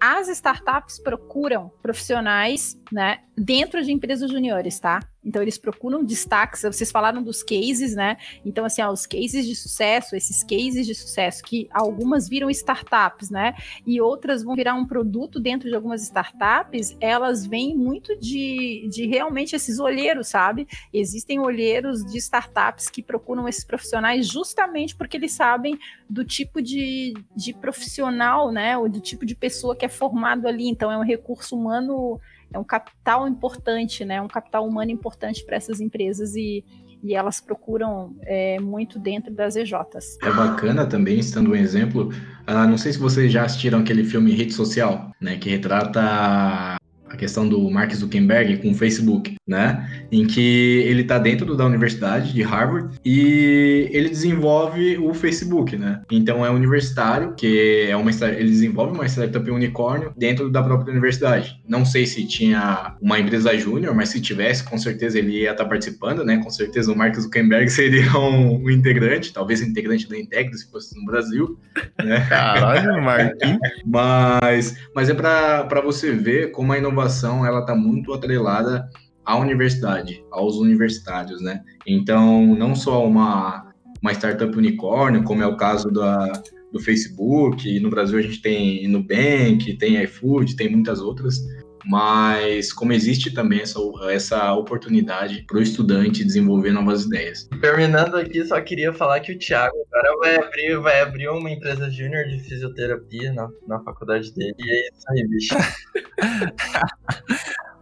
as 0.00 0.26
startups 0.28 0.98
procuram 0.98 1.70
profissionais, 1.82 2.80
né, 2.90 3.18
dentro 3.36 3.82
de 3.82 3.92
empresas 3.92 4.30
juniores, 4.30 4.78
tá? 4.78 5.00
Então 5.24 5.42
eles 5.42 5.58
procuram 5.58 6.04
destaques. 6.04 6.62
Vocês 6.62 6.92
falaram 6.92 7.22
dos 7.22 7.42
cases, 7.42 7.94
né? 7.94 8.16
Então 8.44 8.64
assim, 8.64 8.82
ó, 8.82 8.92
os 8.92 9.06
cases 9.06 9.46
de 9.46 9.56
sucesso, 9.56 10.14
esses 10.14 10.44
cases 10.44 10.86
de 10.86 10.94
sucesso 10.94 11.42
que 11.42 11.68
algumas 11.72 12.28
viram 12.28 12.50
startups, 12.50 13.30
né? 13.30 13.54
E 13.86 14.00
outras 14.00 14.42
vão 14.44 14.54
virar 14.54 14.74
um 14.74 14.86
produto 14.86 15.40
dentro 15.40 15.68
de 15.68 15.74
algumas 15.74 16.02
startups. 16.02 16.96
Elas 17.00 17.46
vêm 17.46 17.76
muito 17.76 18.16
de, 18.18 18.86
de 18.90 19.06
realmente 19.06 19.56
esses 19.56 19.78
olheiros, 19.78 20.28
sabe? 20.28 20.68
Existem 20.92 21.40
olheiros 21.40 22.04
de 22.04 22.18
startups 22.18 22.88
que 22.88 23.02
procuram 23.02 23.48
esses 23.48 23.64
profissionais 23.64 24.26
justamente 24.28 24.94
porque 24.94 25.16
eles 25.16 25.32
sabem 25.32 25.78
do 26.08 26.24
tipo 26.24 26.62
de, 26.62 27.14
de 27.34 27.52
profissional, 27.52 28.52
né? 28.52 28.76
Ou 28.76 28.88
do 28.88 29.00
tipo 29.00 29.26
de 29.26 29.34
pessoa 29.34 29.74
que 29.74 29.84
é 29.84 29.88
formado 29.88 30.46
ali. 30.46 30.68
Então 30.68 30.92
é 30.92 30.98
um 30.98 31.04
recurso 31.04 31.56
humano 31.56 32.20
é 32.52 32.58
um 32.58 32.64
capital 32.64 33.28
importante, 33.28 34.04
né? 34.04 34.20
Um 34.20 34.28
capital 34.28 34.66
humano 34.66 34.90
importante 34.90 35.44
para 35.44 35.56
essas 35.56 35.80
empresas 35.80 36.34
e, 36.34 36.64
e 37.02 37.14
elas 37.14 37.40
procuram 37.40 38.16
é, 38.22 38.58
muito 38.60 38.98
dentro 38.98 39.32
das 39.32 39.56
EJs. 39.56 40.18
É 40.22 40.30
bacana 40.30 40.86
também, 40.86 41.18
estando 41.18 41.50
um 41.50 41.56
exemplo, 41.56 42.10
uh, 42.48 42.68
não 42.68 42.78
sei 42.78 42.92
se 42.92 42.98
vocês 42.98 43.32
já 43.32 43.44
assistiram 43.44 43.80
aquele 43.80 44.04
filme 44.04 44.32
Rede 44.32 44.52
Social, 44.52 45.10
né? 45.20 45.36
Que 45.36 45.50
retrata 45.50 46.76
a 47.14 47.16
questão 47.16 47.48
do 47.48 47.70
Mark 47.70 47.92
Zuckerberg 47.92 48.58
com 48.58 48.70
o 48.70 48.74
Facebook, 48.74 49.34
né? 49.46 49.88
Em 50.10 50.26
que 50.26 50.82
ele 50.86 51.02
está 51.02 51.18
dentro 51.18 51.56
da 51.56 51.64
universidade 51.64 52.32
de 52.32 52.42
Harvard 52.42 52.98
e 53.04 53.88
ele 53.92 54.08
desenvolve 54.08 54.98
o 54.98 55.14
Facebook, 55.14 55.76
né? 55.76 56.02
Então 56.10 56.44
é 56.44 56.50
um 56.50 56.54
universitário 56.54 57.34
que 57.34 57.86
é 57.88 57.96
uma 57.96 58.10
ele 58.10 58.50
desenvolve 58.50 58.94
uma 58.94 59.06
startup 59.06 59.48
unicórnio 59.50 60.12
dentro 60.16 60.50
da 60.50 60.62
própria 60.62 60.92
universidade. 60.92 61.60
Não 61.66 61.84
sei 61.84 62.06
se 62.06 62.26
tinha 62.26 62.96
uma 63.00 63.18
empresa 63.18 63.56
júnior, 63.56 63.94
mas 63.94 64.08
se 64.08 64.20
tivesse, 64.20 64.64
com 64.64 64.78
certeza 64.78 65.18
ele 65.18 65.42
ia 65.42 65.52
estar 65.52 65.64
tá 65.64 65.68
participando, 65.68 66.24
né? 66.24 66.38
Com 66.38 66.50
certeza 66.50 66.92
o 66.92 66.96
Mark 66.96 67.14
Zuckerberg 67.14 67.68
seria 67.70 68.16
um, 68.18 68.62
um 68.64 68.70
integrante, 68.70 69.32
talvez 69.32 69.60
integrante 69.60 70.08
da 70.08 70.18
Integro 70.18 70.56
se 70.56 70.70
fosse 70.70 70.98
no 70.98 71.04
Brasil, 71.04 71.58
né? 72.02 72.26
Caralho, 72.28 73.02
Mark. 73.02 73.34
mas 73.86 74.74
mas 74.94 75.08
é 75.08 75.14
para 75.14 75.80
você 75.80 76.12
ver 76.12 76.50
como 76.50 76.72
a 76.72 76.78
inovação 76.78 77.03
inovação 77.04 77.44
ela 77.44 77.60
está 77.60 77.74
muito 77.74 78.12
atrelada 78.12 78.88
à 79.24 79.36
universidade, 79.36 80.24
aos 80.30 80.56
universitários, 80.56 81.40
né? 81.40 81.62
Então, 81.86 82.54
não 82.56 82.74
só 82.74 83.06
uma, 83.06 83.72
uma 84.02 84.12
startup 84.12 84.56
unicórnio, 84.56 85.22
como 85.22 85.42
é 85.42 85.46
o 85.46 85.56
caso 85.56 85.90
da, 85.90 86.32
do 86.72 86.80
Facebook, 86.80 87.78
no 87.80 87.90
Brasil 87.90 88.18
a 88.18 88.22
gente 88.22 88.40
tem 88.40 88.86
Nubank, 88.88 89.76
tem 89.78 90.02
iFood, 90.02 90.56
tem 90.56 90.70
muitas 90.70 91.00
outras, 91.00 91.40
mas 91.86 92.72
como 92.72 92.92
existe 92.92 93.32
também 93.32 93.60
essa, 93.60 93.78
essa 94.10 94.52
oportunidade 94.54 95.44
para 95.46 95.58
o 95.58 95.62
estudante 95.62 96.24
desenvolver 96.24 96.72
novas 96.72 97.04
ideias. 97.04 97.48
Terminando 97.60 98.16
aqui, 98.16 98.44
só 98.44 98.60
queria 98.60 98.92
falar 98.92 99.20
que 99.20 99.30
o 99.32 99.38
Thiago 99.38 99.76
agora 99.92 100.18
vai 100.18 100.34
abrir, 100.36 100.76
vai 100.78 101.00
abrir 101.00 101.28
uma 101.28 101.50
empresa 101.50 101.90
júnior 101.90 102.26
de 102.26 102.38
fisioterapia 102.38 103.32
na, 103.32 103.48
na 103.66 103.80
faculdade 103.80 104.32
dele. 104.34 104.54
E 104.58 104.70
é 104.70 104.88
isso 104.88 105.04
aí, 105.10 105.26
bicho. 105.28 105.54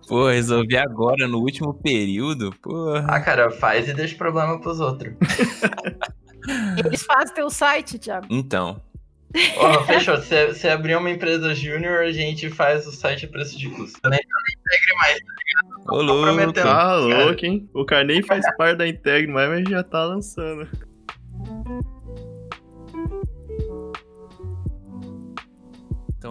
Pô, 0.09 0.29
resolvi 0.29 0.77
agora, 0.77 1.29
no 1.29 1.39
último 1.39 1.73
período, 1.73 2.53
porra. 2.61 3.07
Ah, 3.09 3.21
cara, 3.21 3.51
faz 3.51 3.89
e 3.89 3.95
deixa 3.95 4.15
o 4.15 4.19
problema 4.19 4.61
pros 4.61 4.81
outros. 4.81 5.15
Eles 6.85 7.05
fazem 7.05 7.35
teu 7.35 7.49
site, 7.49 7.99
Thiago. 7.99 8.27
Então, 8.29 8.83
Oh, 9.57 9.83
fechou. 9.85 10.17
Se, 10.19 10.55
se 10.55 10.69
abrir 10.69 10.97
uma 10.97 11.11
empresa 11.11 11.55
júnior, 11.55 12.03
a 12.03 12.13
gente 12.13 12.51
faz 12.51 12.87
o 12.87 12.93
site 12.93 13.27
a 13.27 13.29
preço 13.29 13.59
de 13.59 13.69
custo. 13.71 13.99
Eu 14.03 14.11
nem, 14.11 14.21
integre 14.21 14.95
mais, 15.01 15.19
tá 15.19 15.33
ligado? 15.39 15.95
Ô, 15.95 16.03
louco, 16.03 16.53
tá 16.53 16.97
louco, 16.97 17.47
hein? 17.47 17.69
O 17.75 17.85
cara 17.85 18.05
nem 18.05 18.23
faz 18.23 18.45
parte 18.57 18.79
da 18.79 18.87
Integre 18.87 19.31
mais, 19.31 19.49
mas 19.49 19.69
já 19.69 19.83
tá 19.83 20.05
lançando. 20.05 20.69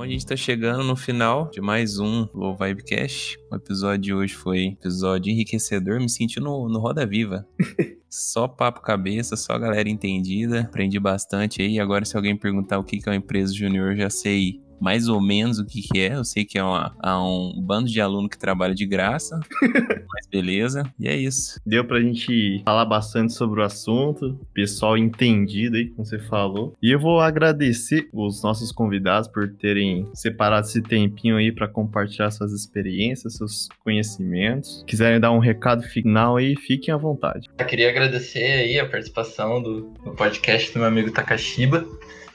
Então 0.01 0.09
a 0.09 0.11
gente 0.11 0.25
tá 0.25 0.35
chegando 0.35 0.83
no 0.83 0.95
final 0.95 1.51
de 1.51 1.61
mais 1.61 1.99
um 1.99 2.27
Low 2.33 2.57
Vibecast. 2.57 3.37
O 3.51 3.55
episódio 3.55 4.01
de 4.01 4.13
hoje 4.15 4.33
foi 4.33 4.69
episódio 4.69 5.31
enriquecedor, 5.31 5.99
me 5.99 6.09
senti 6.09 6.39
no, 6.39 6.67
no 6.67 6.79
Roda 6.79 7.05
Viva. 7.05 7.47
só 8.09 8.47
papo 8.47 8.81
cabeça, 8.81 9.35
só 9.35 9.55
galera 9.59 9.87
entendida. 9.87 10.61
Aprendi 10.61 10.99
bastante 10.99 11.61
aí. 11.61 11.79
Agora, 11.79 12.03
se 12.03 12.17
alguém 12.17 12.35
perguntar 12.35 12.79
o 12.79 12.83
que 12.83 12.99
é 13.05 13.11
uma 13.11 13.15
empresa 13.15 13.53
júnior, 13.53 13.95
já 13.95 14.09
sei 14.09 14.59
mais 14.81 15.07
ou 15.07 15.21
menos 15.21 15.59
o 15.59 15.65
que, 15.65 15.81
que 15.81 15.99
é. 15.99 16.15
Eu 16.15 16.23
sei 16.23 16.43
que 16.43 16.57
é 16.57 16.63
uma, 16.63 16.93
um 17.05 17.61
bando 17.61 17.89
de 17.89 18.01
aluno 18.01 18.27
que 18.27 18.37
trabalha 18.37 18.73
de 18.73 18.85
graça, 18.85 19.39
mas 19.61 20.27
beleza. 20.29 20.83
E 20.99 21.07
é 21.07 21.15
isso. 21.15 21.59
Deu 21.65 21.85
pra 21.85 22.01
gente 22.01 22.61
falar 22.65 22.85
bastante 22.85 23.33
sobre 23.33 23.61
o 23.61 23.63
assunto, 23.63 24.39
pessoal 24.53 24.97
entendido 24.97 25.77
aí, 25.77 25.89
como 25.89 26.05
você 26.05 26.19
falou. 26.19 26.75
E 26.81 26.91
eu 26.91 26.99
vou 26.99 27.19
agradecer 27.19 28.09
os 28.11 28.41
nossos 28.43 28.71
convidados 28.71 29.27
por 29.27 29.47
terem 29.49 30.07
separado 30.13 30.67
esse 30.67 30.81
tempinho 30.81 31.37
aí 31.37 31.51
para 31.51 31.67
compartilhar 31.67 32.31
suas 32.31 32.51
experiências, 32.51 33.35
seus 33.35 33.69
conhecimentos. 33.83 34.83
Quiserem 34.87 35.19
dar 35.19 35.31
um 35.31 35.39
recado 35.39 35.83
final 35.83 36.37
aí, 36.37 36.55
fiquem 36.55 36.93
à 36.93 36.97
vontade. 36.97 37.49
Eu 37.57 37.65
queria 37.65 37.89
agradecer 37.89 38.43
aí 38.43 38.79
a 38.79 38.87
participação 38.87 39.61
do, 39.61 39.81
do 40.03 40.11
podcast 40.11 40.73
do 40.73 40.79
meu 40.79 40.87
amigo 40.87 41.11
Takashiba. 41.11 41.85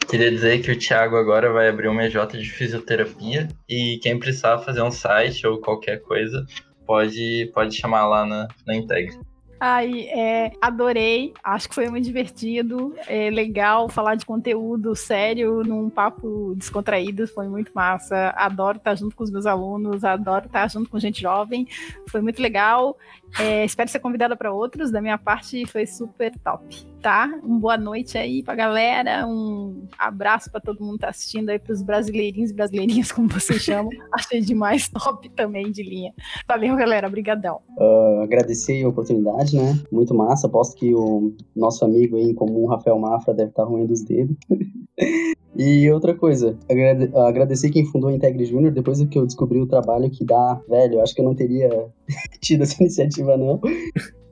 Queria 0.09 0.30
dizer 0.30 0.62
que 0.62 0.70
o 0.70 0.78
Thiago 0.78 1.16
agora 1.16 1.52
vai 1.52 1.68
abrir 1.68 1.88
uma 1.88 2.04
EJ 2.04 2.26
de 2.32 2.48
fisioterapia 2.48 3.48
e 3.68 3.98
quem 4.00 4.18
precisar 4.18 4.59
fazer 4.59 4.82
um 4.82 4.90
site 4.90 5.46
ou 5.46 5.61
qualquer 5.61 6.00
coisa 6.02 6.46
pode, 6.86 7.50
pode 7.52 7.74
chamar 7.74 8.07
lá 8.07 8.24
na, 8.24 8.48
na 8.64 8.76
Integre. 8.76 9.18
Ai, 9.59 10.02
é, 10.11 10.52
adorei, 10.61 11.32
acho 11.42 11.66
que 11.66 11.74
foi 11.74 11.88
muito 11.88 12.04
divertido, 12.04 12.94
é 13.07 13.30
legal 13.30 13.88
falar 13.88 14.14
de 14.14 14.26
conteúdo 14.26 14.94
sério 14.94 15.62
num 15.64 15.88
papo 15.88 16.54
descontraído, 16.54 17.26
foi 17.26 17.48
muito 17.48 17.72
massa. 17.74 18.34
Adoro 18.36 18.76
estar 18.76 18.94
junto 18.94 19.16
com 19.16 19.24
os 19.24 19.30
meus 19.30 19.46
alunos, 19.46 20.04
adoro 20.04 20.44
estar 20.44 20.68
junto 20.68 20.90
com 20.90 20.98
gente 20.98 21.22
jovem, 21.22 21.66
foi 22.07 22.20
muito 22.20 22.40
legal. 22.40 22.98
É, 23.38 23.64
espero 23.64 23.90
ser 23.90 23.98
convidada 23.98 24.36
para 24.36 24.52
outros. 24.52 24.90
Da 24.90 25.00
minha 25.00 25.18
parte, 25.18 25.66
foi 25.66 25.86
super 25.86 26.32
top, 26.38 26.86
tá? 27.02 27.38
Uma 27.42 27.58
boa 27.58 27.76
noite 27.76 28.16
aí 28.16 28.42
pra 28.42 28.54
galera. 28.54 29.26
Um 29.26 29.86
abraço 29.98 30.50
para 30.50 30.60
todo 30.60 30.80
mundo 30.80 30.94
que 30.94 31.00
tá 31.00 31.08
assistindo 31.08 31.50
aí, 31.50 31.58
pros 31.58 31.82
brasileirinhos 31.82 32.50
e 32.50 32.54
brasileirinhas, 32.54 33.12
como 33.12 33.28
vocês 33.28 33.62
chamam. 33.62 33.90
Achei 34.12 34.40
demais 34.40 34.88
top 34.88 35.28
também 35.30 35.70
de 35.70 35.82
linha. 35.82 36.12
Valeu, 36.48 36.76
galera. 36.76 37.06
Obrigadão. 37.08 37.60
Uh, 37.78 38.22
agradecer 38.22 38.82
a 38.84 38.88
oportunidade, 38.88 39.56
né? 39.56 39.78
Muito 39.92 40.14
massa. 40.14 40.46
Aposto 40.46 40.76
que 40.76 40.94
o 40.94 41.34
nosso 41.54 41.84
amigo 41.84 42.16
aí 42.16 42.30
em 42.30 42.34
comum, 42.34 42.66
Rafael 42.66 42.98
Mafra, 42.98 43.34
deve 43.34 43.50
estar 43.50 43.64
tá 43.64 43.68
ruim 43.68 43.86
dos 43.86 44.02
dedos. 44.02 44.36
E 45.58 45.90
outra 45.90 46.14
coisa, 46.14 46.56
agrade 46.70 47.10
agradecer 47.16 47.70
quem 47.70 47.86
fundou 47.86 48.10
a 48.10 48.12
Integre 48.12 48.44
Júnior, 48.44 48.72
depois 48.72 49.02
que 49.02 49.18
eu 49.18 49.24
descobri 49.24 49.58
o 49.58 49.66
trabalho 49.66 50.10
que 50.10 50.22
dá, 50.22 50.60
velho, 50.68 50.94
eu 50.94 51.02
acho 51.02 51.14
que 51.14 51.20
eu 51.22 51.24
não 51.24 51.34
teria 51.34 51.70
tido 52.42 52.62
essa 52.62 52.82
iniciativa, 52.82 53.15
não. 53.22 53.60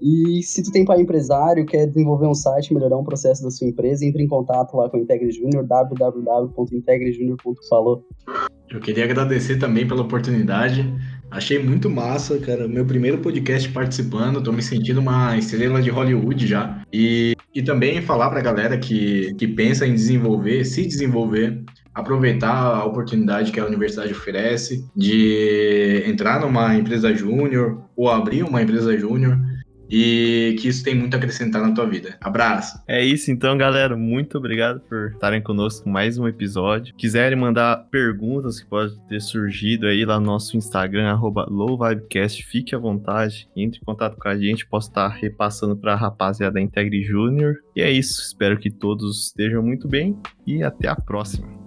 E 0.00 0.42
se 0.42 0.62
tu 0.62 0.70
tem 0.70 0.84
pai 0.84 1.00
empresário, 1.00 1.64
quer 1.64 1.86
desenvolver 1.86 2.26
um 2.26 2.34
site, 2.34 2.74
melhorar 2.74 2.98
um 2.98 3.04
processo 3.04 3.42
da 3.42 3.50
sua 3.50 3.68
empresa, 3.68 4.04
entre 4.04 4.22
em 4.22 4.28
contato 4.28 4.76
lá 4.76 4.90
com 4.90 4.98
a 4.98 5.00
Integre 5.00 5.32
Júnior, 5.32 5.66
www.integrejunior.falou. 5.66 8.04
Eu 8.70 8.80
queria 8.80 9.04
agradecer 9.04 9.56
também 9.56 9.88
pela 9.88 10.02
oportunidade. 10.02 10.94
Achei 11.30 11.58
muito 11.58 11.88
massa, 11.88 12.38
cara. 12.38 12.68
Meu 12.68 12.84
primeiro 12.84 13.16
podcast 13.18 13.66
participando, 13.70 14.42
tô 14.42 14.52
me 14.52 14.60
sentindo 14.62 15.00
uma 15.00 15.38
estrela 15.38 15.80
de 15.80 15.88
Hollywood 15.90 16.46
já. 16.46 16.82
E, 16.92 17.34
e 17.54 17.62
também 17.62 18.02
falar 18.02 18.28
pra 18.30 18.40
galera 18.40 18.76
que, 18.76 19.32
que 19.34 19.46
pensa 19.48 19.86
em 19.86 19.94
desenvolver, 19.94 20.64
se 20.64 20.84
desenvolver, 20.86 21.62
aproveitar 21.94 22.52
a 22.52 22.84
oportunidade 22.84 23.52
que 23.52 23.60
a 23.60 23.66
universidade 23.66 24.12
oferece 24.12 24.84
de 24.96 26.02
entrar 26.06 26.40
numa 26.40 26.74
empresa 26.74 27.14
júnior 27.14 27.82
ou 27.96 28.10
abrir 28.10 28.42
uma 28.42 28.60
empresa 28.60 28.96
júnior 28.98 29.38
e 29.90 30.56
que 30.58 30.68
isso 30.68 30.82
tem 30.82 30.94
muito 30.94 31.14
a 31.14 31.18
acrescentar 31.18 31.62
na 31.62 31.72
tua 31.72 31.86
vida. 31.86 32.16
Abraço. 32.20 32.82
É 32.88 33.04
isso 33.04 33.30
então, 33.30 33.56
galera. 33.56 33.96
Muito 33.96 34.38
obrigado 34.38 34.80
por 34.80 35.12
estarem 35.12 35.42
conosco 35.42 35.88
mais 35.88 36.18
um 36.18 36.26
episódio. 36.26 36.94
Quiserem 36.96 37.38
mandar 37.38 37.88
perguntas 37.90 38.60
que 38.60 38.66
podem 38.68 38.96
ter 39.08 39.20
surgido 39.20 39.86
aí 39.86 40.04
lá 40.04 40.18
no 40.18 40.26
nosso 40.26 40.56
Instagram, 40.56 41.18
lowvibecast, 41.48 42.44
fique 42.44 42.74
à 42.74 42.78
vontade, 42.78 43.48
entre 43.56 43.80
em 43.80 43.84
contato 43.84 44.16
com 44.16 44.28
a 44.28 44.36
gente, 44.36 44.66
posso 44.66 44.88
estar 44.88 45.08
repassando 45.08 45.76
para 45.76 45.92
a 45.92 45.96
rapaziada 45.96 46.54
da 46.54 46.60
Integre 46.60 47.02
Júnior. 47.02 47.56
E 47.76 47.80
é 47.80 47.90
isso, 47.90 48.20
espero 48.20 48.58
que 48.58 48.70
todos 48.70 49.26
estejam 49.26 49.62
muito 49.62 49.86
bem 49.86 50.18
e 50.46 50.62
até 50.62 50.88
a 50.88 50.96
próxima. 50.96 51.63